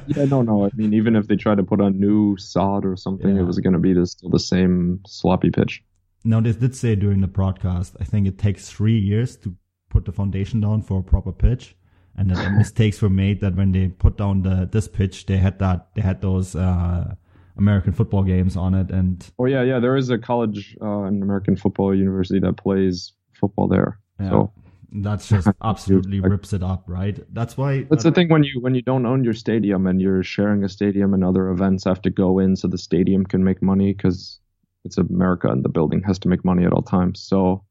Yeah 0.06 0.26
no 0.26 0.44
no. 0.44 0.66
I 0.66 0.70
mean 0.76 0.94
even 0.94 1.16
if 1.16 1.28
they 1.28 1.36
tried 1.36 1.58
to 1.58 1.64
put 1.64 1.82
on 1.82 2.00
new 2.00 2.38
sod 2.38 2.86
or 2.86 2.96
something 2.96 3.36
yeah. 3.36 3.42
it 3.42 3.46
was 3.46 3.58
going 3.58 3.74
to 3.74 3.80
be 3.80 3.94
the, 3.94 4.06
still 4.06 4.30
the 4.30 4.38
same 4.38 5.00
sloppy 5.08 5.50
pitch. 5.50 5.84
Now 6.24 6.42
they 6.42 6.52
did 6.52 6.76
say 6.76 6.96
during 6.96 7.22
the 7.22 7.28
broadcast 7.28 7.96
i 8.00 8.04
think 8.04 8.28
it 8.28 8.38
takes 8.38 8.70
three 8.70 9.00
years 9.00 9.36
to 9.38 9.56
put 9.90 10.06
the 10.06 10.12
foundation 10.12 10.60
down 10.60 10.84
for 10.84 11.00
a 11.00 11.04
proper 11.04 11.32
pitch 11.32 11.76
and 12.20 12.30
the 12.30 12.50
mistakes 12.50 13.02
were 13.02 13.10
made 13.10 13.40
that 13.40 13.56
when 13.56 13.72
they 13.72 13.88
put 13.88 14.18
down 14.18 14.42
the 14.42 14.68
this 14.70 14.88
pitch, 14.90 15.26
they 15.26 15.38
had 15.38 15.58
that 15.60 15.88
they 15.96 16.02
had 16.02 16.22
those 16.22 16.54
uh, 16.54 17.16
American 17.58 17.94
football 17.94 18.24
games 18.24 18.58
on 18.58 18.74
it. 18.74 18.92
And 18.92 19.26
Oh 19.40 19.46
yeah, 19.46 19.64
yeah. 19.64 19.80
There 19.80 19.96
is 19.96 20.10
a 20.10 20.18
college, 20.18 20.76
uh, 20.82 21.04
an 21.04 21.24
American 21.24 21.56
football 21.56 21.96
university 21.96 22.40
that 22.42 22.58
plays 22.58 23.14
football 23.34 23.70
there. 23.70 24.00
yeah, 24.20 24.30
So 24.32 24.52
that's 24.92 25.30
just 25.30 25.48
absolutely 25.64 26.20
rips 26.20 26.52
it 26.52 26.62
up, 26.62 26.84
right? 26.88 27.18
That's 27.34 27.56
why 27.56 27.84
that's 27.84 28.04
the 28.04 28.12
thing 28.12 28.28
when 28.28 28.44
you 28.44 28.60
when 28.60 28.76
you 28.76 28.82
don't 28.82 29.06
own 29.06 29.24
your 29.24 29.34
stadium 29.34 29.88
and 29.88 30.02
you're 30.02 30.24
sharing 30.24 30.66
a 30.66 30.70
stadium 30.70 31.14
and 31.14 31.24
other 31.24 31.48
events 31.50 31.86
have 31.86 32.02
to 32.02 32.10
go 32.10 32.40
in 32.40 32.58
so 32.58 32.68
the 32.68 32.78
stadium 32.78 33.26
can 33.26 33.46
make 33.46 33.62
money 33.62 33.94
because 33.94 34.40
it's 34.84 34.98
America 34.98 35.48
and 35.48 35.64
the 35.64 35.70
building 35.70 36.04
has 36.04 36.20
to 36.20 36.28
make 36.28 36.44
money 36.44 36.66
at 36.66 36.74
all 36.74 36.82
times. 36.82 37.22
So 37.22 37.64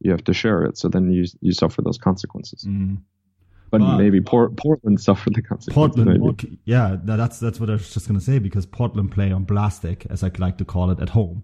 you 0.00 0.10
have 0.10 0.24
to 0.24 0.34
share 0.34 0.64
it. 0.64 0.76
So 0.76 0.88
then 0.88 1.12
you 1.12 1.24
you 1.40 1.52
suffer 1.52 1.82
those 1.82 1.98
consequences. 1.98 2.64
Mm. 2.64 2.98
But, 3.72 3.80
But- 3.80 3.96
maybe 3.96 4.20
Port, 4.20 4.56
Portland 4.56 5.00
suffered 5.00 5.34
the 5.34 5.42
consequences. 5.42 5.74
Portland, 5.74 6.22
okay, 6.30 6.50
yeah, 6.64 6.96
tha- 7.02 7.16
that's 7.16 7.40
that's 7.40 7.58
what 7.58 7.68
I 7.70 7.72
was 7.72 7.92
just 7.92 8.06
gonna 8.06 8.20
say 8.20 8.38
because 8.38 8.66
Portland 8.66 9.10
play 9.10 9.32
on 9.32 9.44
plastic, 9.46 10.06
as 10.10 10.22
I 10.22 10.30
like 10.38 10.58
to 10.58 10.64
call 10.64 10.90
it, 10.90 11.00
at 11.00 11.08
home. 11.10 11.42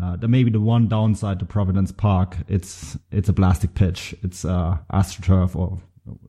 Uh, 0.00 0.14
there 0.16 0.28
may 0.28 0.44
be 0.44 0.50
the 0.50 0.60
one 0.60 0.86
downside 0.88 1.38
to 1.40 1.44
Providence 1.44 1.90
Park. 1.92 2.36
It's 2.48 2.96
it's 3.10 3.28
a 3.28 3.32
plastic 3.32 3.74
pitch. 3.74 4.14
It's 4.22 4.44
uh, 4.44 4.78
AstroTurf 4.92 5.56
or 5.56 5.78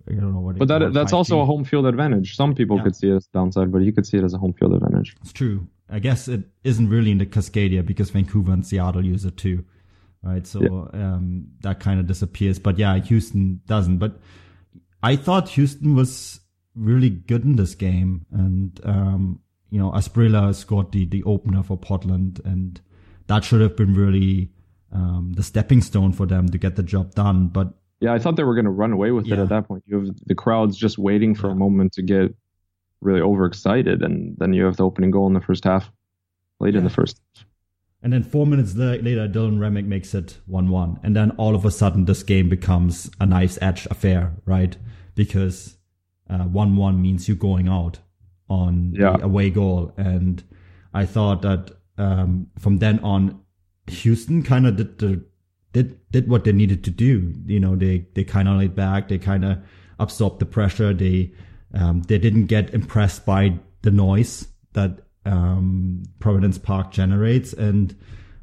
I 0.10 0.14
don't 0.16 0.34
know 0.34 0.40
what. 0.40 0.58
But 0.58 0.70
that 0.70 0.92
that's 0.94 1.14
also 1.14 1.36
5G. 1.36 1.42
a 1.44 1.46
home 1.46 1.64
field 1.66 1.86
advantage. 1.86 2.36
Some 2.36 2.56
people 2.56 2.78
Yeah. 2.78 2.84
could 2.86 2.96
see 2.96 3.10
it 3.10 3.16
as 3.16 3.28
a 3.32 3.38
downside, 3.38 3.72
but 3.72 3.84
you 3.84 3.92
could 3.94 4.08
see 4.08 4.18
it 4.18 4.24
as 4.24 4.34
a 4.34 4.38
home 4.40 4.54
field 4.54 4.74
advantage. 4.74 5.16
It's 5.22 5.34
true. 5.34 5.68
I 5.90 6.00
guess 6.00 6.28
it 6.28 6.44
isn't 6.64 6.90
really 6.90 7.12
in 7.12 7.20
the 7.20 7.26
Cascadia 7.28 7.86
because 7.86 8.10
Vancouver 8.10 8.52
and 8.54 8.66
Seattle 8.66 9.06
use 9.06 9.24
it 9.24 9.38
too, 9.38 9.64
right? 10.24 10.48
So 10.48 10.90
um, 10.94 11.48
that 11.62 11.80
kind 11.80 12.00
of 12.00 12.08
disappears. 12.08 12.58
But 12.60 12.80
yeah, 12.80 12.98
Houston 13.00 13.62
doesn't. 13.68 13.98
But 14.00 14.20
I 15.04 15.16
thought 15.16 15.50
Houston 15.50 15.96
was 15.96 16.40
really 16.76 17.10
good 17.10 17.44
in 17.44 17.56
this 17.56 17.76
game, 17.76 18.26
and 18.32 18.80
um, 18.84 19.40
you 19.70 19.80
know, 19.80 19.92
Asprilla 19.92 20.54
scored 20.56 20.92
the 20.92 21.06
the 21.06 21.24
opener 21.24 21.64
for 21.64 21.78
Portland, 21.78 22.42
and 22.46 22.80
that 23.28 23.44
should 23.44 23.62
have 23.62 23.76
been 23.76 23.94
really 23.94 24.50
um, 24.92 25.34
the 25.36 25.44
stepping 25.44 25.82
stone 25.82 26.14
for 26.14 26.26
them 26.26 26.50
to 26.50 26.58
get 26.58 26.76
the 26.76 26.84
job 26.84 27.14
done. 27.14 27.48
But 27.48 27.74
Yeah, 28.00 28.14
I 28.14 28.20
thought 28.20 28.36
they 28.38 28.44
were 28.44 28.56
going 28.56 28.66
to 28.66 28.72
run 28.72 28.92
away 28.94 29.12
with 29.12 29.28
it 29.28 29.38
at 29.40 29.50
that 29.50 29.68
point. 29.68 29.84
You 29.86 30.06
have 30.06 30.16
the 30.26 30.36
crowds 30.36 30.78
just 30.78 30.98
waiting 30.98 31.36
for 31.36 31.48
Yeah. 31.48 31.54
a 31.54 31.56
moment 31.56 31.94
to 31.94 32.02
get 32.02 32.36
really 33.02 33.22
overexcited, 33.22 34.02
and 34.02 34.36
then 34.38 34.54
you 34.54 34.66
have 34.66 34.78
the 34.78 34.84
opening 34.86 35.12
goal 35.12 35.28
in 35.28 35.34
the 35.34 35.42
first 35.42 35.64
half, 35.64 35.92
late 36.60 36.76
in 36.76 36.84
the 36.84 36.90
first. 36.90 37.22
And 38.08 38.14
then 38.14 38.24
four 38.24 38.48
minutes 38.48 38.74
later, 38.74 39.28
Dylan 39.28 39.60
Remick 39.60 39.84
makes 39.84 40.14
it 40.16 40.38
1 40.46 40.70
1. 40.70 41.02
And 41.04 41.14
then 41.14 41.32
all 41.32 41.56
of 41.56 41.66
a 41.66 41.72
sudden, 41.72 42.06
this 42.06 42.24
game 42.24 42.48
becomes 42.48 43.12
a 43.20 43.26
knife's 43.26 43.60
edge 43.62 43.86
affair, 43.92 44.32
right? 44.46 44.78
Because 45.14 45.76
1 46.30 46.78
1 46.78 47.02
means 47.02 47.28
you're 47.28 47.36
going 47.36 47.68
out 47.68 48.00
on 48.50 48.94
Yeah. 48.98 49.18
the 49.18 49.26
away 49.26 49.50
goal. 49.50 49.92
And 49.98 50.42
I 50.94 51.06
thought 51.06 51.42
that 51.42 51.72
um, 51.98 52.48
from 52.58 52.78
then 52.78 53.00
on, 53.00 53.42
Houston 53.88 54.42
kind 54.42 54.66
of 54.66 54.78
did 54.78 55.00
the 55.00 55.26
did 55.74 56.00
did 56.10 56.30
what 56.30 56.46
they 56.46 56.54
needed 56.54 56.86
to 56.86 56.92
do. 56.92 57.34
You 57.46 57.60
know, 57.60 57.76
they 57.76 58.08
they 58.14 58.24
kind 58.24 58.48
of 58.48 58.58
laid 58.58 58.74
back. 58.74 59.10
They 59.10 59.18
kind 59.18 59.44
of 59.44 59.58
absorbed 60.00 60.40
the 60.40 60.46
pressure. 60.46 60.94
They 60.94 61.34
um, 61.74 62.04
they 62.04 62.20
didn't 62.20 62.46
get 62.46 62.74
impressed 62.74 63.26
by 63.26 63.60
the 63.82 63.92
noise 63.92 64.48
that 64.72 65.02
um, 65.28 66.04
Providence 66.20 66.58
Park 66.58 66.92
generates. 66.92 67.54
And 67.54 67.96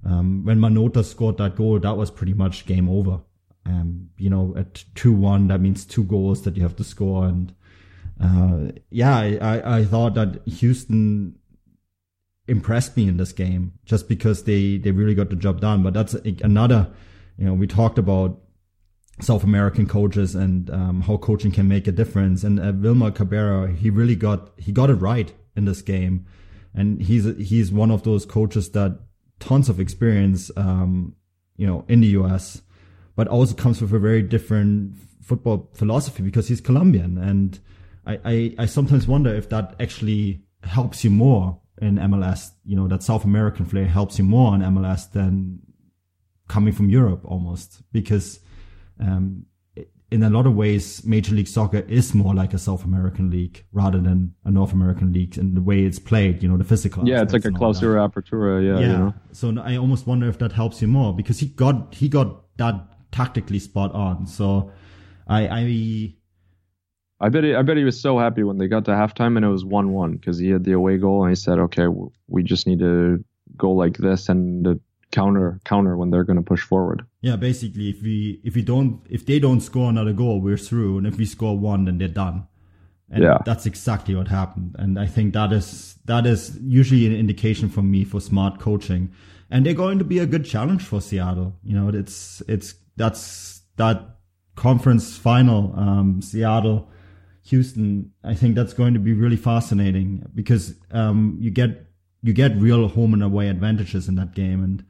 um, 0.04 0.44
when 0.44 0.58
Manota 0.58 1.04
scored 1.04 1.38
that 1.38 1.56
goal, 1.56 1.78
that 1.78 1.96
was 1.96 2.10
pretty 2.10 2.34
much 2.34 2.66
game 2.66 2.88
over. 2.88 3.20
Um, 3.66 4.10
you 4.18 4.28
know, 4.28 4.54
at 4.56 4.84
two 4.94 5.12
one, 5.12 5.48
that 5.48 5.60
means 5.60 5.86
two 5.86 6.04
goals 6.04 6.42
that 6.42 6.56
you 6.56 6.62
have 6.62 6.76
to 6.76 6.84
score. 6.84 7.26
And 7.26 7.54
uh, 8.22 8.72
yeah, 8.90 9.16
I, 9.16 9.78
I, 9.78 9.84
thought 9.84 10.14
that 10.14 10.42
Houston 10.46 11.36
impressed 12.46 12.94
me 12.94 13.08
in 13.08 13.16
this 13.16 13.32
game 13.32 13.72
just 13.86 14.06
because 14.06 14.44
they 14.44 14.76
they 14.76 14.90
really 14.90 15.14
got 15.14 15.30
the 15.30 15.36
job 15.36 15.62
done. 15.62 15.82
But 15.82 15.94
that's 15.94 16.12
another, 16.14 16.90
you 17.38 17.46
know, 17.46 17.54
we 17.54 17.66
talked 17.66 17.98
about 17.98 18.38
South 19.20 19.44
American 19.44 19.86
coaches 19.86 20.34
and 20.34 20.68
um, 20.70 21.00
how 21.00 21.16
coaching 21.16 21.50
can 21.50 21.66
make 21.66 21.86
a 21.86 21.92
difference. 21.92 22.44
And 22.44 22.60
uh, 22.60 23.10
Cabrera, 23.12 23.72
he 23.72 23.88
really 23.88 24.16
got 24.16 24.52
he 24.58 24.72
got 24.72 24.90
it 24.90 24.94
right 24.94 25.32
in 25.56 25.64
this 25.64 25.82
game, 25.82 26.26
and 26.74 27.00
he's 27.00 27.24
he's 27.36 27.72
one 27.72 27.90
of 27.90 28.02
those 28.02 28.26
coaches 28.26 28.70
that 28.70 28.98
tons 29.38 29.68
of 29.68 29.80
experience, 29.80 30.50
um, 30.56 31.14
you 31.56 31.66
know, 31.66 31.84
in 31.88 32.00
the 32.00 32.08
U.S., 32.08 32.62
but 33.16 33.28
also 33.28 33.54
comes 33.54 33.80
with 33.80 33.92
a 33.92 33.98
very 33.98 34.22
different 34.22 34.96
football 35.22 35.70
philosophy 35.74 36.22
because 36.22 36.48
he's 36.48 36.60
Colombian, 36.60 37.18
and 37.18 37.60
I 38.06 38.18
I, 38.24 38.54
I 38.58 38.66
sometimes 38.66 39.06
wonder 39.06 39.34
if 39.34 39.48
that 39.50 39.76
actually 39.80 40.42
helps 40.62 41.04
you 41.04 41.10
more 41.10 41.60
in 41.80 41.96
MLS. 41.96 42.50
You 42.64 42.76
know, 42.76 42.88
that 42.88 43.02
South 43.02 43.24
American 43.24 43.64
flair 43.64 43.86
helps 43.86 44.18
you 44.18 44.24
more 44.24 44.54
in 44.54 44.60
MLS 44.62 45.10
than 45.10 45.60
coming 46.48 46.72
from 46.72 46.90
Europe 46.90 47.22
almost 47.24 47.82
because 47.92 48.40
um, 49.00 49.46
in 50.14 50.22
a 50.22 50.30
lot 50.30 50.46
of 50.46 50.54
ways, 50.54 51.04
Major 51.04 51.34
League 51.34 51.48
Soccer 51.48 51.80
is 51.88 52.14
more 52.14 52.34
like 52.34 52.54
a 52.54 52.58
South 52.58 52.84
American 52.84 53.30
league 53.30 53.64
rather 53.72 54.00
than 54.00 54.34
a 54.44 54.50
North 54.50 54.72
American 54.72 55.12
league 55.12 55.36
in 55.36 55.54
the 55.54 55.60
way 55.60 55.82
it's 55.84 55.98
played. 55.98 56.42
You 56.42 56.48
know, 56.48 56.56
the 56.56 56.64
physical. 56.64 57.06
Yeah, 57.06 57.22
it's 57.22 57.32
like 57.32 57.44
a 57.44 57.50
closer 57.50 57.94
apertura. 57.96 58.64
Yeah, 58.64 58.78
Yeah. 58.78 58.92
you 58.92 58.98
know. 58.98 59.14
So 59.32 59.44
I 59.60 59.76
almost 59.76 60.06
wonder 60.06 60.28
if 60.28 60.38
that 60.38 60.52
helps 60.52 60.80
you 60.80 60.88
more 60.88 61.14
because 61.14 61.40
he 61.40 61.46
got 61.46 61.94
he 61.94 62.08
got 62.08 62.56
that 62.58 62.76
tactically 63.10 63.58
spot 63.58 63.92
on. 63.92 64.26
So 64.26 64.70
I 65.26 65.40
I 65.48 66.14
I 67.26 67.28
bet 67.28 67.44
he, 67.44 67.54
I 67.54 67.62
bet 67.62 67.76
he 67.76 67.84
was 67.84 68.00
so 68.00 68.18
happy 68.18 68.44
when 68.44 68.58
they 68.58 68.68
got 68.68 68.84
to 68.84 68.92
halftime 68.92 69.36
and 69.36 69.44
it 69.44 69.48
was 69.48 69.64
one 69.64 69.92
one 69.92 70.12
because 70.12 70.38
he 70.38 70.50
had 70.50 70.64
the 70.64 70.72
away 70.72 70.96
goal 70.98 71.24
and 71.24 71.30
he 71.30 71.36
said, 71.36 71.58
okay, 71.58 71.86
we 72.28 72.42
just 72.42 72.66
need 72.68 72.78
to 72.78 73.24
go 73.56 73.72
like 73.72 73.96
this 73.96 74.28
and 74.28 74.80
counter 75.18 75.48
counter 75.72 75.94
when 75.98 76.08
they're 76.10 76.28
going 76.30 76.42
to 76.44 76.48
push 76.52 76.64
forward. 76.72 76.98
yeah 77.28 77.36
basically 77.48 77.86
if 77.94 77.98
we 78.08 78.16
if 78.48 78.52
we 78.58 78.62
don't 78.72 78.92
if 79.16 79.22
they 79.28 79.38
don't 79.46 79.62
score 79.70 79.88
another 79.94 80.14
goal 80.22 80.36
we're 80.46 80.62
through 80.68 80.92
and 80.98 81.06
if 81.10 81.14
we 81.20 81.26
score 81.36 81.56
one 81.72 81.84
then 81.86 81.98
they're 81.98 82.16
done. 82.26 82.38
And 83.14 83.22
Yeah. 83.24 83.38
that's 83.48 83.66
exactly 83.72 84.14
what 84.18 84.28
happened. 84.28 84.70
And 84.82 84.92
I 85.06 85.06
think 85.14 85.34
that 85.34 85.50
is 85.52 85.68
that 86.12 86.24
is 86.26 86.40
usually 86.80 87.04
an 87.10 87.14
indication 87.24 87.68
for 87.74 87.82
me 87.82 88.00
for 88.12 88.20
smart 88.20 88.54
coaching. 88.68 89.02
And 89.50 89.64
they're 89.64 89.82
going 89.84 89.98
to 89.98 90.08
be 90.14 90.18
a 90.22 90.26
good 90.34 90.44
challenge 90.54 90.82
for 90.90 91.00
Seattle. 91.08 91.50
You 91.68 91.74
know, 91.78 91.88
it's 92.00 92.42
it's 92.54 92.68
that's 93.02 93.62
that 93.76 93.98
conference 94.56 95.06
final, 95.28 95.60
um, 95.86 96.08
Seattle, 96.22 96.78
Houston. 97.50 98.10
I 98.32 98.34
think 98.40 98.54
that's 98.56 98.74
going 98.80 98.94
to 98.94 99.00
be 99.00 99.12
really 99.12 99.36
fascinating 99.36 100.08
because 100.34 100.74
um, 101.00 101.36
you 101.44 101.50
get 101.50 101.70
you 102.26 102.32
get 102.32 102.56
real 102.68 102.88
home 102.88 103.12
and 103.14 103.22
away 103.22 103.46
advantages 103.48 104.08
in 104.08 104.14
that 104.16 104.34
game. 104.34 104.60
And 104.64 104.82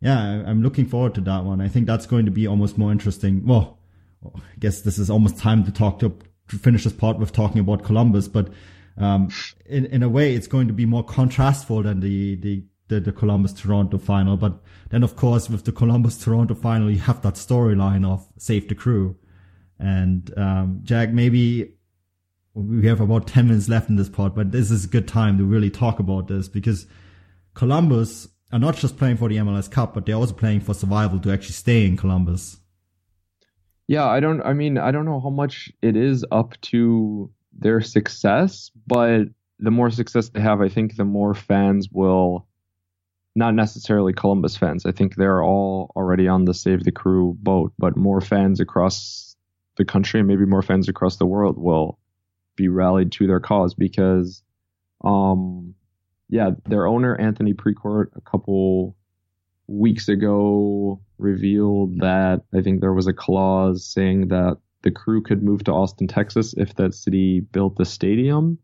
yeah, 0.00 0.42
I'm 0.46 0.62
looking 0.62 0.86
forward 0.86 1.14
to 1.16 1.20
that 1.22 1.44
one. 1.44 1.60
I 1.60 1.68
think 1.68 1.86
that's 1.86 2.06
going 2.06 2.24
to 2.24 2.30
be 2.30 2.46
almost 2.46 2.78
more 2.78 2.90
interesting. 2.90 3.44
Well, 3.46 3.78
I 4.24 4.40
guess 4.58 4.80
this 4.80 4.98
is 4.98 5.10
almost 5.10 5.38
time 5.38 5.64
to 5.64 5.72
talk 5.72 5.98
to, 6.00 6.16
to 6.48 6.56
finish 6.56 6.84
this 6.84 6.92
part 6.92 7.18
with 7.18 7.32
talking 7.32 7.60
about 7.60 7.84
Columbus, 7.84 8.28
but 8.28 8.48
um, 8.96 9.30
in 9.66 9.86
in 9.86 10.02
a 10.02 10.08
way, 10.08 10.34
it's 10.34 10.46
going 10.46 10.66
to 10.68 10.74
be 10.74 10.86
more 10.86 11.04
contrastful 11.04 11.82
than 11.82 12.00
the 12.00 12.36
the 12.36 12.64
the, 12.88 13.00
the 13.00 13.12
Columbus 13.12 13.52
Toronto 13.52 13.98
final. 13.98 14.36
But 14.36 14.60
then, 14.90 15.02
of 15.02 15.16
course, 15.16 15.48
with 15.48 15.64
the 15.64 15.72
Columbus 15.72 16.22
Toronto 16.22 16.54
final, 16.54 16.90
you 16.90 16.98
have 16.98 17.22
that 17.22 17.34
storyline 17.34 18.06
of 18.06 18.26
save 18.36 18.68
the 18.68 18.74
crew. 18.74 19.16
And 19.78 20.36
um, 20.36 20.80
Jack, 20.82 21.10
maybe 21.10 21.72
we 22.52 22.86
have 22.86 23.00
about 23.00 23.26
10 23.26 23.46
minutes 23.46 23.68
left 23.68 23.88
in 23.88 23.96
this 23.96 24.08
part, 24.08 24.34
but 24.34 24.52
this 24.52 24.70
is 24.70 24.84
a 24.84 24.88
good 24.88 25.08
time 25.08 25.38
to 25.38 25.44
really 25.44 25.70
talk 25.70 26.00
about 26.00 26.28
this 26.28 26.48
because 26.48 26.86
Columbus 27.54 28.28
are 28.52 28.58
not 28.58 28.76
just 28.76 28.96
playing 28.96 29.16
for 29.16 29.28
the 29.28 29.36
MLS 29.36 29.70
Cup, 29.70 29.94
but 29.94 30.06
they're 30.06 30.16
also 30.16 30.34
playing 30.34 30.60
for 30.60 30.74
survival 30.74 31.18
to 31.20 31.32
actually 31.32 31.52
stay 31.52 31.86
in 31.86 31.96
Columbus. 31.96 32.58
Yeah, 33.86 34.06
I 34.06 34.20
don't. 34.20 34.40
I 34.42 34.52
mean, 34.52 34.78
I 34.78 34.90
don't 34.90 35.04
know 35.04 35.20
how 35.20 35.30
much 35.30 35.72
it 35.82 35.96
is 35.96 36.24
up 36.30 36.60
to 36.62 37.30
their 37.52 37.80
success, 37.80 38.70
but 38.86 39.24
the 39.58 39.70
more 39.70 39.90
success 39.90 40.28
they 40.28 40.40
have, 40.40 40.60
I 40.60 40.68
think 40.68 40.96
the 40.96 41.04
more 41.04 41.34
fans 41.34 41.88
will. 41.90 42.46
Not 43.36 43.54
necessarily 43.54 44.12
Columbus 44.12 44.56
fans. 44.56 44.84
I 44.84 44.90
think 44.90 45.14
they're 45.14 45.42
all 45.42 45.92
already 45.94 46.26
on 46.26 46.46
the 46.46 46.52
Save 46.52 46.82
the 46.82 46.90
Crew 46.90 47.36
boat, 47.40 47.72
but 47.78 47.96
more 47.96 48.20
fans 48.20 48.58
across 48.58 49.36
the 49.76 49.84
country 49.84 50.18
and 50.18 50.28
maybe 50.28 50.44
more 50.44 50.62
fans 50.62 50.88
across 50.88 51.16
the 51.16 51.26
world 51.26 51.56
will 51.56 51.98
be 52.56 52.68
rallied 52.68 53.12
to 53.12 53.28
their 53.28 53.38
cause 53.38 53.72
because, 53.72 54.42
um, 55.02 55.74
yeah, 56.30 56.50
their 56.66 56.86
owner 56.86 57.16
Anthony 57.20 57.52
Precourt 57.52 58.06
a 58.14 58.20
couple 58.20 58.96
weeks 59.66 60.08
ago 60.08 61.00
revealed 61.18 61.98
that 61.98 62.42
I 62.54 62.62
think 62.62 62.80
there 62.80 62.92
was 62.92 63.08
a 63.08 63.12
clause 63.12 63.84
saying 63.84 64.28
that 64.28 64.58
the 64.82 64.90
crew 64.90 65.22
could 65.22 65.42
move 65.42 65.64
to 65.64 65.72
Austin, 65.72 66.06
Texas 66.06 66.54
if 66.56 66.74
that 66.76 66.94
city 66.94 67.40
built 67.40 67.76
the 67.76 67.84
stadium. 67.84 68.58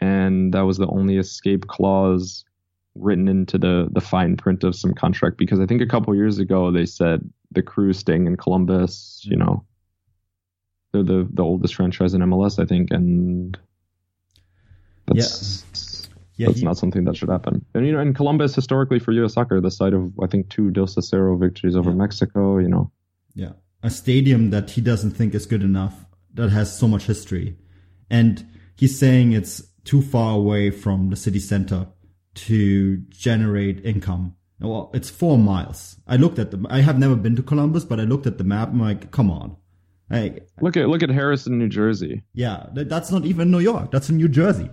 And 0.00 0.54
that 0.54 0.62
was 0.62 0.78
the 0.78 0.86
only 0.86 1.18
escape 1.18 1.66
clause 1.66 2.44
written 2.94 3.28
into 3.28 3.58
the, 3.58 3.88
the 3.90 4.00
fine 4.00 4.36
print 4.36 4.64
of 4.64 4.74
some 4.74 4.94
contract 4.94 5.38
because 5.38 5.60
I 5.60 5.66
think 5.66 5.82
a 5.82 5.86
couple 5.86 6.14
years 6.14 6.38
ago 6.38 6.70
they 6.70 6.86
said 6.86 7.28
the 7.50 7.62
crew 7.62 7.92
staying 7.92 8.26
in 8.26 8.36
Columbus, 8.36 9.22
you 9.24 9.36
know, 9.36 9.64
they're 10.92 11.02
the, 11.02 11.28
the 11.32 11.42
oldest 11.42 11.74
franchise 11.74 12.14
in 12.14 12.20
MLS, 12.22 12.62
I 12.62 12.66
think. 12.66 12.90
And 12.90 13.58
that's, 15.06 15.64
Yeah, 15.72 15.91
That's 16.46 16.60
he- 16.60 16.64
not 16.64 16.78
something 16.78 17.04
that 17.04 17.16
should 17.16 17.28
happen. 17.28 17.64
And 17.74 17.86
you 17.86 17.92
know, 17.92 17.98
and 18.00 18.14
Columbus 18.14 18.54
historically 18.54 18.98
for 18.98 19.12
U.S. 19.12 19.34
soccer, 19.34 19.60
the 19.60 19.70
site 19.70 19.92
of 19.94 20.12
I 20.22 20.26
think 20.26 20.48
two 20.48 20.70
Dos 20.70 20.96
a 20.96 21.00
Cero 21.02 21.36
victories 21.38 21.76
over 21.76 21.92
Mexico. 21.92 22.58
You 22.58 22.68
know, 22.68 22.90
Yeah. 23.34 23.52
A 23.82 23.90
stadium 23.90 24.50
that 24.50 24.70
he 24.70 24.80
doesn't 24.80 25.10
think 25.12 25.34
is 25.34 25.44
good 25.46 25.62
enough, 25.62 26.04
that 26.34 26.50
has 26.50 26.76
so 26.78 26.86
much 26.86 27.04
history. 27.06 27.56
And 28.10 28.46
he's 28.76 28.96
saying 28.98 29.32
it's 29.32 29.60
too 29.84 30.02
far 30.02 30.36
away 30.36 30.70
from 30.70 31.10
the 31.10 31.16
city 31.16 31.40
center 31.40 31.88
to 32.34 32.98
generate 33.10 33.84
income. 33.84 34.36
Well, 34.60 34.90
it's 34.94 35.10
four 35.10 35.36
miles. 35.38 35.96
I 36.06 36.16
looked 36.16 36.38
at 36.38 36.52
them. 36.52 36.66
I 36.70 36.80
have 36.82 36.96
never 36.98 37.16
been 37.16 37.34
to 37.36 37.42
Columbus, 37.42 37.84
but 37.84 37.98
I 37.98 38.04
looked 38.04 38.28
at 38.28 38.38
the 38.38 38.44
map. 38.44 38.68
I'm 38.68 38.80
like, 38.80 39.10
come 39.10 39.28
on. 39.30 39.56
Hey, 40.08 40.42
look 40.60 40.76
at 40.76 40.88
look 40.88 41.02
at 41.02 41.10
Harrison, 41.10 41.58
New 41.58 41.68
Jersey. 41.68 42.22
yeah, 42.34 42.66
that's 42.74 43.10
not 43.10 43.24
even 43.24 43.50
New 43.50 43.58
York. 43.60 43.90
That's 43.90 44.10
in 44.10 44.18
New 44.18 44.28
Jersey. 44.28 44.70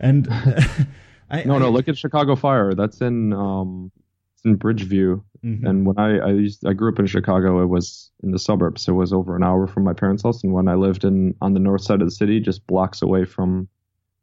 And 0.00 0.26
I, 1.30 1.44
No, 1.44 1.54
I, 1.56 1.58
no, 1.58 1.70
look 1.70 1.88
at 1.88 1.96
Chicago 1.96 2.34
Fire. 2.34 2.74
That's 2.74 3.00
in 3.00 3.32
um, 3.32 3.92
it's 4.34 4.44
in 4.44 4.58
Bridgeview. 4.58 5.22
Mhm. 5.44 5.68
And 5.68 5.86
when 5.86 5.98
I 5.98 6.18
I 6.18 6.30
used 6.32 6.66
I 6.66 6.72
grew 6.72 6.90
up 6.92 6.98
in 6.98 7.06
Chicago, 7.06 7.62
it 7.62 7.66
was 7.66 8.10
in 8.22 8.30
the 8.30 8.38
suburbs. 8.38 8.88
It 8.88 8.92
was 8.92 9.12
over 9.12 9.36
an 9.36 9.42
hour 9.44 9.66
from 9.66 9.84
my 9.84 9.92
parents' 9.92 10.22
house. 10.22 10.42
And 10.42 10.52
when 10.52 10.68
I 10.68 10.74
lived 10.74 11.04
in 11.04 11.34
on 11.40 11.54
the 11.54 11.60
north 11.60 11.82
side 11.82 12.00
of 12.02 12.06
the 12.06 12.14
city, 12.14 12.40
just 12.40 12.66
blocks 12.66 13.02
away 13.02 13.24
from 13.24 13.68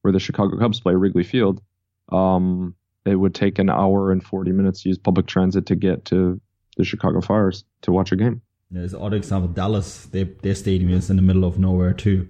where 0.02 0.12
the 0.12 0.20
Chicago 0.20 0.58
Cubs 0.58 0.80
play, 0.80 0.96
Wrigley 0.96 1.24
Field, 1.24 1.62
um, 2.10 2.76
it 3.06 3.16
would 3.16 3.34
take 3.34 3.58
an 3.60 3.70
hour 3.70 4.12
and 4.12 4.24
forty 4.24 4.52
minutes 4.52 4.84
to 4.84 4.90
use 4.90 4.98
public 4.98 5.28
transit 5.28 5.66
to 5.68 5.76
get 5.76 6.06
to 6.06 6.40
the 6.78 6.84
Chicago 6.84 7.22
Fires 7.22 7.64
to 7.82 7.92
watch 7.92 8.12
a 8.12 8.16
game. 8.16 8.42
There's 8.70 8.94
other 8.94 9.16
example. 9.16 9.48
Dallas, 9.48 10.06
they, 10.08 10.24
their 10.24 10.54
stadium 10.54 10.92
is 10.92 11.10
in 11.10 11.16
the 11.16 11.22
middle 11.22 11.46
of 11.46 11.58
nowhere 11.58 11.94
too. 11.94 12.28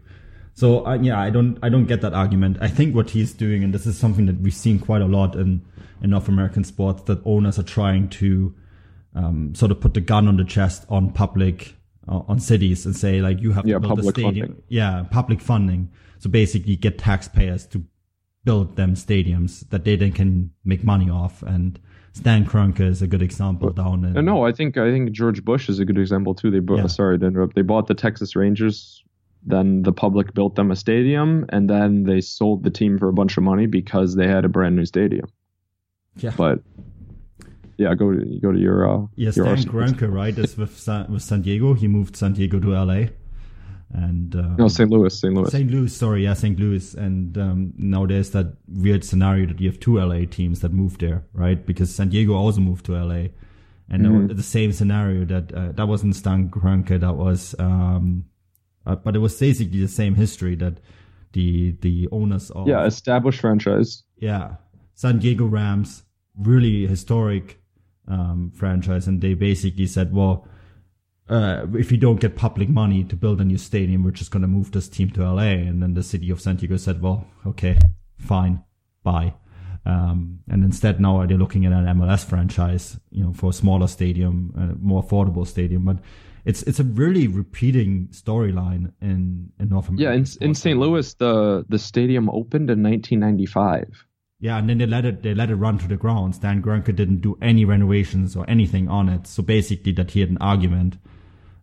So 0.57 0.83
uh, 0.87 0.97
yeah, 0.99 1.19
I 1.19 1.29
don't, 1.29 1.59
I 1.61 1.69
don't 1.69 1.85
get 1.85 2.01
that 2.01 2.13
argument. 2.15 2.57
I 2.61 2.67
think 2.67 2.95
what 2.95 3.11
he's 3.11 3.31
doing, 3.31 3.63
and 3.63 3.71
this 3.71 3.85
is 3.85 3.95
something 3.95 4.25
that 4.25 4.41
we've 4.41 4.51
seen 4.65 4.79
quite 4.79 5.03
a 5.03 5.05
lot 5.05 5.35
in 5.35 5.61
in 6.01 6.09
North 6.09 6.27
American 6.27 6.63
sports, 6.63 7.03
that 7.03 7.19
owners 7.25 7.59
are 7.59 7.63
trying 7.63 8.09
to 8.09 8.55
um, 9.13 9.53
sort 9.53 9.71
of 9.71 9.79
put 9.79 9.93
the 9.93 10.01
gun 10.01 10.27
on 10.27 10.37
the 10.37 10.43
chest 10.43 10.83
on 10.89 11.11
public, 11.11 11.75
uh, 12.07 12.21
on 12.27 12.39
cities, 12.39 12.87
and 12.87 12.95
say 12.95 13.21
like 13.21 13.39
you 13.39 13.51
have 13.51 13.65
to 13.65 13.69
Yeah, 13.69 13.77
build 13.77 13.99
a 13.99 14.03
stadium. 14.03 14.47
funding. 14.47 14.63
Yeah, 14.67 15.03
public 15.11 15.41
funding. 15.41 15.91
So 16.17 16.27
basically, 16.31 16.75
get 16.75 16.97
taxpayers 16.97 17.67
to 17.67 17.83
build 18.43 18.77
them 18.77 18.95
stadiums 18.95 19.69
that 19.69 19.83
they 19.85 19.95
then 19.95 20.11
can 20.11 20.49
make 20.65 20.83
money 20.83 21.07
off. 21.09 21.43
And 21.43 21.79
Stan 22.13 22.45
Kroenke 22.45 22.79
is 22.81 23.03
a 23.03 23.07
good 23.07 23.21
example 23.21 23.69
down 23.69 24.03
in. 24.05 24.25
No, 24.25 24.43
I 24.43 24.51
think 24.53 24.75
I 24.77 24.89
think 24.89 25.11
George 25.11 25.45
Bush 25.45 25.69
is 25.69 25.77
a 25.77 25.85
good 25.85 25.99
example 25.99 26.33
too. 26.33 26.49
They 26.49 26.61
bought, 26.61 26.77
Yeah. 26.79 26.87
sorry 26.87 27.19
to 27.19 27.25
interrupt. 27.27 27.53
They 27.53 27.61
bought 27.61 27.85
the 27.85 27.93
Texas 27.93 28.35
Rangers, 28.35 29.03
then 29.47 29.81
the 29.83 29.91
public 29.93 30.33
built 30.33 30.55
them 30.55 30.69
a 30.71 30.75
stadium, 30.75 31.45
and 31.49 31.69
then 31.69 32.03
they 32.03 32.21
sold 32.21 32.63
the 32.63 32.69
team 32.69 32.97
for 32.99 33.07
a 33.09 33.13
bunch 33.13 33.37
of 33.37 33.43
money 33.43 33.65
because 33.65 34.15
they 34.15 34.27
had 34.27 34.45
a 34.45 34.49
brand 34.49 34.75
new 34.75 34.85
stadium. 34.85 35.27
Yeah. 36.17 36.33
But 36.37 36.59
yeah, 37.77 37.93
go 37.95 38.11
to 38.11 38.39
go 38.41 38.51
to 38.51 38.59
your 38.59 38.89
uh, 38.89 39.05
Yeah, 39.15 39.31
your 39.35 39.55
Stan. 39.57 39.71
Kroenke, 39.71 40.11
right, 40.11 40.37
is 40.37 40.57
with 40.57 40.77
San, 40.77 41.11
with 41.11 41.21
San 41.21 41.41
Diego. 41.43 41.73
He 41.73 41.87
moved 41.87 42.15
San 42.17 42.33
Diego 42.33 42.59
to 42.59 42.69
LA, 42.73 43.05
and 43.93 44.35
uh, 44.35 44.55
No, 44.57 44.67
St. 44.67 44.89
Louis, 44.89 45.17
St. 45.17 45.33
Louis. 45.33 45.51
St. 45.51 45.69
Louis. 45.71 45.95
Sorry, 45.95 46.23
yeah, 46.23 46.33
St. 46.33 46.59
Louis. 46.59 46.93
And 46.95 47.37
um, 47.37 47.73
now 47.77 48.05
there's 48.05 48.31
that 48.31 48.53
weird 48.67 49.03
scenario 49.03 49.45
that 49.45 49.59
you 49.61 49.69
have 49.69 49.79
two 49.79 49.99
LA 49.99 50.25
teams 50.29 50.59
that 50.61 50.73
moved 50.73 51.01
there, 51.01 51.23
right? 51.33 51.63
Because 51.65 51.93
San 51.93 52.09
Diego 52.09 52.33
also 52.33 52.59
moved 52.61 52.85
to 52.87 52.93
LA, 52.93 53.27
and 53.89 54.05
Mm-hmm. 54.05 54.35
the 54.35 54.43
same 54.43 54.71
scenario 54.73 55.23
that 55.25 55.53
uh, 55.53 55.71
that 55.73 55.87
wasn't 55.87 56.15
Stan 56.15 56.49
Kroenke. 56.49 56.99
That 56.99 57.15
was, 57.15 57.55
um, 57.59 58.25
uh, 58.87 58.95
but 58.95 59.15
it 59.15 59.19
was 59.19 59.37
basically 59.39 59.81
the 59.81 59.87
same 59.87 60.15
history 60.15 60.55
that 60.55 60.79
the 61.33 61.75
the 61.81 62.07
owners 62.11 62.49
of 62.51 62.67
yeah, 62.67 62.85
established 62.85 63.41
franchise. 63.41 64.03
yeah, 64.17 64.55
San 64.95 65.19
Diego 65.19 65.45
Rams, 65.45 66.03
really 66.35 66.87
historic 66.87 67.61
um, 68.07 68.51
franchise, 68.55 69.07
and 69.07 69.21
they 69.21 69.33
basically 69.33 69.85
said, 69.85 70.13
well, 70.13 70.47
uh, 71.29 71.65
if 71.73 71.91
you 71.91 71.97
don't 71.97 72.19
get 72.19 72.35
public 72.35 72.69
money 72.69 73.03
to 73.03 73.15
build 73.15 73.41
a 73.41 73.45
new 73.45 73.57
stadium, 73.57 74.03
we're 74.03 74.11
just 74.11 74.31
going 74.31 74.41
to 74.41 74.47
move 74.47 74.71
this 74.71 74.87
team 74.87 75.09
to 75.11 75.29
LA. 75.29 75.41
And 75.41 75.83
then 75.83 75.93
the 75.93 76.03
city 76.03 76.29
of 76.29 76.39
San 76.39 76.55
Diego 76.55 76.77
said, 76.77 77.01
well, 77.01 77.27
okay, 77.45 77.77
fine, 78.17 78.63
bye. 79.03 79.33
Um, 79.85 80.39
and 80.49 80.63
instead 80.63 80.99
now 80.99 81.25
they're 81.25 81.37
looking 81.37 81.65
at 81.65 81.71
an 81.71 81.85
MLS 81.85 82.25
franchise, 82.25 82.99
you 83.09 83.23
know, 83.23 83.33
for 83.33 83.49
a 83.51 83.53
smaller 83.53 83.87
stadium, 83.87 84.53
a 84.57 84.85
more 84.85 85.03
affordable 85.03 85.45
stadium. 85.45 85.85
But 85.85 85.99
it's, 86.47 86.63
it's 86.63 86.79
a 86.79 86.83
really 86.83 87.27
repeating 87.27 88.07
storyline 88.11 88.93
in, 89.01 89.51
in 89.59 89.69
North 89.69 89.89
America. 89.89 90.03
Yeah, 90.03 90.13
in 90.13 90.25
in 90.39 90.55
St. 90.55 90.79
Louis, 90.79 91.13
the 91.15 91.65
the 91.67 91.77
stadium 91.77 92.29
opened 92.29 92.69
in 92.69 92.81
1995. 92.81 94.05
Yeah, 94.39 94.57
and 94.57 94.69
then 94.69 94.77
they 94.77 94.85
let 94.85 95.03
it 95.03 95.23
they 95.23 95.33
let 95.33 95.49
it 95.49 95.55
run 95.55 95.77
to 95.79 95.87
the 95.87 95.97
ground. 95.97 96.35
Stan 96.35 96.61
Kroenke 96.61 96.95
didn't 96.95 97.21
do 97.21 97.37
any 97.41 97.65
renovations 97.65 98.35
or 98.35 98.49
anything 98.49 98.87
on 98.87 99.09
it. 99.09 99.27
So 99.27 99.43
basically, 99.43 99.91
that 99.93 100.11
he 100.11 100.21
had 100.21 100.29
an 100.29 100.37
argument 100.39 100.97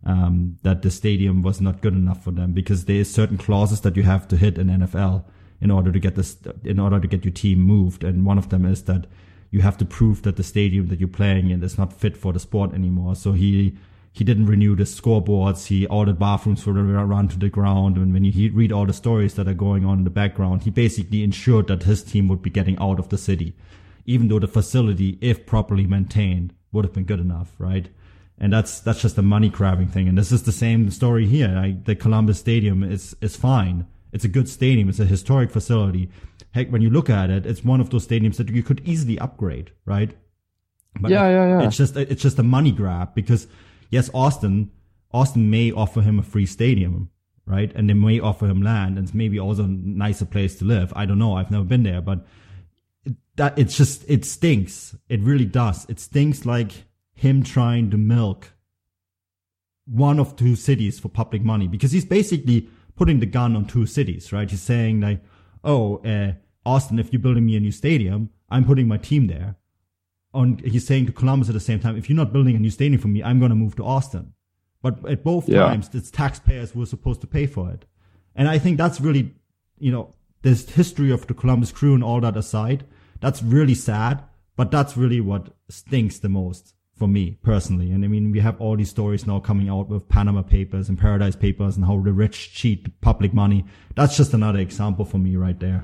um, 0.05 0.57
that 0.61 0.83
the 0.83 0.91
stadium 0.91 1.41
was 1.41 1.59
not 1.59 1.81
good 1.81 1.93
enough 1.93 2.23
for 2.23 2.31
them 2.31 2.51
because 2.51 2.85
there 2.85 2.97
is 2.97 3.11
certain 3.11 3.37
clauses 3.37 3.81
that 3.81 3.95
you 3.95 4.03
have 4.03 4.27
to 4.27 4.37
hit 4.37 4.59
in 4.59 4.67
NFL 4.67 5.25
in 5.61 5.71
order 5.71 5.91
to 5.91 5.99
get 5.99 6.15
this 6.15 6.37
in 6.63 6.79
order 6.79 6.99
to 6.99 7.07
get 7.07 7.25
your 7.25 7.33
team 7.33 7.59
moved. 7.59 8.03
And 8.03 8.23
one 8.23 8.37
of 8.37 8.49
them 8.49 8.65
is 8.65 8.83
that 8.83 9.07
you 9.49 9.61
have 9.61 9.77
to 9.77 9.85
prove 9.85 10.21
that 10.23 10.35
the 10.35 10.43
stadium 10.43 10.89
that 10.89 10.99
you're 10.99 11.09
playing 11.09 11.49
in 11.49 11.63
is 11.63 11.77
not 11.77 11.91
fit 11.91 12.15
for 12.15 12.33
the 12.33 12.39
sport 12.39 12.73
anymore. 12.73 13.15
So 13.15 13.31
he 13.31 13.75
he 14.15 14.23
didn't 14.23 14.45
renew 14.45 14.77
the 14.77 14.83
scoreboards. 14.83 15.67
He 15.67 15.85
ordered 15.87 16.17
bathrooms 16.17 16.65
were 16.65 16.71
the 16.71 16.83
run 16.83 17.27
to 17.27 17.37
the 17.37 17.49
ground. 17.49 17.97
And 17.97 18.13
when 18.13 18.23
you 18.23 18.49
read 18.53 18.71
all 18.71 18.85
the 18.85 18.93
stories 18.93 19.33
that 19.33 19.49
are 19.49 19.53
going 19.53 19.83
on 19.83 19.97
in 19.97 20.03
the 20.05 20.09
background, 20.09 20.63
he 20.63 20.69
basically 20.69 21.21
ensured 21.21 21.67
that 21.67 21.83
his 21.83 22.01
team 22.01 22.29
would 22.29 22.41
be 22.41 22.49
getting 22.49 22.77
out 22.79 22.97
of 22.97 23.09
the 23.09 23.17
city, 23.17 23.57
even 24.05 24.29
though 24.29 24.39
the 24.39 24.47
facility, 24.47 25.17
if 25.19 25.45
properly 25.45 25.85
maintained, 25.85 26.53
would 26.71 26.85
have 26.85 26.93
been 26.93 27.03
good 27.03 27.19
enough, 27.19 27.55
right? 27.57 27.89
And 28.37 28.53
that's 28.53 28.79
that's 28.79 29.01
just 29.01 29.17
a 29.17 29.21
money 29.21 29.49
grabbing 29.49 29.89
thing. 29.89 30.07
And 30.07 30.17
this 30.17 30.31
is 30.31 30.43
the 30.43 30.53
same 30.53 30.89
story 30.91 31.25
here. 31.25 31.49
Like 31.49 31.83
the 31.83 31.93
Columbus 31.93 32.39
Stadium 32.39 32.83
is 32.83 33.17
is 33.19 33.35
fine. 33.35 33.85
It's 34.13 34.23
a 34.23 34.29
good 34.29 34.47
stadium. 34.47 34.87
It's 34.87 35.01
a 35.01 35.05
historic 35.05 35.51
facility. 35.51 36.09
Heck, 36.51 36.69
when 36.69 36.81
you 36.81 36.89
look 36.89 37.09
at 37.09 37.29
it, 37.29 37.45
it's 37.45 37.65
one 37.65 37.81
of 37.81 37.89
those 37.89 38.07
stadiums 38.07 38.37
that 38.37 38.47
you 38.47 38.63
could 38.63 38.81
easily 38.85 39.19
upgrade, 39.19 39.71
right? 39.83 40.15
But 41.01 41.11
Yeah, 41.11 41.27
yeah, 41.27 41.47
yeah. 41.47 41.67
It's 41.67 41.75
just 41.75 41.97
it's 41.97 42.21
just 42.21 42.39
a 42.39 42.43
money 42.43 42.71
grab 42.71 43.13
because 43.13 43.47
yes, 43.95 44.09
Austin 44.13 44.69
Austin 45.11 45.49
may 45.49 45.71
offer 45.71 46.01
him 46.01 46.19
a 46.19 46.23
free 46.23 46.45
stadium, 46.45 47.09
right? 47.45 47.71
And 47.73 47.89
they 47.89 47.93
may 47.93 48.19
offer 48.19 48.47
him 48.47 48.61
land 48.61 48.97
and 48.97 49.15
maybe 49.15 49.39
also 49.39 49.63
a 49.63 49.67
nicer 49.67 50.25
place 50.25 50.55
to 50.57 50.65
live. 50.65 50.91
I 50.93 51.05
don't 51.05 51.19
know. 51.19 51.37
I've 51.37 51.51
never 51.51 51.63
been 51.63 51.83
there, 51.83 52.01
but 52.01 52.27
it, 53.05 53.13
that 53.37 53.57
it's 53.57 53.77
just 53.77 54.03
it 54.09 54.25
stinks. 54.25 54.95
It 55.07 55.21
really 55.21 55.45
does. 55.45 55.85
It 55.87 56.01
stinks 56.01 56.45
like 56.45 56.71
him 57.13 57.43
trying 57.43 57.91
to 57.91 57.97
milk 57.97 58.51
one 59.85 60.19
of 60.19 60.35
two 60.35 60.55
cities 60.55 60.99
for 60.99 61.07
public 61.07 61.43
money 61.43 61.67
because 61.67 61.93
he's 61.93 62.05
basically 62.05 62.67
putting 62.97 63.21
the 63.21 63.25
gun 63.25 63.55
on 63.55 63.65
two 63.65 63.85
cities, 63.85 64.33
right? 64.33 64.49
He's 64.49 64.61
saying 64.61 64.99
like, 64.99 65.21
"Oh, 65.63 65.97
uh, 65.97 66.33
Austin, 66.65 66.99
if 66.99 67.13
you're 67.13 67.21
building 67.21 67.45
me 67.45 67.55
a 67.55 67.61
new 67.61 67.71
stadium, 67.71 68.31
I'm 68.49 68.65
putting 68.65 68.87
my 68.89 68.97
team 68.97 69.27
there." 69.27 69.55
On 70.35 70.47
he's 70.73 70.85
saying 70.85 71.05
to 71.07 71.11
Columbus 71.11 71.47
at 71.49 71.53
the 71.53 71.67
same 71.69 71.79
time, 71.79 71.95
"If 71.97 72.09
you're 72.09 72.15
not 72.23 72.33
building 72.33 72.55
a 72.55 72.59
new 72.59 72.69
stadium 72.79 73.01
for 73.01 73.07
me, 73.07 73.23
I'm 73.23 73.39
going 73.39 73.53
to 73.55 73.55
move 73.63 73.75
to 73.77 73.85
Austin." 73.85 74.33
But 74.81 74.93
at 75.09 75.23
both 75.23 75.47
Yeah. 75.49 75.65
times, 75.65 75.89
it's 75.93 76.11
taxpayers 76.11 76.71
who 76.71 76.81
are 76.83 76.91
supposed 76.95 77.21
to 77.21 77.27
pay 77.27 77.45
for 77.47 77.71
it, 77.71 77.85
and 78.35 78.47
I 78.55 78.59
think 78.59 78.77
that's 78.77 78.99
really, 79.01 79.33
you 79.79 79.91
know, 79.91 80.13
this 80.41 80.69
history 80.69 81.11
of 81.11 81.25
the 81.25 81.33
Columbus 81.33 81.71
Crew 81.71 81.93
and 81.95 82.03
all 82.03 82.21
that 82.21 82.37
aside, 82.37 82.83
that's 83.19 83.41
really 83.41 83.73
sad. 83.75 84.23
But 84.57 84.71
that's 84.71 84.95
really 84.95 85.19
what 85.19 85.53
stinks 85.67 86.19
the 86.19 86.29
most 86.29 86.75
for 86.95 87.07
me 87.09 87.37
personally. 87.43 87.91
And 87.91 88.05
I 88.05 88.07
mean, 88.07 88.31
we 88.31 88.39
have 88.39 88.59
all 88.61 88.77
these 88.77 88.89
stories 88.89 89.27
now 89.27 89.39
coming 89.39 89.67
out 89.67 89.89
with 89.89 90.07
Panama 90.07 90.43
Papers 90.43 90.87
and 90.87 90.97
Paradise 90.97 91.35
Papers 91.35 91.75
and 91.75 91.85
how 91.85 91.99
the 91.99 92.13
rich 92.13 92.53
cheat 92.53 93.01
public 93.01 93.33
money. 93.33 93.65
That's 93.95 94.15
just 94.15 94.33
another 94.33 94.59
example 94.59 95.03
for 95.03 95.17
me 95.17 95.35
right 95.35 95.59
there. 95.59 95.83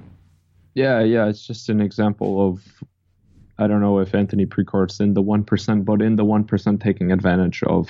Yeah, 0.74 1.02
yeah, 1.02 1.28
it's 1.28 1.46
just 1.46 1.68
an 1.68 1.82
example 1.82 2.48
of 2.48 2.64
I 3.64 3.68
don't 3.68 3.82
know 3.82 4.00
if 4.00 4.14
Anthony 4.16 4.46
Precourt's 4.46 5.00
in 5.00 5.14
the 5.14 5.22
one 5.22 5.44
percent, 5.44 5.86
but 5.86 6.02
in 6.02 6.16
the 6.16 6.26
one 6.26 6.44
percent 6.44 6.82
taking 6.82 7.12
advantage 7.12 7.64
of 7.64 7.90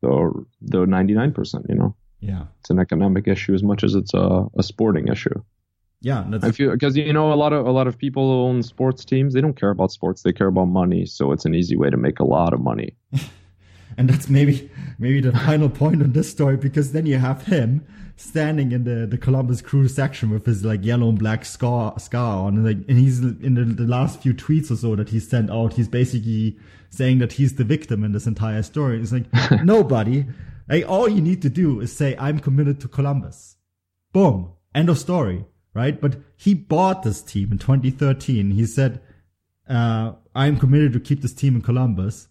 the 0.00 0.44
the 0.60 0.86
ninety 0.86 1.14
nine 1.14 1.32
percent. 1.32 1.66
You 1.68 1.76
know, 1.76 1.94
Yeah. 2.20 2.44
it's 2.60 2.70
an 2.70 2.78
economic 2.78 3.28
issue 3.28 3.54
as 3.54 3.62
much 3.62 3.84
as 3.84 3.94
it's 3.94 4.14
a, 4.14 4.46
a 4.58 4.62
sporting 4.62 5.08
issue. 5.08 5.38
Yeah. 6.00 6.22
Because 6.24 6.96
you 6.96 7.12
know 7.12 7.32
a 7.32 7.38
lot 7.44 7.52
of 7.52 7.66
a 7.66 7.70
lot 7.70 7.86
of 7.86 7.96
people 7.98 8.24
who 8.28 8.48
own 8.48 8.62
sports 8.62 9.04
teams. 9.04 9.34
They 9.34 9.40
don't 9.40 9.54
care 9.62 9.70
about 9.70 9.92
sports; 9.92 10.22
they 10.22 10.32
care 10.32 10.48
about 10.48 10.66
money. 10.66 11.06
So 11.06 11.30
it's 11.32 11.44
an 11.44 11.54
easy 11.54 11.76
way 11.76 11.90
to 11.90 11.96
make 11.96 12.18
a 12.18 12.24
lot 12.24 12.52
of 12.52 12.60
money. 12.60 12.96
and 13.96 14.08
that's 14.08 14.28
maybe, 14.28 14.70
maybe 14.98 15.20
the 15.20 15.32
final 15.32 15.68
point 15.68 16.02
on 16.02 16.12
this 16.12 16.30
story 16.30 16.56
because 16.56 16.92
then 16.92 17.06
you 17.06 17.18
have 17.18 17.42
him 17.46 17.84
standing 18.16 18.72
in 18.72 18.84
the, 18.84 19.06
the 19.06 19.18
Columbus 19.18 19.60
Crew 19.62 19.88
section 19.88 20.30
with 20.30 20.46
his 20.46 20.64
like 20.64 20.84
yellow 20.84 21.08
and 21.08 21.18
black 21.18 21.44
scar, 21.44 21.98
scar 21.98 22.46
on 22.46 22.56
and, 22.56 22.64
like, 22.64 22.88
and 22.88 22.98
he's 22.98 23.20
in 23.20 23.54
the, 23.54 23.64
the 23.64 23.86
last 23.86 24.20
few 24.20 24.34
tweets 24.34 24.70
or 24.70 24.76
so 24.76 24.94
that 24.96 25.08
he 25.08 25.18
sent 25.20 25.50
out, 25.50 25.74
he's 25.74 25.88
basically 25.88 26.56
saying 26.90 27.18
that 27.18 27.32
he's 27.32 27.54
the 27.54 27.64
victim 27.64 28.04
in 28.04 28.12
this 28.12 28.26
entire 28.26 28.62
story. 28.62 29.00
It's 29.00 29.12
like, 29.12 29.26
nobody, 29.64 30.26
like 30.68 30.88
all 30.88 31.08
you 31.08 31.20
need 31.20 31.42
to 31.42 31.50
do 31.50 31.80
is 31.80 31.94
say, 31.94 32.16
I'm 32.18 32.38
committed 32.38 32.80
to 32.80 32.88
Columbus. 32.88 33.56
Boom. 34.12 34.52
End 34.74 34.88
of 34.88 34.98
story. 34.98 35.44
right? 35.74 36.00
But 36.00 36.16
he 36.36 36.54
bought 36.54 37.02
this 37.02 37.22
team 37.22 37.52
in 37.52 37.58
2013. 37.58 38.50
He 38.52 38.66
said, 38.66 39.00
uh, 39.68 40.12
I'm 40.34 40.58
committed 40.58 40.92
to 40.94 41.00
keep 41.00 41.22
this 41.22 41.32
team 41.32 41.56
in 41.56 41.62
Columbus. 41.62 42.28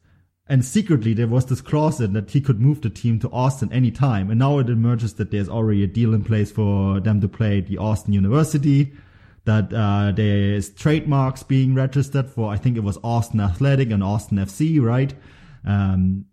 And 0.52 0.66
secretly, 0.66 1.14
there 1.14 1.30
was 1.30 1.46
this 1.46 1.62
clause 1.62 2.02
in 2.02 2.12
that 2.12 2.32
he 2.32 2.42
could 2.42 2.60
move 2.60 2.82
the 2.82 2.90
team 2.90 3.20
to 3.20 3.30
Austin 3.32 3.72
anytime. 3.72 4.30
And 4.30 4.38
now 4.38 4.60
it 4.60 4.70
emerges 4.70 5.14
that 5.14 5.32
there's 5.32 5.48
already 5.48 5.82
a 5.82 5.88
deal 5.88 6.14
in 6.14 6.26
place 6.26 6.52
for 6.52 7.00
them 7.00 7.22
to 7.22 7.30
play 7.30 7.60
at 7.60 7.68
the 7.68 7.78
Austin 7.78 8.12
University, 8.12 8.92
that 9.46 9.72
uh, 9.74 10.12
there's 10.12 10.70
trademarks 10.72 11.42
being 11.42 11.74
registered 11.74 12.30
for, 12.30 12.52
I 12.52 12.58
think 12.58 12.76
it 12.76 12.84
was 12.84 12.98
Austin 13.02 13.40
Athletic 13.40 13.92
and 13.92 14.04
Austin 14.04 14.40
FC, 14.40 14.82
right? 14.82 15.14
Um, 15.66 16.26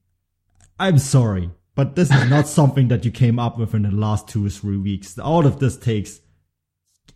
I'm 0.80 0.98
sorry, 0.98 1.52
but 1.76 1.94
this 1.94 2.10
is 2.10 2.28
not 2.28 2.48
something 2.58 2.88
that 2.88 3.04
you 3.04 3.12
came 3.12 3.38
up 3.38 3.56
with 3.56 3.72
in 3.72 3.82
the 3.82 3.92
last 3.92 4.26
two 4.26 4.44
or 4.44 4.50
three 4.50 4.78
weeks. 4.78 5.16
All 5.16 5.46
of 5.46 5.60
this 5.60 5.76
takes 5.76 6.18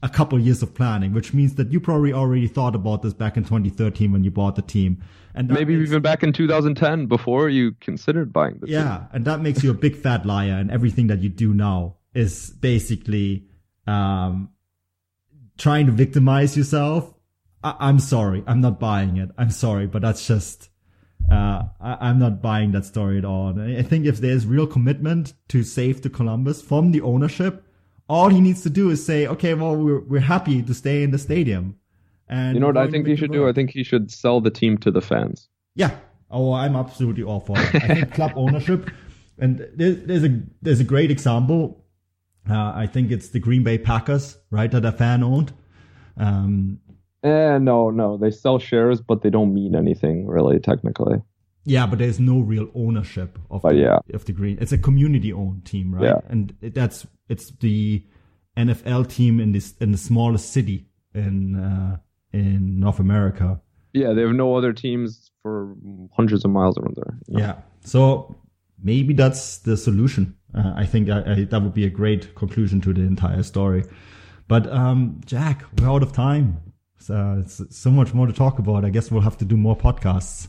a 0.03 0.09
couple 0.09 0.37
of 0.39 0.45
years 0.45 0.63
of 0.63 0.75
planning, 0.75 1.13
which 1.13 1.33
means 1.33 1.55
that 1.55 1.71
you 1.71 1.79
probably 1.79 2.13
already 2.13 2.49
thought 2.49 2.75
about 2.75 3.03
this 3.03 3.13
back 3.15 3.37
in 3.37 3.45
2013 3.45 4.11
when 4.13 4.25
you 4.25 4.31
bought 4.31 4.57
the 4.57 4.63
team. 4.63 5.01
And 5.35 5.49
Maybe 5.49 5.77
makes- 5.77 5.91
even 5.91 6.03
back 6.03 6.23
in 6.23 6.33
2010 6.33 7.07
before 7.07 7.49
you 7.49 7.73
considered 7.81 8.33
buying 8.33 8.59
the 8.61 8.67
team. 8.67 8.75
yeah, 8.75 9.07
and 9.13 9.25
that 9.25 9.41
makes 9.41 9.63
you 9.63 9.71
a 9.71 9.75
big 9.75 9.95
fat 9.97 10.27
liar, 10.27 10.55
and 10.55 10.71
everything 10.71 11.07
that 11.07 11.21
you 11.21 11.29
do 11.29 11.55
now 11.55 11.97
is 12.15 12.51
basically 12.51 13.45
um, 13.87 14.49
trying 15.59 15.87
to 15.87 15.93
victimize 15.93 16.57
yourself. 16.57 17.15
I- 17.65 17.77
I'm 17.79 17.99
sorry, 18.01 18.43
I'm 18.47 18.61
not 18.61 18.79
buying 18.81 19.17
it. 19.17 19.31
I'm 19.39 19.51
sorry, 19.51 19.87
but 19.87 20.03
that's 20.03 20.27
just 20.27 20.69
uh, 21.31 21.63
I- 21.81 21.99
I'm 22.09 22.19
not 22.19 22.43
buying 22.43 22.73
that 22.73 22.85
story 22.85 23.17
at 23.19 23.25
all. 23.25 23.59
I 23.59 23.83
think 23.83 24.07
if 24.07 24.19
there's 24.19 24.45
real 24.45 24.67
commitment 24.67 25.35
to 25.49 25.63
save 25.63 26.03
the 26.03 26.11
Columbus 26.11 26.61
from 26.61 26.91
the 26.91 27.01
ownership, 27.01 27.65
all 28.13 28.29
he 28.29 28.41
needs 28.41 28.61
to 28.63 28.71
do 28.71 28.91
is 28.91 29.05
say, 29.05 29.27
okay, 29.27 29.55
well, 29.55 29.75
we're 29.75 30.01
we're 30.01 30.29
happy 30.35 30.63
to 30.63 30.75
stay 30.75 31.03
in 31.03 31.11
the 31.11 31.19
stadium. 31.19 31.77
And 32.29 32.55
You 32.55 32.61
know 32.61 32.67
what 32.67 32.77
I 32.77 32.89
think 32.91 33.07
he 33.07 33.17
should 33.17 33.33
do? 33.33 33.49
I 33.49 33.53
think 33.53 33.71
he 33.71 33.83
should 33.83 34.11
sell 34.11 34.41
the 34.41 34.51
team 34.51 34.77
to 34.79 34.91
the 34.91 35.01
fans. 35.01 35.49
Yeah. 35.75 35.93
Oh, 36.31 36.53
I'm 36.53 36.77
absolutely 36.77 37.23
all 37.23 37.41
for 37.41 37.59
it. 37.59 37.75
I 37.75 37.95
think 37.95 38.13
club 38.19 38.33
ownership, 38.37 38.91
and 39.39 39.67
there's, 39.75 39.97
there's 40.05 40.25
a 40.25 40.41
there's 40.61 40.81
a 40.81 40.85
great 40.85 41.11
example. 41.11 41.85
Uh, 42.49 42.73
I 42.75 42.87
think 42.87 43.11
it's 43.11 43.29
the 43.29 43.39
Green 43.39 43.63
Bay 43.63 43.79
Packers, 43.79 44.37
right, 44.51 44.71
that 44.73 44.85
are 44.85 44.93
fan 44.93 45.23
owned. 45.23 45.53
Um, 46.17 46.79
Eh, 47.25 47.59
no, 47.59 47.91
no. 47.91 48.17
They 48.17 48.33
sell 48.33 48.59
shares, 48.59 49.01
but 49.01 49.23
they 49.23 49.31
don't 49.31 49.55
mean 49.55 49.77
anything 49.77 50.27
really, 50.27 50.59
technically. 50.59 51.23
Yeah, 51.65 51.87
but 51.87 51.99
there's 51.99 52.19
no 52.19 52.41
real 52.41 52.69
ownership 52.75 53.39
of 53.51 53.63
the, 53.63 53.75
yeah. 53.75 53.99
of 54.13 54.25
the 54.25 54.33
Green. 54.33 54.59
It's 54.61 54.73
a 54.73 54.79
community 54.79 55.33
owned 55.33 55.65
team, 55.65 55.95
right? 55.95 56.05
Yeah. 56.05 56.21
And 56.29 56.55
that's 56.61 57.07
it's 57.29 57.53
the 57.61 58.05
NFL 58.57 59.09
team 59.09 59.41
in 59.41 59.53
this 59.53 59.75
in 59.81 59.93
the 59.93 59.99
smallest 59.99 60.53
city 60.53 60.87
in 61.15 61.57
uh, 61.57 61.99
in 62.33 62.81
North 62.81 62.99
America. 62.99 63.61
Yeah, 63.93 64.13
they 64.13 64.23
have 64.23 64.33
no 64.33 64.57
other 64.57 64.73
teams 64.73 65.31
for 65.43 65.77
hundreds 66.17 66.45
of 66.45 66.51
miles 66.51 66.79
around 66.79 66.97
there. 66.97 67.19
you 67.29 67.39
know? 67.39 67.45
Yeah. 67.45 67.55
So 67.85 68.35
maybe 68.83 69.15
that's 69.15 69.59
the 69.59 69.77
solution. 69.77 70.37
Uh, 70.55 70.73
I 70.77 70.87
think 70.87 71.11
I, 71.11 71.33
I, 71.33 71.45
that 71.45 71.63
would 71.63 71.75
be 71.75 71.85
a 71.85 71.91
great 71.91 72.35
conclusion 72.35 72.81
to 72.83 72.93
the 72.93 73.03
entire 73.03 73.43
story. 73.43 73.85
But 74.49 74.71
um, 74.73 75.21
Jack, 75.25 75.65
we're 75.79 75.89
out 75.89 76.03
of 76.03 76.13
time. 76.13 76.61
So 76.99 77.39
it's 77.41 77.61
so 77.77 77.91
much 77.91 78.15
more 78.15 78.27
to 78.27 78.33
talk 78.33 78.59
about. 78.59 78.85
I 78.85 78.91
guess 78.91 79.11
we'll 79.11 79.23
have 79.23 79.39
to 79.39 79.45
do 79.45 79.57
more 79.57 79.77
podcasts. 79.77 80.49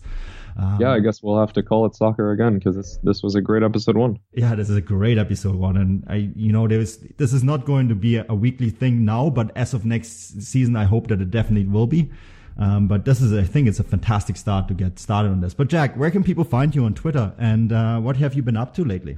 Um, 0.58 0.78
Yeah, 0.80 0.92
I 0.92 1.00
guess 1.00 1.22
we'll 1.24 1.40
have 1.40 1.54
to 1.54 1.64
call 1.64 1.86
it 1.86 1.96
soccer 1.96 2.32
again 2.32 2.58
because 2.58 2.76
this 2.76 3.00
this 3.04 3.24
was 3.24 3.36
a 3.36 3.42
great 3.42 3.64
episode 3.64 3.98
one. 3.98 4.20
yeah, 4.34 4.56
this 4.56 4.70
is 4.70 4.78
a 4.78 4.82
great 4.82 5.18
episode 5.18 5.56
one, 5.56 5.78
and 5.78 6.04
I, 6.08 6.32
you 6.36 6.52
know, 6.52 6.68
there 6.68 6.80
is 6.80 7.00
this 7.18 7.34
is 7.34 7.44
not 7.44 7.66
going 7.66 7.90
to 7.90 7.96
be 7.96 8.18
a, 8.18 8.26
a 8.30 8.36
weekly 8.36 8.70
thing 8.70 9.06
now, 9.06 9.30
but 9.30 9.52
as 9.56 9.74
of 9.74 9.86
next 9.86 10.42
season, 10.42 10.76
I 10.76 10.86
hope 10.86 11.08
that 11.08 11.22
it 11.22 11.32
definitely 11.32 11.68
will 11.68 11.88
be. 11.88 12.12
Um, 12.58 12.88
but 12.88 13.04
this 13.06 13.20
is, 13.20 13.34
I 13.34 13.44
think, 13.44 13.68
it's 13.68 13.80
a 13.80 13.84
fantastic 13.84 14.38
start 14.38 14.68
to 14.68 14.76
get 14.76 15.00
started 15.00 15.30
on 15.30 15.42
this. 15.42 15.56
But 15.56 15.70
Jack, 15.70 15.96
where 15.98 16.12
can 16.12 16.24
people 16.24 16.44
find 16.44 16.76
you 16.76 16.86
on 16.86 16.94
Twitter, 16.94 17.34
and 17.40 17.72
uh, 17.72 18.00
what 18.00 18.18
have 18.18 18.36
you 18.36 18.44
been 18.44 18.58
up 18.58 18.76
to 18.76 18.86
lately? 18.86 19.18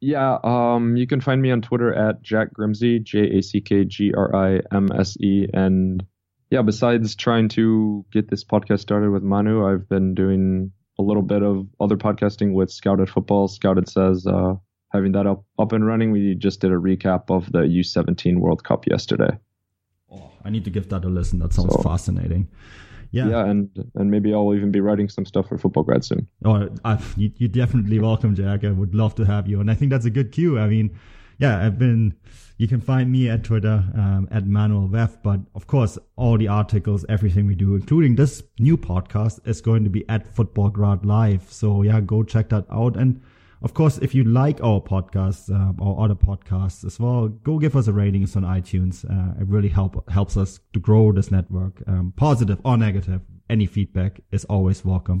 Yeah, 0.00 0.38
um, 0.44 0.96
you 0.96 1.06
can 1.06 1.20
find 1.20 1.40
me 1.40 1.50
on 1.50 1.62
Twitter 1.62 1.92
at 1.94 2.22
Jack 2.22 2.52
Grimsey, 2.52 3.02
J 3.02 3.38
A 3.38 3.42
C 3.42 3.60
K 3.60 3.84
G 3.84 4.12
R 4.14 4.36
I 4.36 4.60
M 4.70 4.90
S 4.92 5.16
E. 5.18 5.48
And 5.52 6.04
yeah, 6.50 6.62
besides 6.62 7.14
trying 7.16 7.48
to 7.50 8.04
get 8.12 8.30
this 8.30 8.44
podcast 8.44 8.80
started 8.80 9.10
with 9.10 9.22
Manu, 9.22 9.66
I've 9.66 9.88
been 9.88 10.14
doing 10.14 10.72
a 10.98 11.02
little 11.02 11.22
bit 11.22 11.42
of 11.42 11.66
other 11.80 11.96
podcasting 11.96 12.52
with 12.52 12.70
Scouted 12.70 13.10
Football. 13.10 13.48
Scouted 13.48 13.88
says, 13.88 14.26
uh, 14.26 14.54
having 14.92 15.12
that 15.12 15.26
up, 15.26 15.44
up 15.58 15.72
and 15.72 15.84
running, 15.86 16.12
we 16.12 16.34
just 16.34 16.60
did 16.60 16.70
a 16.70 16.76
recap 16.76 17.24
of 17.30 17.50
the 17.50 17.60
U17 17.60 18.38
World 18.38 18.62
Cup 18.62 18.86
yesterday. 18.86 19.36
Oh, 20.12 20.30
I 20.44 20.50
need 20.50 20.64
to 20.64 20.70
give 20.70 20.88
that 20.90 21.04
a 21.04 21.08
listen. 21.08 21.40
That 21.40 21.52
sounds 21.52 21.74
So- 21.74 21.82
fascinating. 21.82 22.48
Yeah. 23.10 23.28
Yeah, 23.28 23.44
and 23.46 23.70
and 23.94 24.10
maybe 24.10 24.34
I'll 24.34 24.52
even 24.56 24.72
be 24.72 24.80
writing 24.80 25.08
some 25.08 25.24
stuff 25.24 25.48
for 25.48 25.56
Futbolgrad 25.56 26.02
soon. 26.02 26.26
Oh, 26.44 26.68
I, 26.84 27.00
you, 27.16 27.30
you're 27.36 27.48
definitely 27.48 28.00
welcome, 28.00 28.34
Jack. 28.34 28.64
I 28.64 28.72
would 28.72 28.92
love 28.92 29.14
to 29.16 29.24
have 29.24 29.46
you. 29.46 29.60
And 29.60 29.70
I 29.70 29.74
think 29.74 29.92
that's 29.92 30.04
a 30.04 30.10
good 30.10 30.32
cue. 30.32 30.58
I 30.58 30.66
mean, 30.66 30.98
yeah, 31.38 31.64
I've 31.64 31.78
been, 31.78 32.14
you 32.58 32.68
can 32.68 32.80
find 32.80 33.10
me 33.10 33.28
at 33.28 33.44
Twitter, 33.44 33.84
um, 33.94 34.28
at 34.30 34.46
Manuel 34.46 34.88
Veth, 34.88 35.18
but 35.22 35.40
of 35.54 35.66
course, 35.66 35.98
all 36.16 36.38
the 36.38 36.48
articles, 36.48 37.04
everything 37.08 37.46
we 37.46 37.54
do, 37.54 37.74
including 37.74 38.16
this 38.16 38.42
new 38.58 38.76
podcast 38.76 39.46
is 39.46 39.60
going 39.60 39.84
to 39.84 39.90
be 39.90 40.08
at 40.08 40.34
Futbolgrad 40.34 41.04
Live. 41.04 41.50
So 41.50 41.82
yeah, 41.82 42.00
go 42.00 42.22
check 42.22 42.48
that 42.50 42.66
out. 42.70 42.96
And 42.96 43.22
of 43.62 43.72
course, 43.72 43.98
if 43.98 44.14
you 44.14 44.24
like 44.24 44.62
our 44.62 44.80
podcast, 44.80 45.48
um, 45.50 45.78
or 45.80 46.04
other 46.04 46.14
podcasts 46.14 46.84
as 46.84 47.00
well, 47.00 47.28
go 47.28 47.58
give 47.58 47.76
us 47.76 47.88
a 47.88 47.92
ratings 47.92 48.36
on 48.36 48.42
iTunes. 48.42 49.04
Uh, 49.04 49.40
it 49.40 49.48
really 49.48 49.70
help, 49.70 50.08
helps 50.10 50.36
us 50.36 50.60
to 50.74 50.80
grow 50.80 51.12
this 51.12 51.30
network. 51.30 51.82
Um, 51.86 52.12
positive 52.14 52.60
or 52.64 52.76
negative, 52.76 53.22
any 53.48 53.66
feedback 53.66 54.20
is 54.30 54.44
always 54.44 54.84
welcome. 54.84 55.20